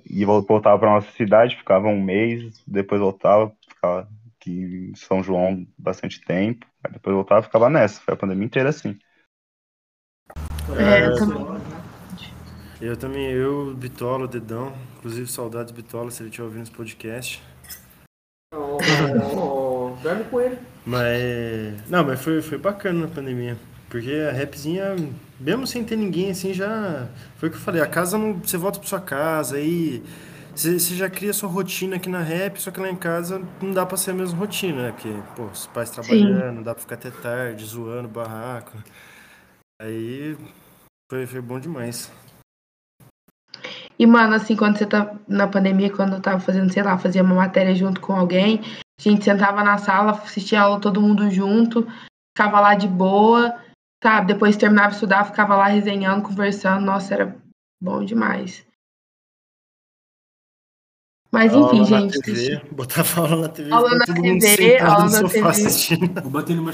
e 0.05 0.23
vol- 0.25 0.41
voltava 0.41 0.79
pra 0.79 0.91
nossa 0.91 1.11
cidade, 1.11 1.57
ficava 1.57 1.87
um 1.87 2.01
mês, 2.01 2.63
depois 2.67 3.01
voltava, 3.01 3.51
ficava 3.67 4.07
aqui 4.37 4.91
em 4.91 4.95
São 4.95 5.23
João 5.23 5.65
bastante 5.77 6.21
tempo, 6.21 6.65
aí 6.83 6.91
depois 6.93 7.13
voltava 7.13 7.41
e 7.41 7.43
ficava 7.45 7.69
nessa. 7.69 8.01
Foi 8.01 8.13
a 8.13 8.17
pandemia 8.17 8.45
inteira 8.45 8.69
assim. 8.69 8.97
É, 10.77 11.07
eu 11.07 11.15
também. 11.17 11.61
Eu 12.81 12.97
também, 12.97 13.25
eu, 13.31 13.75
Bitola, 13.75 14.27
Dedão. 14.27 14.73
Inclusive, 14.97 15.29
saudades 15.29 15.71
Bitola, 15.71 16.09
se 16.09 16.23
ele 16.23 16.29
estiver 16.29 16.45
ouvindo 16.45 16.63
esse 16.63 16.71
podcast. 16.71 17.43
Oh, 18.53 19.95
dorme 20.01 20.23
com 20.23 20.41
ele. 20.41 20.57
Mas. 20.85 21.89
Não, 21.89 22.03
mas 22.03 22.19
foi, 22.23 22.41
foi 22.41 22.57
bacana 22.57 23.01
na 23.01 23.13
pandemia. 23.13 23.55
Porque 23.87 24.11
a 24.11 24.31
rapzinha, 24.31 24.95
mesmo 25.41 25.67
sem 25.67 25.83
ter 25.83 25.95
ninguém 25.95 26.31
assim, 26.31 26.53
já. 26.53 27.07
Foi 27.37 27.49
o 27.49 27.51
que 27.51 27.57
eu 27.57 27.61
falei, 27.61 27.81
a 27.81 27.87
casa 27.87 28.17
não. 28.17 28.33
Você 28.39 28.57
volta 28.57 28.79
pra 28.79 28.87
sua 28.87 29.01
casa, 29.01 29.57
aí. 29.57 30.03
Você, 30.55 30.77
você 30.77 30.95
já 30.95 31.09
cria 31.09 31.33
sua 31.33 31.49
rotina 31.49 31.95
aqui 31.95 32.09
na 32.09 32.21
rap, 32.21 32.61
só 32.61 32.71
que 32.71 32.79
lá 32.79 32.89
em 32.89 32.95
casa 32.95 33.41
não 33.61 33.71
dá 33.71 33.85
pra 33.85 33.95
ser 33.95 34.11
a 34.11 34.13
mesma 34.13 34.37
rotina, 34.37 34.83
né? 34.83 34.91
Porque, 34.91 35.09
pô, 35.35 35.43
os 35.43 35.65
pais 35.67 35.89
trabalhando, 35.89 36.55
não 36.55 36.63
dá 36.63 36.73
pra 36.73 36.81
ficar 36.81 36.95
até 36.95 37.09
tarde, 37.09 37.65
zoando 37.65 38.09
barraco. 38.09 38.77
Aí 39.81 40.37
foi, 41.09 41.25
foi 41.25 41.41
bom 41.41 41.57
demais. 41.57 42.11
E, 43.97 44.05
mano, 44.05 44.35
assim, 44.35 44.55
quando 44.55 44.77
você 44.77 44.85
tá 44.85 45.15
na 45.27 45.47
pandemia, 45.47 45.91
quando 45.91 46.13
eu 46.13 46.21
tava 46.21 46.39
fazendo, 46.39 46.71
sei 46.73 46.83
lá, 46.83 46.97
fazia 46.97 47.23
uma 47.23 47.35
matéria 47.35 47.73
junto 47.73 48.01
com 48.01 48.13
alguém, 48.13 48.59
a 48.99 49.01
gente 49.01 49.23
sentava 49.23 49.63
na 49.63 49.77
sala, 49.77 50.11
assistia 50.11 50.59
a 50.59 50.63
aula 50.63 50.81
todo 50.81 51.01
mundo 51.01 51.29
junto, 51.29 51.87
ficava 52.35 52.59
lá 52.59 52.75
de 52.75 52.87
boa, 52.87 53.55
sabe? 54.03 54.33
Depois 54.33 54.57
terminava 54.57 54.89
de 54.89 54.95
estudar, 54.95 55.25
ficava 55.25 55.55
lá 55.55 55.67
resenhando, 55.67 56.27
conversando. 56.27 56.85
Nossa, 56.85 57.13
era 57.13 57.37
bom 57.81 58.03
demais. 58.03 58.65
Mas 61.31 61.53
enfim, 61.53 61.79
Aula 61.79 61.89
na 61.89 61.99
gente. 62.01 62.19
TV, 62.21 62.33
deixa- 62.33 62.65
botava 62.75 63.21
aula 63.21 63.35
na 63.37 63.49
TV, 63.49 63.71
Aula 63.71 63.95
na 63.95 64.05
TV, 64.05 64.79
aula 64.79 65.05
no 65.05 65.11
na 65.11 65.29
TV. 65.29 65.47
assistindo. 65.47 66.21
Vou 66.21 66.31
bater 66.31 66.55
numa. 66.55 66.71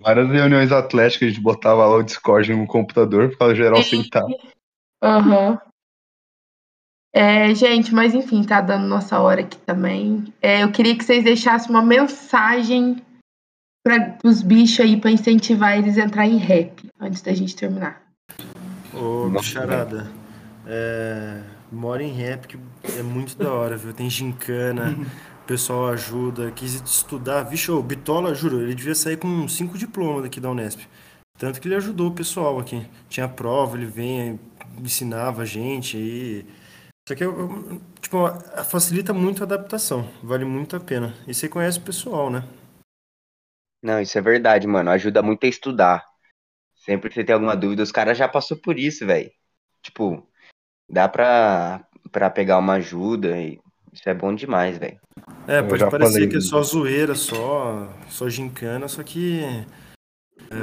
Várias 0.00 0.28
reuniões 0.28 0.70
atléticas, 0.72 1.28
a 1.28 1.30
gente 1.30 1.40
botava 1.40 1.86
lá 1.86 1.96
o 1.96 2.02
Discord 2.02 2.52
no 2.52 2.66
computador, 2.66 3.30
ficava 3.30 3.54
geral 3.54 3.82
sentado. 3.82 4.26
Aham. 5.02 5.58
É, 7.14 7.54
gente, 7.54 7.94
mas 7.94 8.12
enfim, 8.12 8.42
tá 8.42 8.60
dando 8.60 8.88
nossa 8.88 9.20
hora 9.20 9.42
aqui 9.42 9.56
também. 9.58 10.24
É, 10.42 10.64
eu 10.64 10.72
queria 10.72 10.98
que 10.98 11.04
vocês 11.04 11.22
deixassem 11.22 11.70
uma 11.70 11.80
mensagem 11.80 12.96
para 13.84 14.16
os 14.24 14.40
bichos 14.40 14.80
aí 14.80 14.98
para 14.98 15.10
incentivar 15.10 15.76
eles 15.76 15.98
a 15.98 16.04
entrar 16.04 16.26
em 16.26 16.38
rap 16.38 16.88
antes 16.98 17.20
da 17.20 17.34
gente 17.34 17.54
terminar. 17.54 18.02
Ô, 18.94 19.28
bicharada, 19.28 20.10
é, 20.66 21.42
mora 21.70 22.02
em 22.02 22.12
rap 22.12 22.48
que 22.48 22.58
é 22.98 23.02
muito 23.02 23.36
da 23.36 23.52
hora, 23.52 23.76
viu? 23.76 23.92
Tem 23.92 24.08
gincana, 24.08 24.96
o 25.42 25.44
pessoal 25.46 25.88
ajuda, 25.88 26.50
quis 26.52 26.80
estudar. 26.80 27.42
Vixe, 27.42 27.70
o 27.70 27.82
Bitola, 27.82 28.34
juro, 28.34 28.62
ele 28.62 28.74
devia 28.74 28.94
sair 28.94 29.18
com 29.18 29.46
cinco 29.46 29.76
diplomas 29.76 30.22
daqui 30.22 30.40
da 30.40 30.50
Unesp. 30.50 30.80
Tanto 31.38 31.60
que 31.60 31.68
ele 31.68 31.74
ajudou 31.74 32.08
o 32.08 32.14
pessoal 32.14 32.58
aqui. 32.58 32.86
Tinha 33.08 33.28
prova, 33.28 33.76
ele 33.76 33.86
vinha, 33.86 34.38
ensinava 34.82 35.42
a 35.42 35.44
gente 35.46 35.98
e... 35.98 36.46
Só 37.06 37.14
que, 37.14 37.24
tipo, 38.00 38.16
facilita 38.64 39.12
muito 39.12 39.42
a 39.42 39.44
adaptação, 39.44 40.08
vale 40.22 40.46
muito 40.46 40.74
a 40.74 40.80
pena. 40.80 41.12
E 41.26 41.34
você 41.34 41.50
conhece 41.50 41.78
o 41.78 41.82
pessoal, 41.82 42.30
né? 42.30 42.42
Não, 43.84 44.00
isso 44.00 44.16
é 44.16 44.22
verdade, 44.22 44.66
mano. 44.66 44.90
Ajuda 44.90 45.22
muito 45.22 45.44
a 45.44 45.48
estudar. 45.48 46.02
Sempre 46.74 47.10
que 47.10 47.16
você 47.16 47.22
tem 47.22 47.34
alguma 47.34 47.54
dúvida, 47.54 47.82
os 47.82 47.92
caras 47.92 48.16
já 48.16 48.26
passou 48.26 48.56
por 48.56 48.78
isso, 48.78 49.04
velho. 49.06 49.30
Tipo, 49.82 50.26
dá 50.90 51.06
pra, 51.06 51.86
pra 52.10 52.30
pegar 52.30 52.56
uma 52.56 52.74
ajuda 52.74 53.38
e 53.38 53.60
isso 53.92 54.08
é 54.08 54.14
bom 54.14 54.34
demais, 54.34 54.78
velho. 54.78 54.98
É, 55.46 55.58
Eu 55.58 55.68
pode 55.68 55.90
parecer 55.90 56.12
falei 56.14 56.28
que 56.28 56.36
é 56.38 56.40
só 56.40 56.62
zoeira, 56.62 57.14
só, 57.14 57.92
só 58.08 58.26
gincana, 58.30 58.88
só 58.88 59.02
que 59.02 59.42
é, 60.50 60.56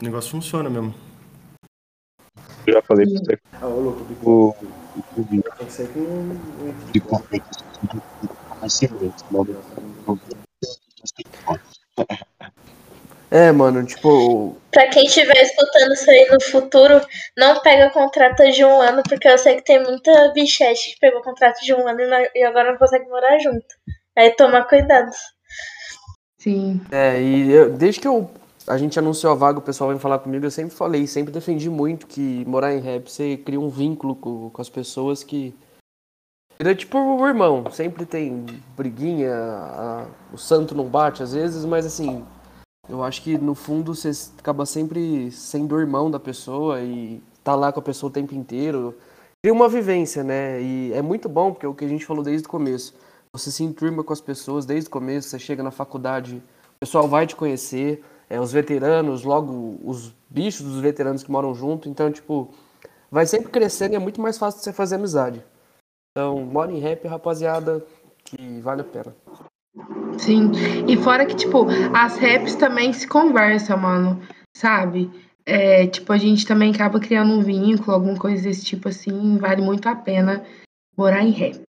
o 0.00 0.04
negócio 0.04 0.32
funciona 0.32 0.68
mesmo. 0.68 0.92
Eu 2.66 2.72
já 2.72 2.82
falei 2.82 3.06
pra 3.06 3.20
você 3.20 3.38
Ah, 3.52 3.68
ô 3.68 3.80
louco, 3.80 4.04
o, 4.28 4.48
o 5.16 5.22
vídeo 5.22 5.44
tem 5.56 5.66
que 5.68 5.72
ser 5.72 5.88
com. 5.92 6.90
de 6.90 7.00
conflito. 7.00 7.46
É, 13.30 13.50
mano, 13.50 13.84
tipo. 13.84 14.56
Pra 14.70 14.88
quem 14.88 15.04
estiver 15.04 15.36
escutando 15.42 15.92
isso 15.92 16.10
aí 16.10 16.28
no 16.30 16.40
futuro, 16.40 17.00
não 17.36 17.60
pega 17.60 17.90
contrato 17.90 18.48
de 18.52 18.64
um 18.64 18.80
ano, 18.80 19.02
porque 19.08 19.26
eu 19.28 19.36
sei 19.38 19.56
que 19.56 19.64
tem 19.64 19.82
muita 19.82 20.32
bichete 20.32 20.92
que 20.94 21.00
pegou 21.00 21.22
contrato 21.22 21.60
de 21.64 21.74
um 21.74 21.86
ano 21.88 22.00
e, 22.00 22.06
não- 22.06 22.26
e 22.34 22.44
agora 22.44 22.70
não 22.70 22.78
consegue 22.78 23.08
morar 23.08 23.38
junto. 23.38 23.66
Aí 24.16 24.30
toma 24.30 24.62
cuidado. 24.64 25.10
Sim. 26.38 26.80
É, 26.92 27.20
e 27.20 27.50
eu- 27.50 27.70
desde 27.72 28.00
que 28.00 28.06
eu, 28.08 28.30
a 28.68 28.78
gente 28.78 28.98
anunciou 28.98 29.32
a 29.32 29.36
vaga, 29.36 29.58
o 29.58 29.62
pessoal 29.62 29.90
vem 29.90 29.98
falar 29.98 30.18
comigo, 30.20 30.46
eu 30.46 30.50
sempre 30.50 30.74
falei, 30.76 31.06
sempre 31.06 31.32
defendi 31.32 31.68
muito 31.68 32.06
que 32.06 32.44
morar 32.46 32.72
em 32.74 32.80
rap 32.80 33.10
você 33.10 33.36
cria 33.38 33.58
um 33.58 33.68
vínculo 33.68 34.14
com, 34.14 34.50
com 34.50 34.62
as 34.62 34.68
pessoas 34.68 35.24
que. 35.24 35.54
Vira 36.58 36.74
tipo 36.74 36.98
o 36.98 37.26
irmão, 37.26 37.64
sempre 37.70 38.06
tem 38.06 38.46
briguinha, 38.76 39.30
a- 39.34 40.06
o 40.32 40.38
santo 40.38 40.74
não 40.74 40.86
bate 40.86 41.22
às 41.22 41.34
vezes, 41.34 41.64
mas 41.66 41.84
assim, 41.84 42.24
eu 42.88 43.02
acho 43.04 43.22
que 43.22 43.36
no 43.36 43.54
fundo 43.54 43.94
você 43.94 44.10
acaba 44.38 44.64
sempre 44.64 45.30
sendo 45.30 45.78
irmão 45.78 46.10
da 46.10 46.18
pessoa 46.18 46.80
e 46.80 47.22
tá 47.44 47.54
lá 47.54 47.70
com 47.72 47.80
a 47.80 47.82
pessoa 47.82 48.08
o 48.08 48.12
tempo 48.12 48.34
inteiro. 48.34 48.94
Cria 49.42 49.52
uma 49.52 49.68
vivência, 49.68 50.24
né? 50.24 50.60
E 50.62 50.92
é 50.94 51.02
muito 51.02 51.28
bom, 51.28 51.52
porque 51.52 51.66
é 51.66 51.68
o 51.68 51.74
que 51.74 51.84
a 51.84 51.88
gente 51.88 52.06
falou 52.06 52.22
desde 52.24 52.46
o 52.46 52.50
começo. 52.50 52.94
Você 53.32 53.50
se 53.50 53.62
enturma 53.62 54.02
com 54.02 54.12
as 54.12 54.20
pessoas 54.20 54.64
desde 54.64 54.88
o 54.88 54.90
começo, 54.90 55.28
você 55.28 55.38
chega 55.38 55.62
na 55.62 55.70
faculdade, 55.70 56.36
o 56.76 56.80
pessoal 56.80 57.06
vai 57.06 57.26
te 57.26 57.36
conhecer, 57.36 58.02
é, 58.30 58.40
os 58.40 58.50
veteranos, 58.50 59.24
logo 59.24 59.78
os 59.84 60.14
bichos 60.30 60.64
dos 60.66 60.80
veteranos 60.80 61.22
que 61.22 61.30
moram 61.30 61.54
junto, 61.54 61.86
então, 61.88 62.10
tipo, 62.10 62.48
vai 63.10 63.26
sempre 63.26 63.50
crescendo 63.50 63.92
e 63.92 63.96
é 63.96 63.98
muito 63.98 64.20
mais 64.22 64.38
fácil 64.38 64.60
você 64.62 64.72
fazer 64.72 64.94
amizade. 64.94 65.44
Então, 66.16 66.46
mora 66.46 66.72
em 66.72 66.78
rap, 66.78 67.06
rapaziada, 67.06 67.84
que 68.24 68.58
vale 68.62 68.80
a 68.80 68.84
pena. 68.84 69.14
Sim. 70.16 70.50
E 70.88 70.96
fora 70.96 71.26
que, 71.26 71.36
tipo, 71.36 71.66
as 71.94 72.16
raps 72.16 72.54
também 72.54 72.90
se 72.94 73.06
conversam, 73.06 73.76
mano. 73.76 74.22
Sabe? 74.56 75.10
É, 75.44 75.86
tipo, 75.86 76.10
a 76.10 76.16
gente 76.16 76.46
também 76.46 76.72
acaba 76.72 76.98
criando 76.98 77.34
um 77.34 77.42
vínculo, 77.42 77.92
alguma 77.92 78.16
coisa 78.16 78.44
desse 78.44 78.64
tipo 78.64 78.88
assim. 78.88 79.36
Vale 79.36 79.60
muito 79.60 79.90
a 79.90 79.94
pena 79.94 80.42
morar 80.96 81.22
em 81.22 81.32
rap. 81.32 81.60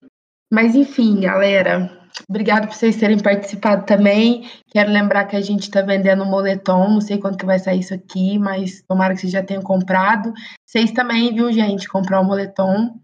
Mas 0.50 0.76
enfim, 0.76 1.20
galera. 1.20 1.92
Obrigado 2.30 2.70
por 2.70 2.76
vocês 2.76 2.96
terem 2.96 3.20
participado 3.20 3.86
também. 3.86 4.50
Quero 4.72 4.94
lembrar 4.94 5.26
que 5.26 5.36
a 5.36 5.42
gente 5.42 5.70
tá 5.70 5.82
vendendo 5.82 6.26
moletom. 6.26 6.90
Não 6.90 7.02
sei 7.02 7.18
quando 7.18 7.38
que 7.38 7.46
vai 7.46 7.60
sair 7.60 7.82
isso 7.82 7.94
aqui, 7.94 8.40
mas 8.40 8.82
tomara 8.88 9.14
que 9.14 9.20
vocês 9.20 9.34
já 9.34 9.44
tenham 9.44 9.62
comprado. 9.62 10.32
Vocês 10.66 10.94
também, 10.94 11.36
viu, 11.36 11.52
gente? 11.52 11.90
Comprar 11.90 12.22
o 12.22 12.24
moletom. 12.24 12.98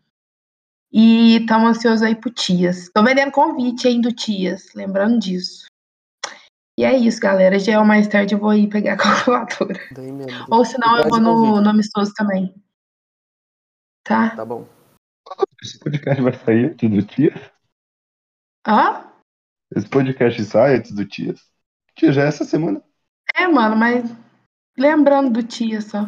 E 0.96 1.38
estamos 1.38 1.70
ansiosos 1.70 2.04
aí 2.04 2.16
pro 2.16 2.30
Tias. 2.30 2.88
Tô 2.94 3.04
vendendo 3.04 3.32
convite 3.32 3.88
aí 3.88 4.00
do 4.00 4.14
Tias, 4.14 4.72
lembrando 4.76 5.18
disso. 5.18 5.66
E 6.78 6.86
é 6.86 6.96
isso, 6.96 7.20
galera. 7.20 7.58
Já 7.58 7.74
é 7.74 7.84
mais 7.84 8.08
tarde 8.08 8.36
eu 8.36 8.40
vou 8.40 8.54
ir 8.54 8.70
pegar 8.70 8.94
a 8.94 8.98
calculadora. 9.02 9.80
Ou 10.52 10.64
senão 10.64 10.98
eu 10.98 11.10
vou 11.10 11.18
o 11.18 11.20
no, 11.20 11.62
no 11.62 11.70
amistoso 11.72 12.14
também. 12.14 12.54
Tá? 14.04 14.36
Tá 14.36 14.46
bom. 14.46 14.68
Esse 15.64 15.80
podcast 15.80 16.22
vai 16.22 16.34
sair 16.34 16.66
antes 16.66 16.90
do 16.90 17.02
Tias? 17.02 17.52
Hã? 18.68 19.12
Esse 19.76 19.90
podcast 19.90 20.46
sai 20.46 20.76
antes 20.76 20.92
do 20.92 21.08
Tias? 21.08 21.42
Tia, 21.96 22.12
já 22.12 22.26
é 22.26 22.28
essa 22.28 22.44
semana. 22.44 22.84
É, 23.36 23.48
mano, 23.48 23.76
mas 23.76 24.16
lembrando 24.78 25.32
do 25.32 25.42
Tias 25.42 25.86
só. 25.86 26.06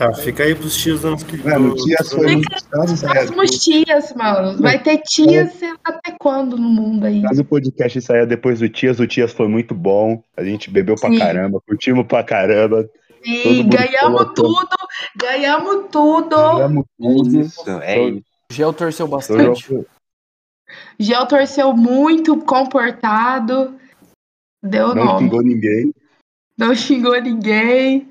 Ah, 0.00 0.12
fica 0.14 0.44
aí 0.44 0.54
pros 0.54 0.76
tios 0.76 1.00
do, 1.00 1.10
Mano, 1.44 1.72
o 1.72 1.74
do, 1.74 1.84
Tias 1.84 2.12
foi 2.12 2.36
muitos 2.36 2.62
casos, 2.62 3.02
é, 3.02 3.08
Próximos 3.08 3.50
Tias, 3.64 4.14
mano. 4.14 4.58
Vai 4.58 4.80
ter 4.80 4.98
Tias 4.98 5.52
sei 5.54 5.70
lá 5.72 5.78
até 5.84 6.14
quando 6.18 6.56
no 6.56 6.68
mundo 6.68 7.04
aí. 7.04 7.20
Caso 7.22 7.42
o 7.42 7.44
podcast 7.44 8.00
saia 8.00 8.24
depois 8.24 8.60
do 8.60 8.68
Tias, 8.68 9.00
o 9.00 9.06
Tias 9.06 9.32
foi 9.32 9.48
muito 9.48 9.74
bom. 9.74 10.22
A 10.36 10.44
gente 10.44 10.70
bebeu 10.70 10.94
pra 10.94 11.10
Sim. 11.10 11.18
caramba, 11.18 11.60
curtimos 11.66 12.06
pra 12.06 12.22
caramba. 12.22 12.88
Sim, 13.24 13.68
ganhamos 13.68 14.22
colocou. 14.22 14.34
tudo. 14.34 14.76
Ganhamos 15.16 15.86
tudo. 15.90 16.36
Ganhamos 16.36 16.84
tudo. 16.96 17.40
Isso, 17.40 17.70
é 17.82 18.08
isso. 18.08 18.22
Gel 18.52 18.72
torceu 18.72 19.08
bastante. 19.08 19.84
Gel 20.98 21.26
torceu 21.26 21.72
muito, 21.76 22.36
comportado. 22.44 23.74
Deu 24.62 24.94
Não 24.94 25.04
nome. 25.04 25.18
xingou 25.24 25.42
ninguém. 25.42 25.94
Não 26.56 26.74
xingou 26.74 27.20
ninguém. 27.20 28.07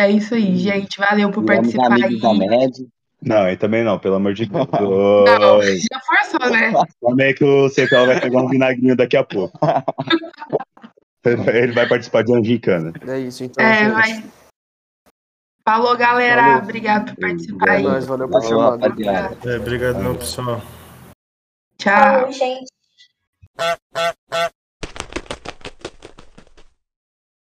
É 0.00 0.10
isso 0.10 0.34
aí, 0.34 0.56
gente. 0.56 0.98
Valeu 0.98 1.30
por 1.30 1.42
Viramos 1.44 1.72
participar 1.74 1.92
aí. 1.94 2.02
amigos 2.04 2.22
da 2.22 2.34
MED. 2.34 2.88
Não, 3.22 3.42
aí 3.42 3.56
também 3.56 3.84
não, 3.84 3.98
pelo 3.98 4.14
amor 4.14 4.32
de 4.32 4.46
Deus. 4.46 4.66
Não, 4.70 5.60
já 5.62 6.00
forçou, 6.00 6.50
né? 6.50 6.72
Também 7.06 7.34
que 7.34 7.44
o 7.44 7.68
Secão 7.68 8.06
vai 8.06 8.18
pegar 8.18 8.40
um 8.40 8.48
vinagrinho 8.48 8.96
daqui 8.96 9.14
a 9.14 9.22
pouco. 9.22 9.58
Ele 11.22 11.72
vai 11.72 11.86
participar 11.86 12.24
de 12.24 12.32
uma 12.32 12.42
gincana. 12.42 12.94
É 13.06 13.18
isso, 13.18 13.44
então. 13.44 13.62
É, 13.62 13.90
vai. 13.90 14.24
Falou, 15.68 15.94
galera. 15.98 16.62
Falou. 16.64 17.04
Por 17.04 17.16
participar 17.20 17.68
É 17.68 17.76
aí. 17.76 17.82
nóis, 17.82 18.06
valeu 18.06 18.28
por 18.28 18.42
chamar. 18.42 18.70
rapaziada. 18.70 19.36
É, 19.44 19.56
obrigado, 19.58 20.18
pessoal. 20.18 20.62
Tchau. 21.76 22.30
Tchau, 22.30 22.32
gente. 22.32 22.70